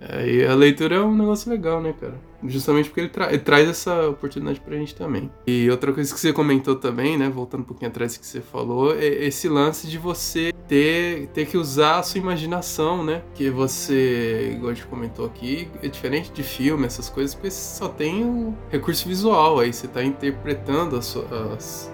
Aí 0.00 0.44
a 0.44 0.54
leitura 0.54 0.96
é 0.96 1.00
um 1.00 1.16
negócio 1.16 1.50
legal, 1.50 1.80
né, 1.80 1.94
cara? 1.98 2.14
Justamente 2.46 2.90
porque 2.90 3.00
ele, 3.00 3.08
tra- 3.08 3.28
ele 3.30 3.38
traz 3.38 3.66
essa 3.68 4.08
oportunidade 4.08 4.60
pra 4.60 4.76
gente 4.76 4.94
também. 4.94 5.30
E 5.46 5.70
outra 5.70 5.90
coisa 5.92 6.12
que 6.12 6.20
você 6.20 6.32
comentou 6.34 6.76
também, 6.76 7.16
né, 7.16 7.30
voltando 7.30 7.60
um 7.62 7.64
pouquinho 7.64 7.90
atrás 7.90 8.16
que 8.16 8.26
você 8.26 8.40
falou, 8.42 8.94
é 8.94 9.06
esse 9.06 9.48
lance 9.48 9.86
de 9.86 9.96
você 9.96 10.52
ter, 10.68 11.28
ter 11.28 11.46
que 11.46 11.56
usar 11.56 11.98
a 11.98 12.02
sua 12.02 12.18
imaginação, 12.20 13.02
né? 13.02 13.22
Que 13.34 13.48
você, 13.48 14.52
igual 14.54 14.70
a 14.70 14.74
gente 14.74 14.86
comentou 14.86 15.24
aqui, 15.24 15.68
é 15.82 15.88
diferente 15.88 16.30
de 16.30 16.42
filme, 16.42 16.84
essas 16.84 17.08
coisas, 17.08 17.34
porque 17.34 17.50
você 17.50 17.78
só 17.78 17.88
tem 17.88 18.22
o 18.22 18.54
recurso 18.70 19.08
visual, 19.08 19.60
aí 19.60 19.72
você 19.72 19.88
tá 19.88 20.04
interpretando 20.04 20.96
as, 20.96 21.16
as, 21.54 21.92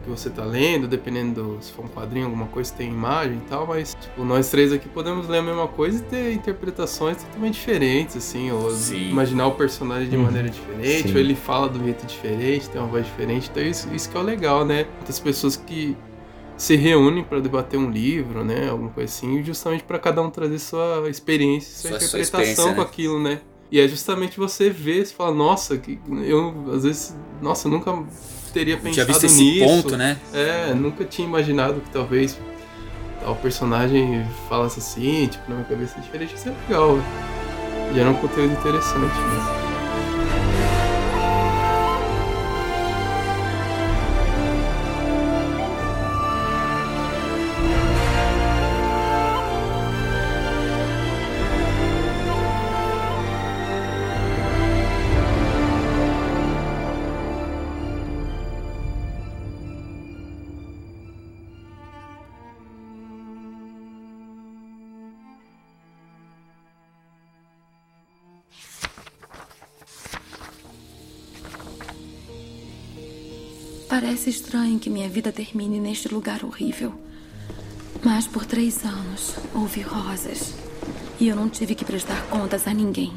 que 0.00 0.08
você 0.10 0.30
tá 0.30 0.44
lendo, 0.44 0.88
dependendo 0.88 1.42
do, 1.56 1.62
se 1.62 1.72
for 1.72 1.84
um 1.84 1.88
quadrinho, 1.88 2.26
alguma 2.26 2.46
coisa 2.46 2.72
tem 2.72 2.88
imagem 2.88 3.36
e 3.38 3.48
tal, 3.48 3.66
mas 3.66 3.94
tipo, 4.00 4.24
nós 4.24 4.50
três 4.50 4.72
aqui 4.72 4.88
podemos 4.88 5.28
ler 5.28 5.38
a 5.38 5.42
mesma 5.42 5.68
coisa 5.68 5.98
e 5.98 6.02
ter 6.02 6.32
interpretações 6.32 7.22
totalmente 7.22 7.54
diferentes, 7.54 8.16
assim, 8.16 8.50
ou 8.50 8.70
Sim. 8.70 9.10
imaginar 9.10 9.46
o 9.48 9.52
personagem 9.52 10.08
de 10.08 10.16
Uhum. 10.16 10.22
maneira 10.24 10.48
diferente, 10.48 11.08
Sim. 11.08 11.14
ou 11.14 11.20
ele 11.20 11.34
fala 11.34 11.68
do 11.68 11.82
jeito 11.82 12.06
diferente, 12.06 12.68
tem 12.70 12.80
uma 12.80 12.88
voz 12.90 13.04
diferente, 13.06 13.48
então 13.50 13.62
isso, 13.62 13.88
isso 13.94 14.08
que 14.10 14.16
é 14.16 14.20
o 14.20 14.22
legal, 14.22 14.64
né? 14.64 14.86
Muitas 14.96 15.18
pessoas 15.20 15.56
que 15.56 15.96
se 16.56 16.76
reúnem 16.76 17.24
para 17.24 17.40
debater 17.40 17.78
um 17.80 17.90
livro, 17.90 18.44
né, 18.44 18.68
alguma 18.68 18.90
coisa 18.90 19.10
assim, 19.10 19.42
justamente 19.42 19.82
para 19.82 19.98
cada 19.98 20.20
um 20.20 20.28
trazer 20.30 20.58
sua 20.58 21.08
experiência, 21.08 21.70
sua, 21.88 21.98
Sua- 21.98 22.08
sua 22.08 22.20
interpretação 22.20 22.42
experiência, 22.42 22.74
com 22.74 22.80
né? 22.82 22.86
aquilo, 22.86 23.22
né? 23.22 23.40
E 23.72 23.80
é 23.80 23.88
justamente 23.88 24.36
você 24.38 24.68
ver, 24.68 25.06
você 25.06 25.14
fala, 25.14 25.32
nossa, 25.34 25.78
que 25.78 25.98
eu 26.26 26.52
às 26.74 26.82
vezes, 26.82 27.16
nossa, 27.40 27.66
eu 27.68 27.72
nunca 27.72 27.92
teria 28.52 28.76
pensado 28.76 28.94
tinha 28.94 29.06
visto 29.06 29.24
esse 29.26 29.42
nisso. 29.42 29.64
ponto, 29.64 29.96
né? 29.96 30.16
É, 30.32 30.74
nunca 30.74 31.04
tinha 31.04 31.26
imaginado 31.26 31.80
que 31.80 31.90
talvez 31.90 32.38
tal 33.20 33.36
personagem 33.36 34.26
falasse 34.48 34.78
assim, 34.78 35.26
tipo, 35.26 35.44
na 35.48 35.56
minha 35.56 35.66
cabeça 35.68 35.98
é 35.98 36.00
diferente, 36.00 36.34
isso 36.34 36.48
é 36.48 36.52
legal, 36.68 36.94
velho. 36.96 37.04
Gera 37.94 38.10
um 38.10 38.14
conteúdo 38.14 38.52
interessante, 38.52 39.00
né? 39.00 39.59
Parece 73.90 74.30
estranho 74.30 74.78
que 74.78 74.88
minha 74.88 75.08
vida 75.08 75.32
termine 75.32 75.80
neste 75.80 76.06
lugar 76.06 76.44
horrível. 76.44 76.94
Mas 78.04 78.24
por 78.24 78.46
três 78.46 78.84
anos 78.84 79.34
houve 79.52 79.80
rosas. 79.82 80.54
E 81.18 81.26
eu 81.26 81.34
não 81.34 81.48
tive 81.50 81.74
que 81.74 81.84
prestar 81.84 82.24
contas 82.28 82.68
a 82.68 82.72
ninguém. 82.72 83.12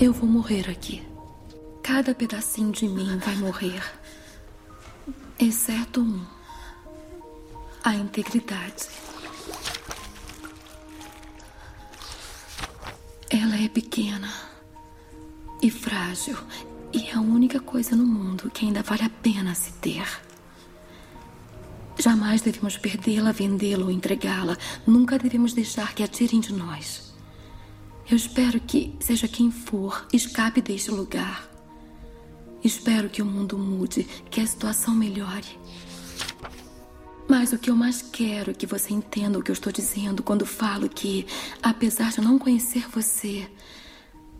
Eu 0.00 0.10
vou 0.10 0.26
morrer 0.26 0.70
aqui. 0.70 1.06
Cada 1.82 2.14
pedacinho 2.14 2.72
de 2.72 2.88
mim 2.88 3.18
vai 3.18 3.36
morrer. 3.36 3.82
Exceto 5.38 6.00
um: 6.00 6.24
a 7.84 7.94
integridade. 7.94 8.88
Ela 13.28 13.62
é 13.62 13.68
pequena 13.68 14.32
e 15.60 15.70
frágil. 15.70 16.38
E 16.92 17.08
é 17.08 17.14
a 17.14 17.20
única 17.20 17.60
coisa 17.60 17.94
no 17.94 18.04
mundo 18.04 18.50
que 18.50 18.66
ainda 18.66 18.82
vale 18.82 19.02
a 19.02 19.10
pena 19.10 19.54
se 19.54 19.72
ter. 19.74 20.06
Jamais 21.98 22.40
devemos 22.40 22.76
perdê-la, 22.76 23.30
vendê-la 23.30 23.84
ou 23.84 23.90
entregá-la. 23.90 24.56
Nunca 24.86 25.18
devemos 25.18 25.52
deixar 25.52 25.94
que 25.94 26.02
a 26.02 26.08
tirem 26.08 26.40
de 26.40 26.52
nós. 26.52 27.14
Eu 28.10 28.16
espero 28.16 28.58
que, 28.58 28.96
seja 28.98 29.28
quem 29.28 29.50
for, 29.50 30.06
escape 30.12 30.60
deste 30.60 30.90
lugar. 30.90 31.48
Espero 32.64 33.08
que 33.08 33.22
o 33.22 33.26
mundo 33.26 33.56
mude, 33.56 34.04
que 34.28 34.40
a 34.40 34.46
situação 34.46 34.94
melhore. 34.94 35.58
Mas 37.28 37.52
o 37.52 37.58
que 37.58 37.70
eu 37.70 37.76
mais 37.76 38.02
quero 38.02 38.50
é 38.50 38.54
que 38.54 38.66
você 38.66 38.92
entenda 38.92 39.38
o 39.38 39.42
que 39.42 39.50
eu 39.50 39.54
estou 39.54 39.72
dizendo 39.72 40.22
quando 40.22 40.44
falo 40.44 40.88
que, 40.88 41.26
apesar 41.62 42.10
de 42.10 42.20
não 42.20 42.38
conhecer 42.38 42.88
você, 42.88 43.48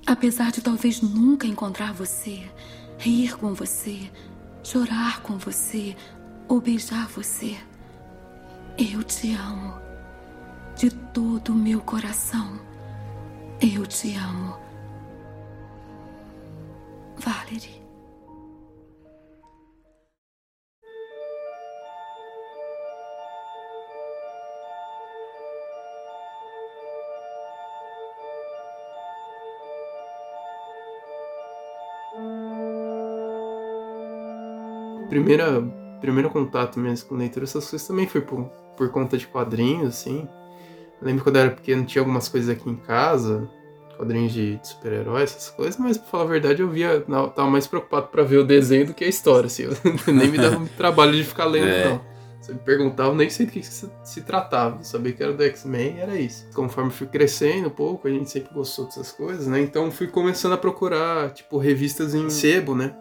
Apesar 0.06 0.50
de 0.50 0.60
talvez 0.60 1.00
nunca 1.00 1.46
encontrar 1.46 1.92
você, 1.92 2.42
rir 2.98 3.36
com 3.36 3.54
você, 3.54 4.10
chorar 4.62 5.22
com 5.22 5.38
você 5.38 5.96
ou 6.48 6.60
beijar 6.60 7.08
você, 7.08 7.56
eu 8.78 9.02
te 9.02 9.32
amo. 9.34 9.74
De 10.76 10.90
todo 10.90 11.52
o 11.52 11.54
meu 11.54 11.80
coração, 11.80 12.58
eu 13.60 13.86
te 13.86 14.14
amo. 14.16 14.58
Valerie. 17.18 17.79
Primeira, 35.08 35.62
primeiro 36.00 36.30
contato 36.30 36.78
mesmo 36.78 37.08
com 37.08 37.16
leitura, 37.16 37.44
essas 37.44 37.68
coisas 37.68 37.86
também 37.86 38.06
foi 38.06 38.20
por, 38.20 38.44
por 38.76 38.90
conta 38.90 39.16
de 39.18 39.26
quadrinhos, 39.26 39.88
assim. 39.88 40.28
Eu 41.00 41.06
lembro 41.06 41.24
quando 41.24 41.36
eu 41.36 41.42
era 41.42 41.50
pequeno, 41.50 41.84
tinha 41.84 42.02
algumas 42.02 42.28
coisas 42.28 42.48
aqui 42.48 42.68
em 42.68 42.76
casa, 42.76 43.48
quadrinhos 43.96 44.32
de, 44.32 44.56
de 44.56 44.68
super-heróis, 44.68 45.30
essas 45.34 45.50
coisas, 45.50 45.76
mas 45.78 45.98
pra 45.98 46.06
falar 46.08 46.24
a 46.24 46.26
verdade, 46.26 46.62
eu 46.62 46.68
via, 46.68 47.04
não, 47.08 47.28
tava 47.28 47.50
mais 47.50 47.66
preocupado 47.66 48.08
pra 48.08 48.22
ver 48.22 48.38
o 48.38 48.44
desenho 48.44 48.86
do 48.86 48.94
que 48.94 49.04
a 49.04 49.08
história, 49.08 49.46
assim. 49.46 49.64
Eu 49.64 49.72
nem 50.12 50.28
me 50.28 50.38
dava 50.38 50.58
muito 50.58 50.76
trabalho 50.76 51.12
de 51.12 51.24
ficar 51.24 51.46
lendo, 51.46 51.66
É. 51.68 51.84
não. 51.90 52.09
Você 52.40 52.52
me 52.54 52.58
perguntava, 52.58 53.10
eu 53.10 53.14
nem 53.14 53.28
sei 53.28 53.44
do 53.46 53.52
que, 53.52 53.62
se, 53.62 54.20
tratava. 54.22 54.78
Eu 54.80 54.84
sabia 54.84 55.12
que 55.12 55.22
era 55.22 55.32
do 55.32 55.42
X-Men 55.42 55.96
e 55.96 56.00
era 56.00 56.16
isso. 56.16 56.46
Conforme 56.54 56.90
fui 56.90 57.06
crescendo 57.06 57.68
um 57.68 57.70
pouco, 57.70 58.08
a 58.08 58.10
gente 58.10 58.30
sempre 58.30 58.54
gostou 58.54 58.86
dessas 58.86 59.12
coisas, 59.12 59.46
né? 59.46 59.60
Então 59.60 59.90
fui 59.90 60.06
começando 60.06 60.52
a 60.54 60.56
procurar, 60.56 61.30
tipo, 61.32 61.58
revistas 61.58 62.14
em 62.14 62.30
sebo, 62.30 62.74
né? 62.74 62.94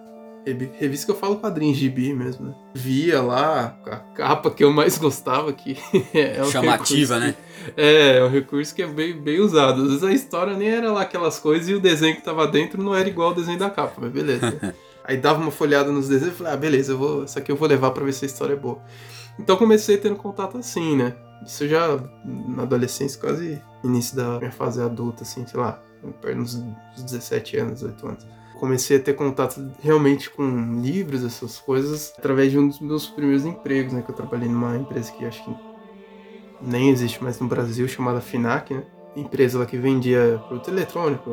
Revi- 0.46 0.72
Revista 0.78 1.06
que 1.06 1.12
eu 1.12 1.16
falo 1.16 1.38
quadrinhos 1.38 1.78
gibi 1.78 2.14
mesmo, 2.14 2.48
né? 2.48 2.56
Via 2.74 3.22
lá 3.22 3.78
a 3.86 3.96
capa 3.98 4.50
que 4.52 4.64
eu 4.64 4.72
mais 4.74 4.98
gostava, 4.98 5.54
que 5.54 5.78
é 6.14 6.42
um 6.42 6.52
Chamativa, 6.52 7.16
recurso 7.16 7.20
né? 7.20 7.36
é, 7.78 8.18
é 8.18 8.24
um 8.24 8.30
recurso 8.30 8.74
que 8.76 8.82
é 8.82 8.88
bem, 8.88 9.22
bem 9.22 9.40
usado. 9.40 9.82
Às 9.84 9.88
vezes 9.88 10.04
a 10.04 10.12
história 10.14 10.56
nem 10.58 10.70
era 10.70 10.92
lá 10.92 11.02
aquelas 11.02 11.40
coisas 11.40 11.68
e 11.70 11.74
o 11.74 11.80
desenho 11.80 12.16
que 12.16 12.24
tava 12.24 12.46
dentro 12.48 12.82
não 12.82 12.94
era 12.96 13.08
igual 13.08 13.30
ao 13.30 13.36
desenho 13.36 13.60
da 13.60 13.70
capa, 13.70 13.96
mas 14.02 14.12
beleza. 14.12 14.76
Aí 15.04 15.18
dava 15.18 15.42
uma 15.42 15.50
folhada 15.52 15.92
nos 15.92 16.08
desenhos 16.08 16.36
e 16.36 16.38
falei, 16.38 16.54
ah, 16.54 16.58
beleza, 16.58 16.92
eu 16.94 16.98
vou, 16.98 17.24
isso 17.24 17.38
aqui 17.40 17.52
eu 17.52 17.56
vou 17.56 17.68
levar 17.68 17.92
pra 17.92 18.04
ver 18.04 18.14
se 18.14 18.26
a 18.26 18.28
história 18.28 18.54
é 18.54 18.58
boa. 18.58 18.80
Então 19.40 19.58
comecei 19.58 19.98
tendo 19.98 20.18
contato 20.18 20.58
assim, 20.58 20.96
né? 20.98 21.16
Isso 21.46 21.68
já 21.68 21.98
na 22.26 22.64
adolescência, 22.64 23.20
quase 23.20 23.62
início 23.84 24.16
da 24.16 24.38
minha 24.38 24.52
fase 24.52 24.82
adulta, 24.82 25.24
assim, 25.24 25.48
sei 25.48 25.60
lá, 25.60 25.82
perto 26.22 26.42
dos 26.42 26.56
17 27.04 27.58
anos, 27.58 27.74
18 27.76 28.08
anos. 28.08 28.28
Comecei 28.60 28.98
a 28.98 29.00
ter 29.02 29.14
contato 29.14 29.72
realmente 29.82 30.30
com 30.30 30.82
livros, 30.82 31.24
essas 31.24 31.58
coisas, 31.60 32.14
através 32.18 32.52
de 32.52 32.60
um 32.60 32.68
dos 32.68 32.82
meus 32.82 33.08
primeiros 33.08 33.46
empregos, 33.46 33.94
né? 33.94 34.02
Que 34.02 34.12
eu 34.12 34.16
trabalhei 34.16 34.50
numa 34.50 34.76
empresa 34.76 35.12
que 35.14 35.26
acho 35.26 35.44
que 35.46 35.56
nem 36.62 36.90
existe 36.90 37.24
mais 37.24 37.40
no 37.40 37.48
Brasil, 37.48 37.88
chamada 37.88 38.20
Finac, 38.20 38.74
né? 38.74 38.84
Empresa 39.16 39.60
lá 39.60 39.66
que 39.66 39.78
vendia 39.78 40.42
produto 40.48 40.70
eletrônico, 40.70 41.30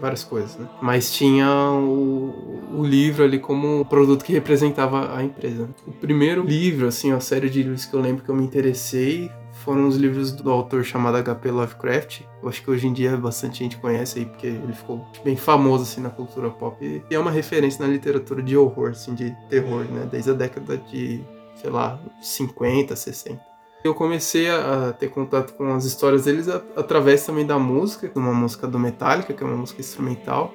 várias 0.00 0.24
coisas, 0.24 0.56
né? 0.56 0.68
Mas 0.80 1.12
tinha 1.12 1.48
o, 1.72 2.78
o 2.78 2.84
livro 2.84 3.24
ali 3.24 3.38
como 3.38 3.80
o 3.80 3.84
produto 3.84 4.24
que 4.24 4.32
representava 4.32 5.14
a 5.14 5.22
empresa. 5.22 5.68
O 5.86 5.92
primeiro 5.92 6.44
livro, 6.44 6.86
assim, 6.86 7.12
a 7.12 7.20
série 7.20 7.50
de 7.50 7.62
livros 7.62 7.84
que 7.84 7.94
eu 7.94 8.00
lembro 8.00 8.24
que 8.24 8.30
eu 8.30 8.34
me 8.34 8.44
interessei 8.44 9.30
foram 9.64 9.88
os 9.88 9.96
livros 9.96 10.32
do 10.32 10.50
autor 10.50 10.84
chamado 10.84 11.16
H.P. 11.16 11.50
Lovecraft. 11.50 12.20
Eu 12.42 12.48
acho 12.48 12.62
que 12.62 12.70
hoje 12.70 12.86
em 12.86 12.92
dia 12.92 13.16
bastante 13.16 13.58
gente 13.58 13.76
conhece 13.78 14.20
aí, 14.20 14.26
porque 14.26 14.46
ele 14.46 14.72
ficou 14.72 15.04
bem 15.24 15.36
famoso, 15.36 15.82
assim, 15.82 16.00
na 16.00 16.10
cultura 16.10 16.50
pop. 16.50 16.76
E 17.10 17.14
é 17.14 17.18
uma 17.18 17.30
referência 17.30 17.84
na 17.84 17.92
literatura 17.92 18.42
de 18.42 18.56
horror, 18.56 18.90
assim, 18.90 19.14
de 19.14 19.34
terror, 19.48 19.84
né? 19.84 20.08
Desde 20.10 20.30
a 20.30 20.34
década 20.34 20.76
de, 20.76 21.20
sei 21.56 21.70
lá, 21.70 21.98
50, 22.20 22.94
60. 22.94 23.55
Eu 23.86 23.94
comecei 23.94 24.50
a 24.50 24.92
ter 24.92 25.08
contato 25.08 25.54
com 25.54 25.72
as 25.72 25.84
histórias 25.84 26.24
deles 26.24 26.48
através 26.48 27.24
também 27.24 27.46
da 27.46 27.58
música, 27.58 28.10
uma 28.16 28.34
música 28.34 28.66
do 28.66 28.78
Metallica, 28.78 29.32
que 29.32 29.42
é 29.42 29.46
uma 29.46 29.56
música 29.56 29.80
instrumental, 29.80 30.52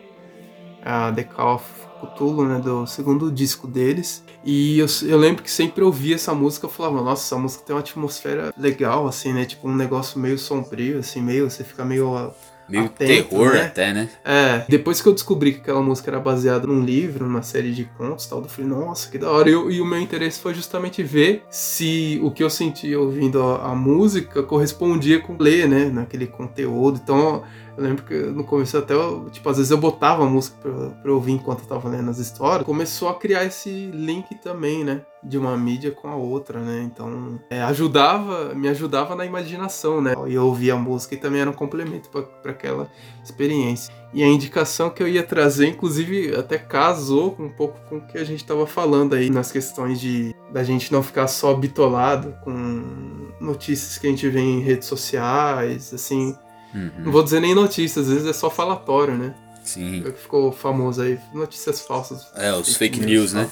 a 0.84 1.12
The 1.12 1.24
Call 1.24 1.56
of 1.56 1.66
Cthulhu, 2.02 2.46
né, 2.46 2.60
do 2.60 2.86
segundo 2.86 3.32
disco 3.32 3.68
deles. 3.68 4.24
E 4.44 4.80
eu, 4.80 4.88
eu 5.04 5.18
lembro 5.18 5.44
que 5.44 5.52
sempre 5.52 5.84
ouvia 5.84 6.16
essa 6.16 6.34
música, 6.34 6.66
eu 6.66 6.70
falava, 6.70 7.02
nossa, 7.02 7.24
essa 7.24 7.42
música 7.42 7.64
tem 7.64 7.74
uma 7.74 7.82
atmosfera 7.82 8.54
legal, 8.58 9.08
assim, 9.08 9.32
né, 9.32 9.46
tipo 9.46 9.68
um 9.68 9.76
negócio 9.76 10.20
meio 10.20 10.38
sombrio, 10.38 11.00
assim, 11.00 11.22
meio, 11.22 11.50
você 11.50 11.64
fica 11.64 11.86
meio 11.86 12.34
Meio 12.72 12.86
atento, 12.86 13.30
terror 13.30 13.54
né? 13.54 13.62
até, 13.66 13.94
né? 13.94 14.10
É, 14.24 14.64
depois 14.68 15.02
que 15.02 15.08
eu 15.08 15.14
descobri 15.14 15.54
que 15.54 15.60
aquela 15.60 15.82
música 15.82 16.10
era 16.10 16.20
baseada 16.20 16.66
num 16.66 16.84
livro, 16.84 17.26
numa 17.26 17.42
série 17.44 17.72
de 17.72 17.86
contos 17.98 18.26
e 18.26 18.30
tal, 18.30 18.40
eu 18.42 18.46
falei, 18.50 18.70
nossa, 18.70 19.10
que 19.10 19.18
da 19.18 19.30
hora. 19.30 19.50
E, 19.50 19.54
eu- 19.54 19.70
e 19.72 19.82
o 19.82 19.86
meu 19.86 20.00
interesse 20.00 20.40
foi 20.40 20.54
justamente 20.54 21.04
ver 21.04 21.44
se 21.50 22.20
o 22.24 22.32
que 22.32 22.44
eu 22.44 22.50
sentia 22.50 23.00
ouvindo 23.00 23.42
a, 23.44 23.72
a 23.72 23.76
música 23.76 24.42
correspondia 24.44 25.20
com 25.20 25.36
ler, 25.40 25.68
né, 25.68 25.86
naquele 25.94 26.28
conteúdo. 26.28 27.00
Então, 27.04 27.44
eu 27.78 27.84
lembro 27.84 28.04
que 28.04 28.14
no 28.14 28.44
começo 28.44 28.78
até, 28.78 28.94
eu, 28.94 29.30
tipo, 29.32 29.48
às 29.50 29.58
vezes 29.58 29.72
eu 29.72 29.78
botava 29.78 30.24
a 30.24 30.30
música 30.30 30.58
pra, 30.62 30.90
pra 30.90 31.12
ouvir 31.12 31.34
enquanto 31.34 31.62
eu 31.62 31.66
tava 31.68 31.90
lendo 31.90 32.10
as 32.10 32.18
histórias. 32.18 32.66
Começou 32.66 33.10
a 33.10 33.16
criar 33.16 33.46
esse 33.46 33.70
link 33.94 34.36
também, 34.36 34.84
né, 34.84 35.02
de 35.24 35.38
uma 35.38 35.56
mídia 35.58 35.92
com 35.92 36.08
a 36.08 36.16
outra, 36.16 36.60
né. 36.60 36.82
Então, 36.84 37.40
é, 37.50 37.62
ajudava, 37.64 38.54
me 38.54 38.68
ajudava 38.68 39.16
na 39.16 39.26
imaginação, 39.26 40.02
né. 40.02 40.14
E 40.28 40.34
eu 40.34 40.46
ouvia 40.46 40.74
a 40.74 40.78
música 40.78 41.16
e 41.16 41.18
também 41.18 41.42
era 41.42 41.50
um 41.50 41.54
complemento 41.54 42.10
pra 42.10 42.52
aquela 42.52 42.90
experiência. 43.24 43.94
E 44.14 44.22
a 44.22 44.28
indicação 44.28 44.90
que 44.90 45.02
eu 45.02 45.08
ia 45.08 45.24
trazer, 45.24 45.68
inclusive, 45.68 46.36
até 46.36 46.58
casou 46.58 47.36
um 47.40 47.50
pouco 47.50 47.80
com 47.88 47.98
o 47.98 48.02
que 48.02 48.18
a 48.18 48.24
gente 48.26 48.42
estava 48.42 48.68
falando 48.68 49.16
aí 49.16 49.30
nas 49.30 49.52
questões 49.52 50.02
de 50.02 50.36
da 50.52 50.64
gente 50.64 50.92
não 50.92 51.02
ficar 51.02 51.28
só 51.28 51.54
bitolado 51.54 52.36
com 52.44 53.32
notícias 53.40 53.98
que 53.98 54.08
a 54.08 54.10
gente 54.10 54.28
vê 54.28 54.42
em 54.42 54.60
redes 54.60 54.88
sociais, 54.88 55.94
assim. 55.94 56.36
Uhum. 56.74 56.92
Não 57.00 57.12
vou 57.12 57.24
dizer 57.24 57.40
nem 57.40 57.54
notícias, 57.54 58.08
às 58.08 58.14
vezes 58.14 58.28
é 58.28 58.34
só 58.34 58.50
falatório, 58.50 59.16
né? 59.16 59.34
Sim. 59.64 60.04
É 60.06 60.10
o 60.10 60.14
que 60.14 60.22
ficou 60.22 60.52
famoso 60.52 61.02
aí, 61.02 61.20
notícias 61.34 61.82
falsas. 61.82 62.28
É, 62.36 62.52
os 62.54 62.76
fake 62.76 63.00
news, 63.00 63.34
né? 63.34 63.50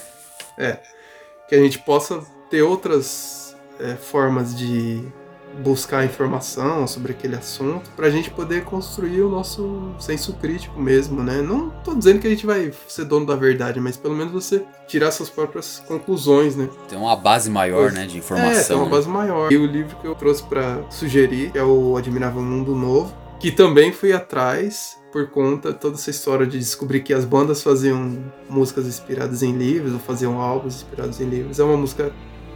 É. 0.57 0.79
Que 1.47 1.55
a 1.55 1.61
gente 1.61 1.79
possa 1.79 2.21
ter 2.49 2.61
outras 2.61 3.55
é, 3.79 3.95
formas 3.95 4.55
de 4.55 5.03
buscar 5.63 6.05
informação 6.05 6.87
sobre 6.87 7.11
aquele 7.11 7.35
assunto 7.35 7.89
pra 7.95 8.09
gente 8.09 8.29
poder 8.31 8.63
construir 8.63 9.21
o 9.21 9.29
nosso 9.29 9.91
senso 9.99 10.33
crítico 10.33 10.79
mesmo, 10.79 11.21
né? 11.21 11.41
Não 11.41 11.69
tô 11.83 11.93
dizendo 11.95 12.19
que 12.19 12.27
a 12.27 12.29
gente 12.29 12.45
vai 12.45 12.71
ser 12.87 13.05
dono 13.05 13.25
da 13.25 13.35
verdade, 13.35 13.79
mas 13.79 13.97
pelo 13.97 14.15
menos 14.15 14.31
você 14.31 14.63
tirar 14.87 15.11
suas 15.11 15.29
próprias 15.29 15.83
conclusões, 15.87 16.55
né? 16.55 16.69
Tem 16.87 16.97
uma 16.97 17.15
base 17.15 17.49
maior, 17.49 17.83
Pois- 17.83 17.93
né, 17.93 18.01
de 18.01 18.07
É, 18.07 18.09
tem 18.11 18.19
informação. 18.19 18.77
uma 18.77 18.85
né? 18.85 18.91
base 18.91 19.09
maior. 19.09 19.51
E 19.51 19.57
o 19.57 19.65
livro 19.65 19.97
que 19.97 20.07
eu 20.07 20.15
trouxe 20.15 20.43
pra 20.43 20.81
sugerir 20.89 21.51
é 21.53 21.63
o 21.63 21.97
Admirável 21.97 22.41
Mundo 22.41 22.73
Novo, 22.75 23.13
que 23.39 23.51
também 23.51 23.91
fui 23.91 24.13
atrás 24.13 24.97
por 25.11 25.27
conta 25.29 25.73
toda 25.73 25.95
essa 25.95 26.09
história 26.11 26.45
de 26.45 26.59
descobrir 26.59 26.99
que 27.01 27.13
as 27.13 27.25
bandas 27.25 27.63
faziam 27.63 28.17
músicas 28.47 28.85
inspiradas 28.85 29.41
em 29.41 29.53
livros, 29.53 29.93
ou 29.93 29.99
faziam 29.99 30.39
álbuns 30.39 30.75
inspirados 30.75 31.19
em 31.19 31.25
livros. 31.25 31.59
É 31.59 31.63
uma 31.63 31.75
música, 31.75 32.11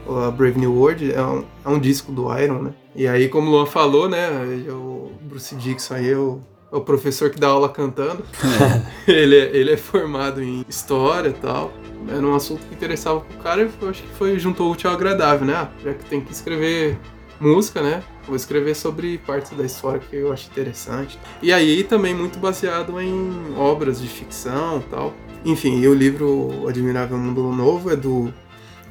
a 0.08 0.32
Brave 0.32 0.60
New 0.60 0.74
World, 0.74 1.14
é 1.14 1.22
um, 1.22 1.46
é 1.66 1.70
um 1.70 1.80
disco 1.80 2.12
do 2.12 2.36
Iron, 2.38 2.62
né? 2.62 2.74
E 2.96 3.08
aí, 3.08 3.28
como 3.28 3.48
o 3.48 3.52
Luan 3.52 3.66
falou, 3.66 4.08
né, 4.08 4.30
o 4.70 5.12
Bruce 5.22 5.56
Dixon 5.56 5.96
aí, 5.96 6.12
é 6.12 6.18
o, 6.18 6.40
é 6.72 6.76
o 6.76 6.82
professor 6.82 7.30
que 7.30 7.40
dá 7.40 7.48
aula 7.48 7.70
cantando. 7.70 8.24
ele, 9.08 9.36
é, 9.36 9.56
ele 9.56 9.72
é 9.72 9.78
formado 9.78 10.42
em 10.44 10.64
história 10.68 11.30
e 11.30 11.34
tal. 11.34 11.72
Era 12.08 12.26
um 12.26 12.36
assunto 12.36 12.66
que 12.68 12.76
interessava 12.76 13.22
pro 13.22 13.38
cara 13.38 13.64
e 13.64 13.70
eu 13.82 13.90
acho 13.90 14.04
que 14.04 14.10
foi 14.16 14.38
juntou 14.38 14.68
o 14.68 14.72
útil 14.72 14.90
ao 14.90 14.96
agradável, 14.96 15.48
né? 15.48 15.56
Ah, 15.56 15.70
já 15.84 15.94
que 15.94 16.06
tem 16.06 16.22
que 16.22 16.32
escrever 16.32 17.00
música, 17.40 17.82
né? 17.82 18.04
Vou 18.26 18.36
escrever 18.36 18.76
sobre 18.76 19.18
partes 19.20 19.52
da 19.52 19.66
história 19.66 20.00
que 20.00 20.16
eu 20.16 20.32
acho 20.32 20.50
interessante. 20.50 21.20
E 21.42 21.52
aí 21.52 21.84
também 21.84 22.14
muito 22.14 22.40
baseado 22.40 23.00
em 23.00 23.54
obras 23.58 24.02
de 24.02 24.08
ficção 24.08 24.80
e 24.80 24.90
tal. 24.90 25.14
Enfim, 25.46 25.80
e 25.80 25.88
o 25.88 25.94
livro 25.94 26.68
Admirável 26.68 27.18
Mundo 27.18 27.44
Novo 27.52 27.92
é 27.92 27.96
do 27.96 28.34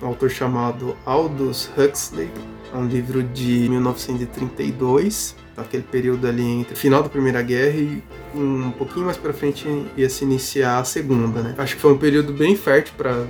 autor 0.07 0.31
chamado 0.31 0.97
Aldous 1.05 1.71
Huxley. 1.77 2.31
É 2.73 2.77
um 2.77 2.87
livro 2.87 3.23
de 3.23 3.69
1932, 3.69 5.37
aquele 5.57 5.83
período 5.83 6.27
ali 6.27 6.43
entre 6.43 6.75
o 6.75 6.77
final 6.77 7.03
da 7.03 7.09
Primeira 7.09 7.43
Guerra 7.43 7.77
e 7.77 8.03
um 8.35 8.71
pouquinho 8.71 9.05
mais 9.05 9.19
pra 9.19 9.33
frente 9.33 9.69
ia 9.97 10.09
se 10.09 10.25
iniciar 10.25 10.79
a 10.79 10.85
Segunda, 10.85 11.43
né? 11.43 11.55
Acho 11.59 11.77
que 11.77 11.83
foi 11.83 11.93
um 11.93 11.99
período 11.99 12.33
bem 12.33 12.57
fértil 12.57 12.95
para 12.97 13.27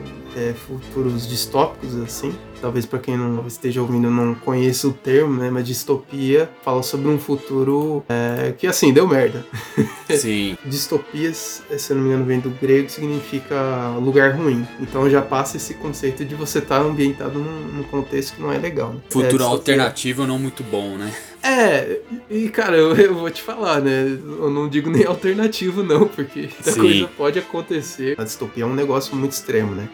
futuros 0.66 1.28
distópicos, 1.28 1.96
assim. 1.96 2.32
Talvez 2.62 2.86
para 2.86 3.00
quem 3.00 3.16
não 3.16 3.44
esteja 3.44 3.82
ouvindo 3.82 4.08
não 4.08 4.36
conheça 4.36 4.86
o 4.86 4.92
termo, 4.92 5.34
né? 5.34 5.50
Mas 5.50 5.66
distopia 5.66 6.48
fala 6.64 6.80
sobre 6.80 7.08
um 7.08 7.18
futuro 7.18 8.04
é, 8.08 8.54
que, 8.56 8.68
assim, 8.68 8.92
deu 8.92 9.06
merda. 9.08 9.44
Sim. 10.08 10.56
Distopias, 10.64 11.60
se 11.76 11.92
eu 11.92 11.96
não 11.96 12.04
me 12.04 12.10
engano, 12.10 12.24
vem 12.24 12.38
do 12.38 12.50
grego, 12.50 12.88
significa 12.88 13.88
lugar 14.00 14.36
ruim. 14.36 14.64
Então 14.80 15.10
já 15.10 15.20
passa 15.20 15.56
esse 15.56 15.74
conceito 15.74 16.24
de 16.24 16.36
você 16.36 16.60
estar 16.60 16.80
ambientado 16.80 17.36
num, 17.40 17.78
num 17.78 17.82
contexto 17.82 18.36
que 18.36 18.42
não 18.42 18.52
é 18.52 18.58
legal. 18.58 18.90
né? 18.92 19.00
É, 19.06 19.12
Futuro 19.12 19.30
distopia. 19.30 19.56
alternativo 19.56 20.24
não 20.24 20.38
muito 20.38 20.62
bom, 20.62 20.96
né? 20.96 21.12
É, 21.42 21.98
e 22.30 22.48
cara, 22.48 22.76
eu, 22.76 22.94
eu 22.94 23.14
vou 23.16 23.28
te 23.28 23.42
falar, 23.42 23.80
né? 23.80 24.02
Eu 24.02 24.48
não 24.48 24.68
digo 24.68 24.88
nem 24.88 25.04
alternativo, 25.04 25.82
não, 25.82 26.06
porque 26.06 26.48
Sim. 26.60 26.80
coisa 26.80 27.08
pode 27.16 27.38
acontecer. 27.40 28.14
A 28.16 28.22
distopia 28.22 28.62
é 28.62 28.66
um 28.66 28.74
negócio 28.74 29.16
muito 29.16 29.32
extremo, 29.32 29.74
né? 29.74 29.88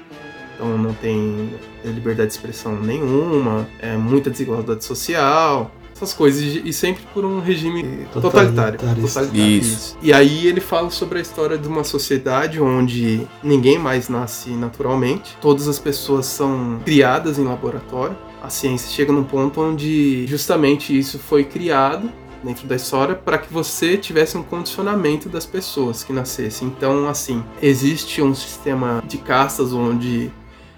Então 0.58 0.76
não 0.76 0.92
tem 0.92 1.54
liberdade 1.84 2.30
de 2.30 2.34
expressão 2.34 2.74
nenhuma, 2.74 3.68
é 3.78 3.96
muita 3.96 4.28
desigualdade 4.28 4.84
social, 4.84 5.70
essas 5.94 6.12
coisas, 6.12 6.42
e 6.64 6.72
sempre 6.72 7.04
por 7.14 7.24
um 7.24 7.40
regime 7.40 8.06
totalitário. 8.12 8.78
Totalitarista. 8.78 9.20
totalitário 9.20 9.58
Isso. 9.58 9.96
E 10.02 10.12
aí 10.12 10.48
ele 10.48 10.60
fala 10.60 10.90
sobre 10.90 11.18
a 11.18 11.22
história 11.22 11.56
de 11.56 11.68
uma 11.68 11.84
sociedade 11.84 12.60
onde 12.60 13.26
ninguém 13.42 13.78
mais 13.78 14.08
nasce 14.08 14.50
naturalmente, 14.50 15.36
todas 15.40 15.68
as 15.68 15.78
pessoas 15.78 16.26
são 16.26 16.80
criadas 16.84 17.38
em 17.38 17.44
laboratório. 17.44 18.16
A 18.42 18.50
ciência 18.50 18.90
chega 18.90 19.12
num 19.12 19.24
ponto 19.24 19.60
onde 19.60 20.26
justamente 20.26 20.96
isso 20.96 21.18
foi 21.18 21.44
criado 21.44 22.10
dentro 22.42 22.66
da 22.66 22.76
história 22.76 23.14
para 23.14 23.38
que 23.38 23.52
você 23.52 23.96
tivesse 23.96 24.36
um 24.38 24.42
condicionamento 24.42 25.28
das 25.28 25.44
pessoas 25.44 26.04
que 26.04 26.12
nascessem. 26.12 26.68
Então, 26.68 27.08
assim, 27.08 27.42
existe 27.60 28.22
um 28.22 28.34
sistema 28.34 29.02
de 29.06 29.18
castas 29.18 29.72
onde 29.72 30.30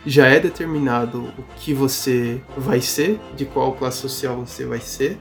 já 0.05 0.27
é 0.27 0.41
determinado 0.41 1.33
o 1.39 1.45
que 1.57 1.75
você 1.75 2.41
vai 2.57 2.81
ser, 2.81 3.21
de 3.37 3.45
qual 3.45 3.73
classe 3.73 3.99
social 3.99 4.37
você 4.37 4.65
vai 4.65 4.81
ser, 4.81 5.19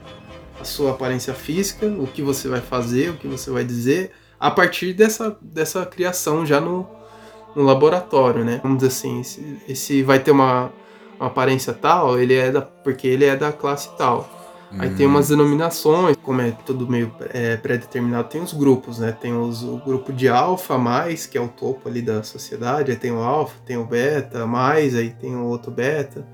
a 0.60 0.64
sua 0.64 0.92
aparência 0.92 1.34
física, 1.34 1.86
o 1.86 2.06
que 2.06 2.22
você 2.22 2.48
vai 2.48 2.60
fazer, 2.60 3.10
o 3.10 3.16
que 3.16 3.26
você 3.26 3.50
vai 3.50 3.64
dizer, 3.64 4.10
a 4.38 4.50
partir 4.50 4.92
dessa, 4.92 5.36
dessa 5.40 5.84
criação 5.84 6.46
já 6.46 6.60
no, 6.60 6.88
no 7.54 7.62
laboratório, 7.62 8.44
né? 8.44 8.60
Vamos 8.62 8.78
dizer 8.78 8.88
assim, 8.88 9.20
esse, 9.20 9.58
esse 9.68 10.02
vai 10.02 10.18
ter 10.18 10.30
uma, 10.30 10.72
uma 11.18 11.28
aparência 11.28 11.72
tal, 11.72 12.18
ele 12.18 12.34
é 12.34 12.50
da, 12.50 12.62
porque 12.62 13.06
ele 13.06 13.24
é 13.24 13.36
da 13.36 13.52
classe 13.52 13.90
tal. 13.96 14.39
Aí 14.78 14.90
tem 14.94 15.06
umas 15.06 15.28
denominações, 15.28 16.16
como 16.22 16.40
é 16.40 16.52
tudo 16.64 16.88
meio 16.88 17.12
é, 17.30 17.56
pré-determinado, 17.56 18.28
tem 18.28 18.40
os 18.40 18.52
grupos, 18.52 18.98
né? 19.00 19.10
Tem 19.10 19.36
os, 19.36 19.62
o 19.62 19.78
grupo 19.78 20.12
de 20.12 20.28
alfa 20.28 20.78
mais, 20.78 21.26
que 21.26 21.36
é 21.36 21.40
o 21.40 21.48
topo 21.48 21.88
ali 21.88 22.00
da 22.00 22.22
sociedade, 22.22 22.92
aí 22.92 22.96
tem 22.96 23.10
o 23.10 23.18
alfa, 23.18 23.54
tem 23.66 23.76
o 23.76 23.84
beta 23.84 24.46
mais, 24.46 24.94
aí 24.94 25.10
tem 25.10 25.34
o 25.34 25.44
outro 25.44 25.72
beta. 25.72 26.24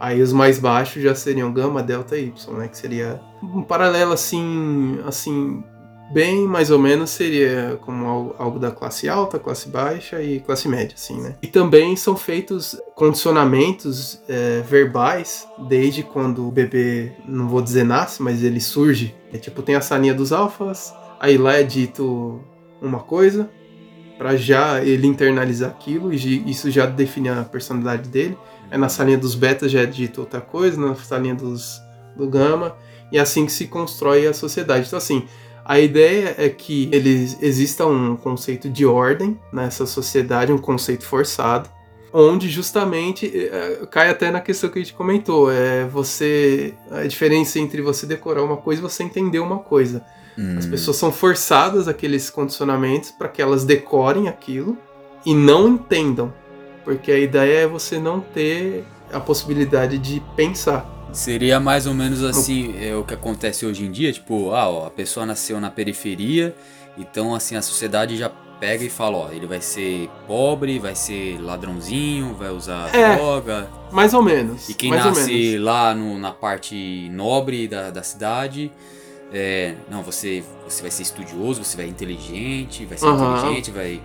Aí 0.00 0.20
os 0.20 0.32
mais 0.32 0.58
baixos 0.58 1.02
já 1.02 1.14
seriam 1.14 1.52
gama, 1.52 1.82
delta 1.82 2.16
e 2.16 2.26
y, 2.26 2.50
né? 2.54 2.68
Que 2.68 2.76
seria 2.76 3.20
um 3.42 3.62
paralelo 3.62 4.12
assim, 4.12 4.98
assim, 5.06 5.62
bem 6.10 6.46
mais 6.46 6.70
ou 6.70 6.78
menos 6.78 7.10
seria 7.10 7.78
como 7.82 8.06
al- 8.06 8.36
algo 8.38 8.58
da 8.58 8.70
classe 8.70 9.08
alta, 9.08 9.38
classe 9.38 9.68
baixa 9.68 10.22
e 10.22 10.40
classe 10.40 10.68
média, 10.68 10.94
assim, 10.94 11.20
né? 11.20 11.36
E 11.42 11.46
também 11.46 11.96
são 11.96 12.16
feitos 12.16 12.80
condicionamentos 12.94 14.20
é, 14.28 14.60
verbais 14.62 15.46
desde 15.68 16.02
quando 16.02 16.46
o 16.46 16.50
bebê, 16.50 17.12
não 17.26 17.48
vou 17.48 17.60
dizer 17.60 17.84
nasce, 17.84 18.22
mas 18.22 18.42
ele 18.42 18.60
surge. 18.60 19.14
É 19.32 19.38
tipo, 19.38 19.62
tem 19.62 19.74
a 19.74 19.80
salinha 19.80 20.14
dos 20.14 20.32
alfas, 20.32 20.94
aí 21.18 21.36
lá 21.36 21.54
é 21.54 21.62
dito 21.62 22.40
uma 22.80 23.00
coisa, 23.00 23.50
para 24.16 24.36
já 24.36 24.82
ele 24.82 25.06
internalizar 25.06 25.70
aquilo 25.70 26.12
e 26.12 26.50
isso 26.50 26.70
já 26.70 26.86
define 26.86 27.28
a 27.28 27.42
personalidade 27.42 28.08
dele. 28.08 28.38
Aí 28.70 28.78
na 28.78 28.88
salinha 28.88 29.18
dos 29.18 29.34
betas 29.34 29.70
já 29.70 29.82
é 29.82 29.86
dito 29.86 30.20
outra 30.20 30.40
coisa, 30.40 30.80
na 30.80 30.94
salinha 30.94 31.34
dos 31.34 31.80
do 32.16 32.26
gama, 32.26 32.74
e 33.12 33.18
é 33.18 33.20
assim 33.20 33.44
que 33.44 33.52
se 33.52 33.66
constrói 33.66 34.26
a 34.26 34.32
sociedade. 34.32 34.86
Então 34.86 34.96
assim, 34.96 35.26
a 35.68 35.80
ideia 35.80 36.34
é 36.38 36.48
que 36.48 36.88
eles, 36.92 37.36
exista 37.42 37.84
um 37.84 38.16
conceito 38.16 38.68
de 38.68 38.86
ordem 38.86 39.36
nessa 39.52 39.84
sociedade, 39.84 40.52
um 40.52 40.58
conceito 40.58 41.04
forçado, 41.04 41.68
onde 42.12 42.48
justamente 42.48 43.26
é, 43.26 43.84
cai 43.90 44.08
até 44.08 44.30
na 44.30 44.40
questão 44.40 44.70
que 44.70 44.78
a 44.78 44.82
gente 44.82 44.94
comentou, 44.94 45.50
é 45.50 45.84
você 45.84 46.72
a 46.90 47.02
diferença 47.02 47.58
entre 47.58 47.82
você 47.82 48.06
decorar 48.06 48.44
uma 48.44 48.56
coisa 48.56 48.80
e 48.80 48.82
você 48.82 49.02
entender 49.02 49.40
uma 49.40 49.58
coisa. 49.58 50.04
Hum. 50.38 50.56
As 50.56 50.66
pessoas 50.66 50.98
são 50.98 51.10
forçadas 51.10 51.88
àqueles 51.88 52.30
condicionamentos 52.30 53.10
para 53.10 53.28
que 53.28 53.42
elas 53.42 53.64
decorem 53.64 54.28
aquilo 54.28 54.78
e 55.24 55.34
não 55.34 55.68
entendam, 55.68 56.32
porque 56.84 57.10
a 57.10 57.18
ideia 57.18 57.64
é 57.64 57.66
você 57.66 57.98
não 57.98 58.20
ter 58.20 58.84
a 59.12 59.18
possibilidade 59.18 59.98
de 59.98 60.22
pensar. 60.36 60.95
Seria 61.16 61.58
mais 61.58 61.86
ou 61.86 61.94
menos 61.94 62.22
assim 62.22 62.74
é, 62.78 62.94
o 62.94 63.02
que 63.02 63.14
acontece 63.14 63.64
hoje 63.64 63.82
em 63.84 63.90
dia, 63.90 64.12
tipo, 64.12 64.50
ah, 64.52 64.68
ó, 64.68 64.86
a 64.86 64.90
pessoa 64.90 65.24
nasceu 65.24 65.58
na 65.58 65.70
periferia, 65.70 66.54
então 66.98 67.34
assim 67.34 67.56
a 67.56 67.62
sociedade 67.62 68.18
já 68.18 68.28
pega 68.60 68.84
e 68.84 68.90
fala, 68.90 69.16
ó, 69.16 69.30
ele 69.32 69.46
vai 69.46 69.62
ser 69.62 70.10
pobre, 70.26 70.78
vai 70.78 70.94
ser 70.94 71.40
ladrãozinho, 71.40 72.34
vai 72.34 72.50
usar 72.50 72.94
É. 72.94 73.16
droga. 73.16 73.66
Mais 73.90 74.12
ou 74.12 74.22
menos. 74.22 74.68
E 74.68 74.74
quem 74.74 74.90
nasce 74.90 75.56
lá 75.56 75.94
no- 75.94 76.18
na 76.18 76.32
parte 76.32 77.08
nobre 77.10 77.66
da, 77.66 77.90
da 77.90 78.02
cidade 78.02 78.70
é, 79.32 79.74
não, 79.90 80.02
você, 80.02 80.44
você 80.68 80.82
vai 80.82 80.90
ser 80.90 81.02
estudioso, 81.02 81.64
você 81.64 81.76
vai 81.78 81.86
inteligente, 81.86 82.84
vai 82.84 82.96
ser 82.98 83.06
Aham. 83.06 83.36
inteligente, 83.38 83.70
vai, 83.70 84.00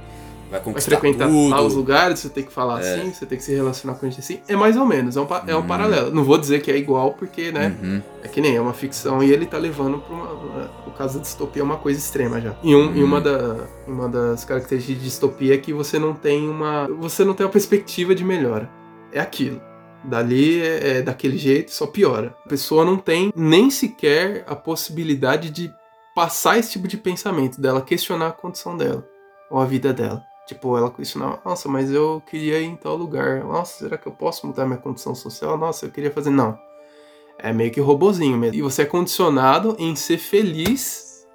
vai 0.51 0.59
Vai 0.59 0.61
conquistar 0.61 0.91
frequentar 0.97 1.27
tudo. 1.29 1.49
tais 1.55 1.73
lugares, 1.73 2.19
você 2.19 2.29
tem 2.29 2.43
que 2.43 2.51
falar 2.51 2.83
É. 2.83 2.93
assim, 2.95 3.13
você 3.13 3.25
tem 3.25 3.37
que 3.37 3.43
se 3.43 3.53
relacionar 3.55 3.95
com 3.95 4.05
gente 4.07 4.19
assim. 4.19 4.41
É 4.47 4.55
mais 4.55 4.75
ou 4.77 4.85
menos, 4.85 5.15
é 5.17 5.21
um, 5.21 5.27
é 5.47 5.55
um 5.55 5.59
Hum. 5.59 5.67
paralelo. 5.67 6.11
Não 6.11 6.23
vou 6.23 6.37
dizer 6.37 6.61
que 6.61 6.69
é 6.69 6.77
igual, 6.77 7.13
porque, 7.13 7.51
né? 7.51 7.75
Uhum. 7.81 8.01
É 8.23 8.27
que 8.27 8.39
nem 8.41 8.55
é 8.55 8.61
uma 8.61 8.73
ficção 8.73 9.23
e 9.23 9.31
ele 9.31 9.45
tá 9.45 9.57
levando 9.57 9.97
pra 9.99 10.13
uma. 10.13 10.31
uma- 10.33 10.71
o 10.85 10.91
caso 10.91 11.15
da 11.15 11.21
distopia 11.21 11.61
é 11.61 11.65
uma 11.65 11.77
coisa 11.77 11.97
extrema 11.99 12.39
já. 12.41 12.53
E, 12.61 12.75
um- 12.75 12.93
e 12.95 13.01
Hum. 13.01 13.05
uma, 13.05 13.21
da, 13.21 13.55
uma 13.87 14.07
das 14.09 14.43
características 14.45 14.97
de 14.99 15.03
distopia 15.05 15.55
é 15.55 15.57
que 15.57 15.71
você 15.73 15.97
não 15.97 16.13
tem 16.13 16.47
uma. 16.49 16.87
Você 16.99 17.23
não 17.23 17.33
tem 17.33 17.45
uma 17.45 17.51
perspectiva 17.51 18.13
de 18.13 18.23
melhora. 18.23 18.69
É 19.11 19.19
aquilo. 19.19 19.61
Dali 20.03 20.59
é, 20.61 20.97
é 20.97 21.01
daquele 21.01 21.37
jeito, 21.37 21.71
só 21.71 21.85
piora. 21.85 22.35
A 22.45 22.49
pessoa 22.49 22.83
não 22.83 22.97
tem 22.97 23.31
nem 23.35 23.69
sequer 23.69 24.43
a 24.47 24.55
possibilidade 24.55 25.49
de 25.51 25.71
passar 26.15 26.57
esse 26.57 26.71
tipo 26.71 26.87
de 26.87 26.97
pensamento, 26.97 27.61
dela 27.61 27.81
questionar 27.81 28.27
a 28.27 28.31
condição 28.31 28.75
dela, 28.75 29.07
ou 29.49 29.59
a 29.59 29.65
vida 29.65 29.93
dela. 29.93 30.21
Tipo, 30.51 30.77
ela 30.77 30.91
questionar, 30.91 31.39
nossa, 31.45 31.69
mas 31.69 31.89
eu 31.89 32.21
queria 32.29 32.59
ir 32.59 32.65
em 32.65 32.75
tal 32.75 32.97
lugar. 32.97 33.41
Nossa, 33.41 33.85
será 33.85 33.97
que 33.97 34.05
eu 34.05 34.11
posso 34.11 34.45
mudar 34.45 34.65
minha 34.65 34.77
condição 34.77 35.15
social? 35.15 35.57
Nossa, 35.57 35.85
eu 35.85 35.91
queria 35.91 36.11
fazer. 36.11 36.29
Não. 36.29 36.59
É 37.39 37.53
meio 37.53 37.71
que 37.71 37.79
robozinho 37.79 38.37
mesmo. 38.37 38.57
E 38.57 38.61
você 38.61 38.81
é 38.81 38.85
condicionado 38.85 39.77
em 39.79 39.95
ser 39.95 40.17
feliz 40.17 41.25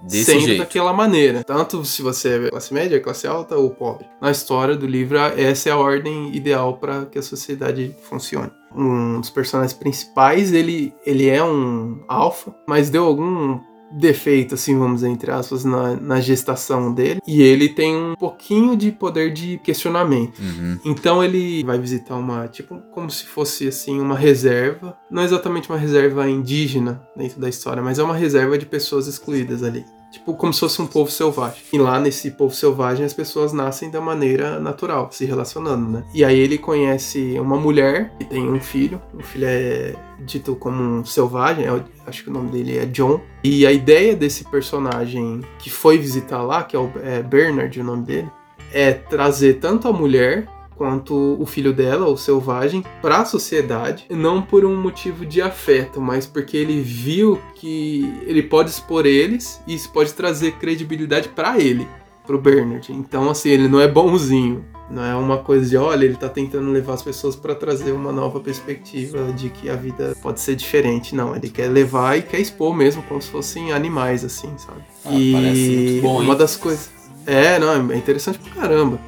Desse 0.00 0.24
sendo 0.32 0.40
jeito. 0.46 0.60
daquela 0.60 0.94
maneira. 0.94 1.44
Tanto 1.44 1.84
se 1.84 2.00
você 2.00 2.46
é 2.46 2.48
classe 2.48 2.72
média, 2.72 2.98
classe 3.00 3.26
alta 3.26 3.54
ou 3.54 3.68
pobre. 3.68 4.06
Na 4.18 4.30
história 4.30 4.74
do 4.74 4.86
livro, 4.86 5.18
essa 5.18 5.68
é 5.68 5.72
a 5.72 5.76
ordem 5.76 6.34
ideal 6.34 6.78
para 6.78 7.04
que 7.04 7.18
a 7.18 7.22
sociedade 7.22 7.94
funcione. 8.00 8.50
Um 8.74 9.20
dos 9.20 9.28
personagens 9.28 9.74
principais, 9.74 10.54
ele, 10.54 10.94
ele 11.04 11.28
é 11.28 11.44
um 11.44 12.02
alfa, 12.08 12.54
mas 12.66 12.88
deu 12.88 13.04
algum 13.04 13.60
defeito, 13.90 14.54
assim, 14.54 14.78
vamos 14.78 14.96
dizer, 14.96 15.08
entre 15.08 15.30
aspas, 15.30 15.64
na, 15.64 15.96
na 15.96 16.20
gestação 16.20 16.92
dele. 16.92 17.20
E 17.26 17.42
ele 17.42 17.68
tem 17.68 17.96
um 17.96 18.14
pouquinho 18.14 18.76
de 18.76 18.92
poder 18.92 19.32
de 19.32 19.58
questionamento. 19.58 20.38
Uhum. 20.38 20.78
Então 20.84 21.22
ele 21.22 21.64
vai 21.64 21.78
visitar 21.78 22.16
uma, 22.16 22.48
tipo, 22.48 22.80
como 22.92 23.10
se 23.10 23.24
fosse 23.26 23.68
assim, 23.68 24.00
uma 24.00 24.16
reserva. 24.16 24.96
Não 25.10 25.22
exatamente 25.22 25.68
uma 25.68 25.78
reserva 25.78 26.28
indígena 26.28 27.02
dentro 27.16 27.40
da 27.40 27.48
história, 27.48 27.82
mas 27.82 27.98
é 27.98 28.02
uma 28.02 28.14
reserva 28.14 28.58
de 28.58 28.66
pessoas 28.66 29.06
excluídas 29.06 29.62
ali. 29.62 29.84
Tipo, 30.10 30.34
como 30.34 30.52
se 30.52 30.60
fosse 30.60 30.80
um 30.80 30.86
povo 30.86 31.10
selvagem. 31.10 31.62
E 31.72 31.78
lá 31.78 32.00
nesse 32.00 32.30
povo 32.30 32.54
selvagem 32.54 33.04
as 33.04 33.12
pessoas 33.12 33.52
nascem 33.52 33.90
da 33.90 34.00
maneira 34.00 34.58
natural, 34.58 35.08
se 35.12 35.24
relacionando, 35.24 35.90
né? 35.90 36.04
E 36.14 36.24
aí 36.24 36.38
ele 36.38 36.56
conhece 36.56 37.38
uma 37.38 37.56
mulher 37.56 38.12
que 38.18 38.24
tem 38.24 38.48
um 38.48 38.60
filho. 38.60 39.00
O 39.12 39.22
filho 39.22 39.46
é 39.46 39.94
dito 40.20 40.56
como 40.56 40.82
um 40.82 41.04
selvagem, 41.04 41.66
é 41.66 41.84
acho 42.06 42.24
que 42.24 42.30
o 42.30 42.32
nome 42.32 42.50
dele 42.50 42.78
é 42.78 42.86
John. 42.86 43.20
E 43.44 43.66
a 43.66 43.72
ideia 43.72 44.16
desse 44.16 44.44
personagem 44.44 45.42
que 45.58 45.68
foi 45.68 45.98
visitar 45.98 46.42
lá, 46.42 46.62
que 46.64 46.74
é 46.74 46.78
o 46.78 46.90
é 47.02 47.22
Bernard, 47.22 47.78
o 47.78 47.84
nome 47.84 48.04
dele, 48.04 48.30
é 48.72 48.92
trazer 48.92 49.54
tanto 49.54 49.88
a 49.88 49.92
mulher 49.92 50.46
quanto 50.78 51.36
o 51.38 51.44
filho 51.44 51.72
dela, 51.72 52.06
o 52.06 52.16
selvagem, 52.16 52.84
para 53.02 53.18
a 53.18 53.24
sociedade, 53.24 54.06
não 54.08 54.40
por 54.40 54.64
um 54.64 54.80
motivo 54.80 55.26
de 55.26 55.42
afeto, 55.42 56.00
mas 56.00 56.24
porque 56.24 56.56
ele 56.56 56.80
viu 56.80 57.38
que 57.56 58.14
ele 58.24 58.44
pode 58.44 58.70
expor 58.70 59.04
eles 59.04 59.60
e 59.66 59.74
isso 59.74 59.90
pode 59.92 60.14
trazer 60.14 60.52
credibilidade 60.52 61.28
para 61.28 61.58
ele, 61.58 61.86
pro 62.24 62.40
Bernard. 62.40 62.92
Então, 62.92 63.28
assim, 63.28 63.50
ele 63.50 63.68
não 63.68 63.80
é 63.80 63.88
bonzinho. 63.88 64.64
Não 64.90 65.04
é 65.04 65.14
uma 65.14 65.36
coisa 65.36 65.68
de, 65.68 65.76
olha, 65.76 66.06
ele 66.06 66.16
tá 66.16 66.30
tentando 66.30 66.70
levar 66.70 66.94
as 66.94 67.02
pessoas 67.02 67.36
para 67.36 67.54
trazer 67.54 67.92
uma 67.92 68.10
nova 68.10 68.40
perspectiva 68.40 69.32
de 69.34 69.50
que 69.50 69.68
a 69.68 69.76
vida 69.76 70.16
pode 70.22 70.40
ser 70.40 70.54
diferente. 70.54 71.14
Não, 71.14 71.36
ele 71.36 71.50
quer 71.50 71.68
levar 71.68 72.16
e 72.16 72.22
quer 72.22 72.40
expor 72.40 72.74
mesmo, 72.74 73.02
como 73.02 73.20
se 73.20 73.28
fossem 73.28 73.70
animais, 73.70 74.24
assim, 74.24 74.50
sabe? 74.56 74.80
Ah, 75.04 75.10
parece 75.10 75.76
muito 75.76 76.02
bom, 76.02 76.22
uma 76.22 76.34
das 76.34 76.56
coisas. 76.56 76.90
É, 77.26 77.58
não, 77.58 77.92
é 77.92 77.96
interessante 77.96 78.38
pra 78.38 78.62
caramba. 78.62 78.98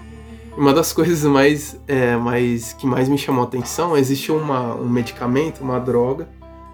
Uma 0.60 0.74
das 0.74 0.92
coisas 0.92 1.24
mais, 1.24 1.80
é, 1.88 2.16
mais 2.16 2.74
que 2.74 2.86
mais 2.86 3.08
me 3.08 3.16
chamou 3.16 3.42
a 3.42 3.46
atenção, 3.46 3.96
existe 3.96 4.30
uma, 4.30 4.74
um 4.74 4.86
medicamento, 4.88 5.62
uma 5.62 5.78
droga 5.80 6.28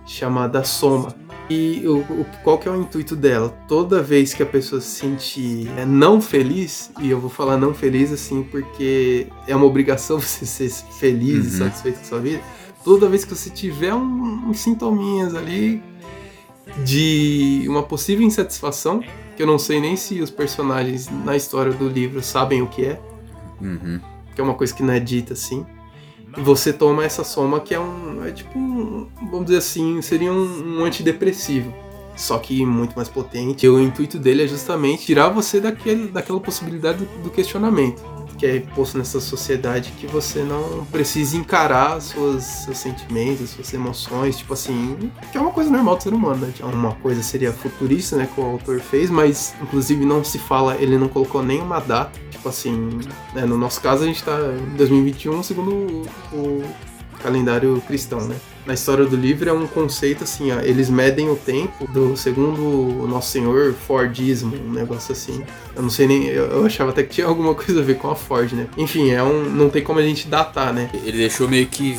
chamada 0.04 0.64
Soma. 0.64 1.14
E 1.48 1.84
o, 1.86 1.98
o- 1.98 2.26
qual 2.42 2.58
que 2.58 2.66
é 2.66 2.70
o 2.72 2.74
intuito 2.74 3.14
dela? 3.14 3.48
Toda 3.68 4.02
vez 4.02 4.34
que 4.34 4.42
a 4.42 4.46
pessoa 4.46 4.80
se 4.80 4.88
sentir 4.88 5.70
é, 5.78 5.84
não 5.84 6.20
feliz, 6.20 6.90
e 7.00 7.08
eu 7.08 7.20
vou 7.20 7.30
falar 7.30 7.56
não 7.56 7.72
feliz 7.72 8.12
assim 8.12 8.42
porque 8.42 9.28
é 9.46 9.54
uma 9.54 9.66
obrigação 9.66 10.18
você 10.20 10.44
ser 10.44 10.68
feliz 10.98 11.44
e 11.46 11.50
Uhum. 11.62 11.66
satisfeito 11.68 11.96
com 11.98 12.02
a 12.02 12.08
sua 12.08 12.18
vida, 12.20 12.40
toda 12.84 13.08
vez 13.08 13.24
que 13.24 13.32
você 13.36 13.48
tiver 13.50 13.94
um, 13.94 14.48
uns 14.50 14.58
sintominhas 14.58 15.32
ali 15.36 15.80
de 16.84 17.64
uma 17.68 17.84
possível 17.84 18.26
insatisfação, 18.26 19.00
que 19.36 19.42
eu 19.42 19.46
não 19.46 19.58
sei 19.60 19.80
nem 19.80 19.94
se 19.96 20.20
os 20.20 20.30
personagens 20.30 21.08
na 21.24 21.36
história 21.36 21.72
do 21.72 21.88
livro 21.88 22.20
sabem 22.22 22.60
o 22.62 22.66
que 22.66 22.84
é, 22.84 23.00
Uhum. 23.60 24.00
que 24.34 24.40
é 24.40 24.44
uma 24.44 24.54
coisa 24.54 24.74
que 24.74 24.82
não 24.82 24.92
é 24.92 25.00
dita 25.00 25.32
assim. 25.32 25.64
E 26.36 26.40
você 26.40 26.72
toma 26.72 27.04
essa 27.04 27.24
soma 27.24 27.60
que 27.60 27.74
é 27.74 27.80
um. 27.80 28.24
É 28.24 28.30
tipo 28.30 28.58
um. 28.58 29.08
Vamos 29.30 29.46
dizer 29.46 29.58
assim, 29.58 30.02
seria 30.02 30.32
um, 30.32 30.80
um 30.80 30.84
antidepressivo. 30.84 31.72
Só 32.14 32.38
que 32.38 32.64
muito 32.64 32.94
mais 32.94 33.08
potente. 33.08 33.66
E 33.66 33.68
o 33.68 33.80
intuito 33.80 34.18
dele 34.18 34.44
é 34.44 34.46
justamente 34.46 35.04
tirar 35.04 35.28
você 35.28 35.60
daquele, 35.60 36.08
daquela 36.08 36.40
possibilidade 36.40 36.98
do, 36.98 37.22
do 37.24 37.30
questionamento. 37.30 38.02
Que 38.38 38.46
é 38.46 38.60
posto 38.74 38.98
nessa 38.98 39.18
sociedade 39.18 39.92
que 39.98 40.06
você 40.06 40.42
não 40.42 40.84
precisa 40.92 41.38
encarar 41.38 42.00
suas, 42.02 42.44
seus 42.44 42.76
sentimentos, 42.76 43.50
suas 43.50 43.72
emoções, 43.72 44.36
tipo 44.36 44.52
assim, 44.52 45.10
que 45.32 45.38
é 45.38 45.40
uma 45.40 45.50
coisa 45.50 45.70
normal 45.70 45.96
do 45.96 46.02
ser 46.02 46.12
humano, 46.12 46.46
né? 46.46 46.52
Uma 46.60 46.92
coisa 46.96 47.22
seria 47.22 47.50
futurista, 47.50 48.16
né, 48.16 48.28
que 48.34 48.38
o 48.38 48.44
autor 48.44 48.78
fez, 48.80 49.08
mas 49.08 49.54
inclusive 49.62 50.04
não 50.04 50.22
se 50.22 50.38
fala, 50.38 50.76
ele 50.76 50.98
não 50.98 51.08
colocou 51.08 51.42
nenhuma 51.42 51.80
data. 51.80 52.12
Tipo 52.46 52.48
assim, 52.48 53.00
né, 53.34 53.44
no 53.44 53.58
nosso 53.58 53.80
caso 53.80 54.04
a 54.04 54.06
gente 54.06 54.22
tá 54.22 54.38
em 54.72 54.76
2021, 54.76 55.42
segundo 55.42 55.72
o, 56.32 56.36
o 56.36 56.64
calendário 57.20 57.82
cristão, 57.88 58.20
né? 58.20 58.36
Na 58.64 58.74
história 58.74 59.04
do 59.04 59.16
livro 59.16 59.48
é 59.48 59.52
um 59.52 59.66
conceito 59.66 60.22
assim, 60.22 60.52
ó, 60.52 60.60
eles 60.60 60.88
medem 60.88 61.28
o 61.28 61.34
tempo 61.34 61.90
do 61.90 62.16
segundo 62.16 62.62
o 63.02 63.06
Nosso 63.08 63.32
Senhor 63.32 63.74
Fordismo, 63.74 64.56
um 64.56 64.72
negócio 64.72 65.12
assim. 65.12 65.42
Eu 65.74 65.82
não 65.82 65.90
sei 65.90 66.06
nem, 66.06 66.26
eu, 66.26 66.44
eu 66.46 66.66
achava 66.66 66.90
até 66.90 67.02
que 67.02 67.14
tinha 67.14 67.26
alguma 67.26 67.52
coisa 67.56 67.80
a 67.80 67.84
ver 67.84 67.96
com 67.98 68.10
a 68.10 68.14
Ford, 68.14 68.52
né? 68.52 68.68
Enfim, 68.76 69.10
é 69.10 69.22
um, 69.22 69.42
não 69.44 69.68
tem 69.68 69.82
como 69.82 69.98
a 69.98 70.02
gente 70.02 70.28
datar, 70.28 70.72
né? 70.72 70.88
Ele 70.94 71.18
deixou 71.18 71.48
meio 71.48 71.66
que 71.66 71.98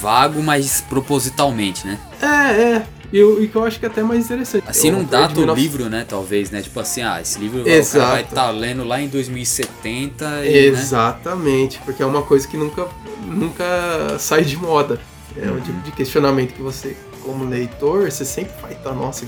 vago, 0.00 0.42
mas 0.42 0.80
propositalmente, 0.88 1.86
né? 1.86 1.98
É, 2.22 2.76
é. 2.76 2.86
E 3.12 3.22
o 3.22 3.42
e 3.42 3.48
que 3.48 3.56
eu 3.56 3.64
acho 3.64 3.78
que 3.78 3.84
é 3.84 3.88
até 3.88 4.02
mais 4.02 4.24
interessante. 4.24 4.64
Assim 4.66 4.88
O 4.88 4.92
não 4.92 5.00
autor 5.00 5.16
de 5.16 5.22
data 5.22 5.32
o 5.32 5.40
19 5.40 5.60
livro, 5.60 5.88
né? 5.90 6.06
Talvez, 6.08 6.50
né? 6.50 6.62
Tipo 6.62 6.80
assim, 6.80 7.02
ah, 7.02 7.20
esse 7.20 7.38
livro 7.38 7.62
o 7.62 7.68
Exato. 7.68 7.98
cara 7.98 8.12
vai 8.12 8.22
estar 8.22 8.50
lendo 8.50 8.84
lá 8.84 9.00
em 9.00 9.08
2070 9.08 10.24
e, 10.24 10.48
né? 10.48 10.80
Exatamente, 10.80 11.78
porque 11.84 12.02
é 12.02 12.06
uma 12.06 12.22
coisa 12.22 12.48
que 12.48 12.56
nunca, 12.56 12.88
nunca 13.26 14.16
sai 14.18 14.44
de 14.44 14.56
moda. 14.56 14.98
É 15.36 15.50
um 15.50 15.60
tipo 15.60 15.80
de 15.82 15.92
questionamento 15.92 16.54
que 16.54 16.62
você, 16.62 16.96
como 17.22 17.44
leitor, 17.44 18.10
você 18.10 18.24
sempre 18.24 18.52
vai 18.60 18.72
estar, 18.72 18.92
nossa. 18.92 19.26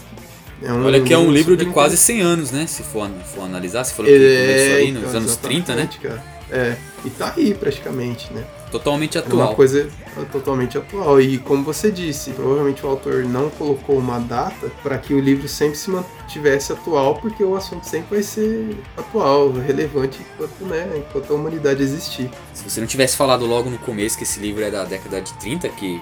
É 0.62 0.72
um 0.72 0.84
Olha 0.84 1.00
que 1.02 1.12
é 1.12 1.18
um 1.18 1.30
livro 1.30 1.56
de 1.56 1.66
quase 1.66 1.96
100 1.96 2.20
anos, 2.20 2.50
né? 2.50 2.66
Se 2.66 2.82
for, 2.82 3.10
for 3.34 3.44
analisar, 3.44 3.84
se 3.84 3.92
for 3.92 4.04
que 4.04 4.12
começou 4.12 4.76
aí 4.76 4.92
nos 4.92 5.02
então, 5.04 5.16
anos 5.20 5.36
30, 5.36 5.74
né? 5.74 5.88
Cara. 6.02 6.24
É, 6.50 6.76
e 7.04 7.10
tá 7.10 7.34
aí 7.36 7.54
praticamente, 7.54 8.32
né? 8.32 8.44
Totalmente 8.70 9.18
É 9.18 9.20
uma 9.20 9.28
atual. 9.44 9.54
coisa 9.54 9.88
totalmente 10.32 10.76
atual. 10.78 11.20
E 11.20 11.38
como 11.38 11.62
você 11.62 11.90
disse, 11.90 12.30
provavelmente 12.30 12.84
o 12.84 12.88
autor 12.88 13.24
não 13.24 13.50
colocou 13.50 13.98
uma 13.98 14.18
data 14.18 14.70
para 14.82 14.98
que 14.98 15.14
o 15.14 15.20
livro 15.20 15.46
sempre 15.46 15.76
se 15.76 15.90
mantivesse 15.90 16.72
atual, 16.72 17.16
porque 17.16 17.44
o 17.44 17.54
assunto 17.54 17.84
sempre 17.84 18.16
vai 18.16 18.22
ser 18.22 18.76
atual, 18.96 19.52
relevante 19.52 20.18
enquanto, 20.34 20.64
né, 20.64 20.88
enquanto 20.96 21.32
a 21.32 21.36
humanidade 21.36 21.82
existir. 21.82 22.28
Se 22.52 22.68
você 22.68 22.80
não 22.80 22.86
tivesse 22.86 23.16
falado 23.16 23.46
logo 23.46 23.70
no 23.70 23.78
começo 23.78 24.16
que 24.16 24.24
esse 24.24 24.40
livro 24.40 24.64
é 24.64 24.70
da 24.70 24.84
década 24.84 25.20
de 25.20 25.32
30, 25.34 25.68
que 25.68 26.00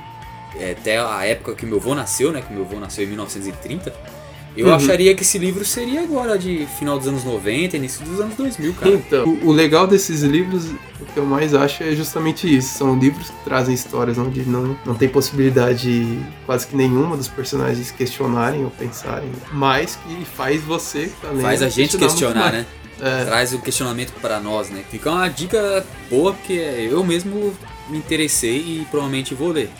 é 0.56 0.72
até 0.72 0.98
a 0.98 1.24
época 1.26 1.54
que 1.54 1.64
meu 1.66 1.78
avô 1.78 1.94
nasceu, 1.94 2.30
né? 2.30 2.42
Que 2.42 2.52
meu 2.52 2.62
avô 2.64 2.78
nasceu 2.78 3.04
em 3.04 3.08
1930, 3.08 3.92
eu 4.56 4.66
Uhum. 4.68 4.74
acharia 4.74 5.14
que 5.14 5.22
esse 5.22 5.38
livro 5.38 5.64
seria 5.64 6.02
agora 6.02 6.38
de 6.38 6.66
final 6.78 6.98
dos 6.98 7.08
anos 7.08 7.24
90, 7.24 7.76
início 7.76 8.04
dos 8.04 8.20
anos 8.20 8.34
2000, 8.36 8.74
cara. 8.74 8.92
Então, 8.92 9.24
o, 9.26 9.46
o 9.48 9.52
legal 9.52 9.86
desses 9.86 10.22
livros, 10.22 10.66
o 11.00 11.04
que 11.12 11.16
eu 11.16 11.24
mais 11.24 11.54
acho 11.54 11.82
é 11.82 11.92
justamente 11.94 12.54
isso. 12.54 12.76
São 12.76 12.98
livros 12.98 13.30
que 13.30 13.44
trazem 13.44 13.74
histórias 13.74 14.18
onde 14.18 14.42
não, 14.44 14.76
não 14.84 14.94
tem 14.94 15.08
possibilidade 15.08 16.18
quase 16.46 16.66
que 16.66 16.76
nenhuma 16.76 17.16
dos 17.16 17.28
personagens 17.28 17.90
questionarem 17.90 18.64
ou 18.64 18.70
pensarem, 18.70 19.30
mas 19.52 19.96
que 20.06 20.24
faz 20.24 20.62
você 20.62 21.10
lendo, 21.24 21.40
Faz 21.42 21.62
a 21.62 21.68
gente 21.68 21.96
questionar, 21.96 22.52
né? 22.52 22.66
É. 23.00 23.24
Traz 23.24 23.52
o 23.52 23.58
questionamento 23.58 24.12
pra 24.20 24.38
nós, 24.38 24.68
né? 24.70 24.84
Fica 24.88 25.10
uma 25.10 25.26
dica 25.28 25.84
boa, 26.08 26.32
porque 26.34 26.52
eu 26.52 27.02
mesmo 27.02 27.52
me 27.88 27.98
interessei 27.98 28.56
e 28.58 28.86
provavelmente 28.90 29.34
vou 29.34 29.48
ler. 29.50 29.70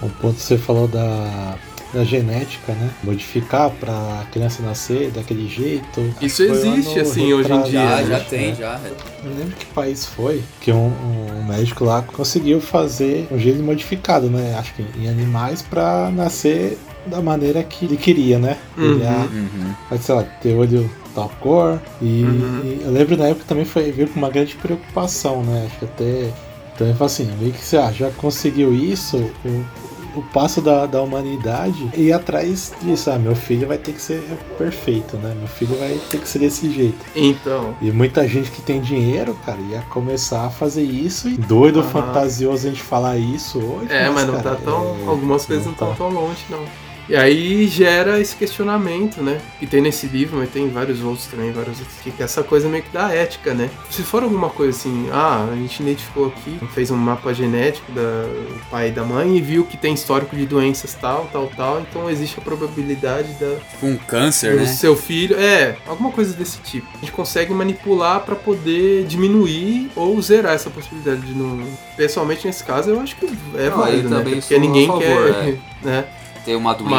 O 0.00 0.08
ponto 0.08 0.36
que 0.36 0.42
você 0.42 0.56
falou 0.56 0.88
da, 0.88 1.56
da 1.94 2.04
genética, 2.04 2.72
né? 2.72 2.90
Modificar 3.02 3.70
pra 3.70 4.24
criança 4.32 4.62
nascer 4.62 5.10
daquele 5.10 5.48
jeito. 5.48 6.14
Isso 6.20 6.42
existe, 6.42 6.98
assim, 7.00 7.32
hoje 7.32 7.52
em 7.52 7.62
dia, 7.62 7.80
Já, 7.80 7.96
né? 7.96 8.06
já 8.06 8.16
acho, 8.16 8.26
tem, 8.28 8.48
né? 8.48 8.54
já. 8.58 8.80
Não 9.24 9.32
lembro 9.38 9.56
que 9.56 9.66
país 9.66 10.04
foi 10.04 10.42
que 10.60 10.70
um, 10.72 10.92
um 11.38 11.44
médico 11.44 11.84
lá 11.84 12.02
conseguiu 12.02 12.60
fazer 12.60 13.26
um 13.30 13.38
gene 13.38 13.62
modificado, 13.62 14.28
né? 14.28 14.56
Acho 14.58 14.74
que 14.74 14.84
em 14.98 15.08
animais 15.08 15.62
pra 15.62 16.10
nascer 16.10 16.78
da 17.06 17.20
maneira 17.22 17.62
que 17.62 17.84
ele 17.84 17.96
queria, 17.96 18.38
né? 18.38 18.56
Ele 18.76 19.00
ia, 19.00 19.10
Uhum. 19.30 19.98
sei 20.00 20.14
lá, 20.14 20.22
ter 20.42 20.54
olho 20.54 20.90
topcore. 21.14 21.78
E, 22.02 22.24
Uhum. 22.24 22.60
e 22.64 22.80
eu 22.84 22.90
lembro 22.90 23.16
na 23.16 23.26
época 23.26 23.44
também 23.46 23.64
foi 23.64 23.92
veio 23.92 24.08
com 24.08 24.18
uma 24.18 24.30
grande 24.30 24.54
preocupação, 24.56 25.42
né? 25.42 25.66
Acho 25.66 25.78
que 25.78 25.84
até. 25.84 26.30
Então 26.74 26.86
eu 26.88 26.94
falo 26.94 27.06
assim, 27.06 27.30
meio 27.38 27.52
que 27.52 27.64
você 27.64 27.76
ah, 27.76 27.92
já 27.92 28.10
conseguiu 28.10 28.74
isso, 28.74 29.16
o, 29.44 29.64
o 30.16 30.22
passo 30.22 30.60
da, 30.60 30.86
da 30.86 31.02
humanidade 31.02 31.90
e 31.94 32.04
ir 32.04 32.12
atrás 32.12 32.72
disso, 32.82 33.10
ah, 33.10 33.18
meu 33.18 33.34
filho 33.34 33.66
vai 33.66 33.78
ter 33.78 33.92
que 33.92 34.00
ser 34.02 34.22
perfeito, 34.56 35.16
né? 35.16 35.34
Meu 35.38 35.48
filho 35.48 35.76
vai 35.76 35.98
ter 36.10 36.18
que 36.18 36.28
ser 36.28 36.38
desse 36.40 36.70
jeito. 36.70 37.04
Então, 37.14 37.74
E 37.80 37.90
muita 37.90 38.26
gente 38.28 38.50
que 38.50 38.62
tem 38.62 38.80
dinheiro, 38.80 39.36
cara, 39.44 39.58
ia 39.60 39.82
começar 39.90 40.46
a 40.46 40.50
fazer 40.50 40.82
isso. 40.82 41.28
E 41.28 41.36
doido, 41.36 41.82
fantasioso 41.82 42.66
a 42.66 42.70
gente 42.70 42.82
falar 42.82 43.16
isso 43.16 43.58
hoje. 43.58 43.92
é, 43.92 44.08
mas 44.10 44.26
não 44.26 44.34
cara, 44.34 44.56
tá 44.56 44.62
tão. 44.64 44.96
é, 45.02 45.06
algumas 45.06 45.44
coisas 45.46 45.66
não 45.66 45.74
tá. 45.74 45.90
estão 45.90 46.10
tão 46.10 46.20
longe, 46.20 46.44
não. 46.50 46.64
E 47.08 47.14
aí 47.14 47.66
gera 47.68 48.18
esse 48.20 48.34
questionamento, 48.34 49.22
né? 49.22 49.40
Que 49.58 49.66
tem 49.66 49.80
nesse 49.80 50.06
livro, 50.06 50.38
mas 50.38 50.50
tem 50.50 50.68
vários 50.70 51.02
outros 51.02 51.26
também, 51.26 51.52
vários 51.52 51.78
outros, 51.78 51.96
que 52.02 52.10
é 52.20 52.24
essa 52.24 52.42
coisa 52.42 52.68
meio 52.68 52.82
que 52.82 52.90
da 52.90 53.12
ética, 53.12 53.52
né? 53.52 53.68
Se 53.90 54.02
for 54.02 54.22
alguma 54.22 54.48
coisa 54.48 54.76
assim, 54.78 55.08
ah, 55.12 55.46
a 55.52 55.54
gente 55.56 55.82
identificou 55.82 56.26
aqui, 56.28 56.58
fez 56.72 56.90
um 56.90 56.96
mapa 56.96 57.32
genético 57.34 57.92
do 57.92 58.60
pai 58.70 58.88
e 58.88 58.92
da 58.92 59.04
mãe 59.04 59.36
e 59.36 59.40
viu 59.40 59.64
que 59.64 59.76
tem 59.76 59.92
histórico 59.94 60.34
de 60.34 60.46
doenças 60.46 60.94
tal, 60.94 61.28
tal, 61.32 61.50
tal, 61.54 61.80
então 61.80 62.08
existe 62.08 62.38
a 62.38 62.42
probabilidade 62.42 63.32
da, 63.34 63.56
Com 63.80 63.90
um 63.92 63.96
câncer, 63.96 64.52
do 64.52 64.62
né? 64.62 64.66
seu 64.66 64.96
filho. 64.96 65.36
É, 65.38 65.76
alguma 65.86 66.10
coisa 66.10 66.34
desse 66.34 66.58
tipo. 66.58 66.86
A 66.94 66.98
gente 67.00 67.12
consegue 67.12 67.52
manipular 67.52 68.20
pra 68.20 68.34
poder 68.34 69.04
diminuir 69.04 69.90
ou 69.94 70.20
zerar 70.22 70.54
essa 70.54 70.70
possibilidade 70.70 71.20
de 71.20 71.34
não. 71.34 71.62
Pessoalmente, 71.96 72.46
nesse 72.46 72.64
caso, 72.64 72.90
eu 72.90 73.00
acho 73.00 73.14
que 73.16 73.26
é 73.56 73.68
Não, 73.68 73.78
válido, 73.78 74.08
né? 74.08 74.22
Porque 74.24 74.58
ninguém 74.58 74.86
favor, 74.86 75.02
quer. 75.02 75.48
é. 75.50 75.58
Né? 75.84 76.02
Ter 76.44 76.56
uma 76.56 76.74
doença 76.74 76.90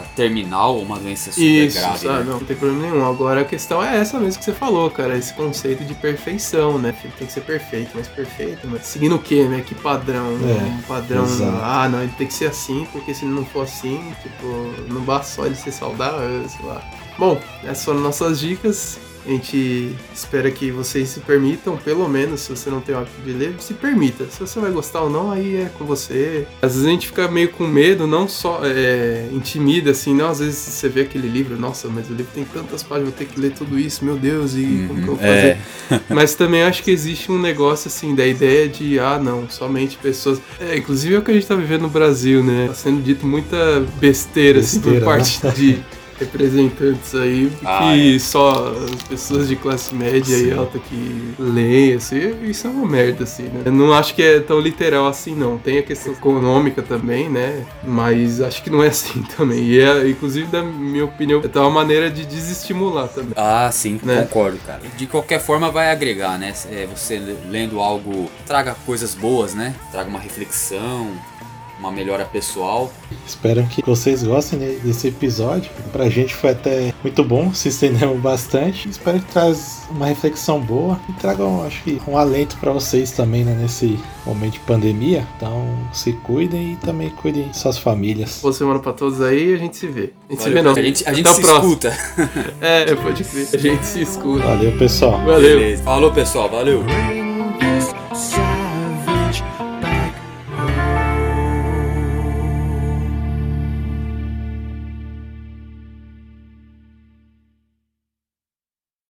Mas- 0.00 0.08
terminal 0.14 0.76
ou 0.76 0.82
uma 0.82 0.98
doença 0.98 1.32
super 1.32 1.66
Isso, 1.66 1.78
grave. 1.80 1.98
sabe? 1.98 2.18
né? 2.18 2.24
Não, 2.24 2.38
não 2.38 2.46
tem 2.46 2.56
problema 2.56 2.82
nenhum. 2.82 3.04
Agora 3.08 3.40
a 3.40 3.44
questão 3.44 3.82
é 3.82 3.96
essa 3.98 4.20
mesmo 4.20 4.38
que 4.38 4.44
você 4.44 4.52
falou, 4.52 4.88
cara. 4.90 5.16
Esse 5.18 5.32
conceito 5.34 5.84
de 5.84 5.94
perfeição, 5.94 6.78
né? 6.78 6.92
Filho, 6.92 7.12
tem 7.18 7.26
que 7.26 7.32
ser 7.32 7.40
perfeito, 7.40 7.90
mas 7.94 8.06
perfeito, 8.06 8.68
mas 8.68 8.86
seguindo 8.86 9.16
o 9.16 9.18
quê, 9.18 9.44
né? 9.44 9.62
Que 9.66 9.74
padrão? 9.74 10.30
né? 10.38 10.58
É, 10.58 10.78
um 10.78 10.82
padrão. 10.82 11.24
exato. 11.24 11.58
Ah, 11.62 11.88
não, 11.88 12.02
ele 12.02 12.12
tem 12.16 12.26
que 12.28 12.34
ser 12.34 12.46
assim, 12.46 12.86
porque 12.92 13.12
se 13.12 13.24
ele 13.24 13.34
não 13.34 13.44
for 13.44 13.62
assim, 13.64 14.14
tipo, 14.22 14.46
não 14.92 15.00
basta 15.00 15.34
só 15.34 15.46
ele 15.46 15.56
ser 15.56 15.72
saudável, 15.72 16.48
sei 16.48 16.64
lá. 16.64 16.80
Bom, 17.18 17.40
essas 17.64 17.84
foram 17.84 18.00
nossas 18.00 18.38
dicas. 18.38 18.98
A 19.26 19.30
gente 19.30 19.90
espera 20.14 20.50
que 20.50 20.70
vocês 20.70 21.08
se 21.08 21.20
permitam, 21.20 21.76
pelo 21.76 22.06
menos, 22.08 22.40
se 22.40 22.50
você 22.50 22.68
não 22.68 22.80
tem 22.80 22.94
o 22.94 22.98
hábito 22.98 23.22
de 23.24 23.32
ler, 23.32 23.54
se 23.58 23.72
permita. 23.72 24.26
Se 24.30 24.40
você 24.40 24.60
vai 24.60 24.70
gostar 24.70 25.02
ou 25.02 25.10
não, 25.10 25.30
aí 25.30 25.56
é 25.56 25.70
com 25.78 25.84
você. 25.84 26.46
Às 26.60 26.72
vezes 26.72 26.86
a 26.86 26.90
gente 26.90 27.06
fica 27.06 27.26
meio 27.28 27.48
com 27.48 27.66
medo, 27.66 28.06
não 28.06 28.28
só 28.28 28.60
é, 28.64 29.28
intimida, 29.32 29.92
assim, 29.92 30.14
não. 30.14 30.28
Às 30.28 30.40
vezes 30.40 30.56
você 30.56 30.88
vê 30.88 31.02
aquele 31.02 31.28
livro, 31.28 31.58
nossa, 31.58 31.88
mas 31.88 32.10
o 32.10 32.12
livro 32.12 32.30
tem 32.34 32.44
tantas 32.44 32.82
páginas, 32.82 33.10
vou 33.10 33.18
ter 33.18 33.26
que 33.26 33.40
ler 33.40 33.52
tudo 33.52 33.78
isso, 33.78 34.04
meu 34.04 34.16
Deus, 34.16 34.54
e 34.54 34.84
como 34.86 35.00
que 35.00 35.08
eu 35.08 35.16
vou 35.16 35.16
fazer? 35.16 35.58
É. 35.90 36.00
Mas 36.10 36.34
também 36.34 36.62
acho 36.62 36.82
que 36.82 36.90
existe 36.90 37.32
um 37.32 37.40
negócio 37.40 37.88
assim 37.88 38.14
da 38.14 38.26
ideia 38.26 38.68
de, 38.68 38.98
ah, 38.98 39.18
não, 39.18 39.48
somente 39.48 39.96
pessoas. 39.96 40.40
É, 40.60 40.76
inclusive 40.76 41.14
é 41.14 41.18
o 41.18 41.22
que 41.22 41.30
a 41.30 41.34
gente 41.34 41.46
tá 41.46 41.54
vivendo 41.54 41.82
no 41.82 41.88
Brasil, 41.88 42.42
né? 42.42 42.66
Tá 42.68 42.74
sendo 42.74 43.02
dito 43.02 43.26
muita 43.26 43.80
besteira, 43.98 44.60
assim, 44.60 44.80
por 44.80 44.92
Besteira, 44.92 45.04
parte 45.04 45.40
de 45.54 45.82
representantes 46.18 47.14
aí, 47.14 47.50
Ah, 47.64 47.92
que 47.94 48.18
só 48.20 48.72
as 48.94 49.02
pessoas 49.04 49.48
de 49.48 49.56
classe 49.56 49.94
média 49.94 50.34
e 50.36 50.50
Sim. 50.50 50.52
alta 50.58 50.78
que 50.78 51.34
leem, 51.38 51.94
assim, 51.94 52.34
isso 52.48 52.66
é 52.66 52.70
uma 52.70 52.86
merda, 52.86 53.24
assim, 53.24 53.44
né? 53.44 53.62
Eu 53.64 53.72
não 53.72 53.92
acho 53.92 54.14
que 54.14 54.22
é 54.22 54.40
tão 54.40 54.60
literal 54.60 55.06
assim, 55.06 55.34
não. 55.34 55.58
Tem 55.58 55.78
a 55.78 55.82
questão 55.82 56.12
econômica 56.12 56.82
também, 56.82 57.28
né? 57.28 57.64
Mas 57.82 58.40
acho 58.40 58.62
que 58.62 58.70
não 58.70 58.82
é 58.82 58.88
assim 58.88 59.22
também. 59.36 59.62
E 59.64 59.80
é, 59.80 60.08
inclusive, 60.08 60.46
da 60.48 60.62
minha 60.62 61.04
opinião, 61.04 61.42
é 61.42 61.58
uma 61.60 61.70
maneira 61.70 62.10
de 62.10 62.24
desestimular 62.24 63.08
também. 63.08 63.32
Ah, 63.36 63.70
sim, 63.72 63.98
Né? 64.02 64.22
concordo, 64.22 64.58
cara. 64.66 64.80
De 64.96 65.06
qualquer 65.06 65.40
forma 65.40 65.70
vai 65.70 65.90
agregar, 65.90 66.38
né? 66.38 66.52
É, 66.70 66.86
você 66.86 67.18
lendo 67.50 67.80
algo 67.80 68.30
traga 68.46 68.74
coisas 68.86 69.14
boas, 69.14 69.54
né? 69.54 69.74
Traga 69.90 70.08
uma 70.08 70.18
reflexão, 70.18 71.10
uma 71.78 71.90
melhora 71.90 72.24
pessoal. 72.24 72.92
Espero 73.26 73.64
que 73.66 73.82
vocês 73.84 74.22
gostem 74.22 74.58
desse 74.58 75.08
episódio. 75.08 75.70
Pra 75.92 76.08
gente 76.08 76.34
foi 76.34 76.50
até 76.50 76.92
muito 77.02 77.22
bom, 77.24 77.52
se 77.52 77.68
estendemos 77.68 78.18
bastante. 78.22 78.88
Espero 78.88 79.18
que 79.20 79.32
traz 79.32 79.82
uma 79.90 80.06
reflexão 80.06 80.60
boa 80.60 80.98
e 81.08 81.12
traga, 81.14 81.44
um, 81.44 81.64
acho 81.66 81.82
que, 81.82 82.00
um 82.06 82.16
alento 82.16 82.56
pra 82.58 82.72
vocês 82.72 83.12
também 83.12 83.44
né, 83.44 83.56
nesse 83.60 83.98
momento 84.24 84.54
de 84.54 84.60
pandemia. 84.60 85.26
Então, 85.36 85.66
se 85.92 86.12
cuidem 86.12 86.72
e 86.72 86.76
também 86.76 87.10
cuidem 87.10 87.48
de 87.48 87.56
suas 87.56 87.78
famílias. 87.78 88.38
Boa 88.40 88.52
semana 88.52 88.78
pra 88.78 88.92
todos 88.92 89.20
aí 89.20 89.50
e 89.50 89.54
a 89.54 89.58
gente 89.58 89.76
se 89.76 89.86
vê. 89.86 90.12
A 90.28 90.32
gente 90.32 90.42
se 90.42 90.50
vê 90.50 90.62
Valeu, 90.62 90.74
não. 90.74 90.80
A 90.80 90.82
gente, 90.84 91.08
a 91.08 91.12
gente 91.12 91.28
se 91.28 91.42
próximo. 91.42 91.72
escuta. 91.72 91.94
É, 92.60 92.94
pode 92.94 93.24
crer. 93.24 93.48
A 93.52 93.56
gente 93.56 93.84
se 93.86 94.00
escuta. 94.02 94.44
Valeu, 94.44 94.72
pessoal. 94.78 95.18
Valeu. 95.24 95.58
Beleza. 95.58 95.82
Falou, 95.82 96.12
pessoal. 96.12 96.48
Valeu. 96.48 96.84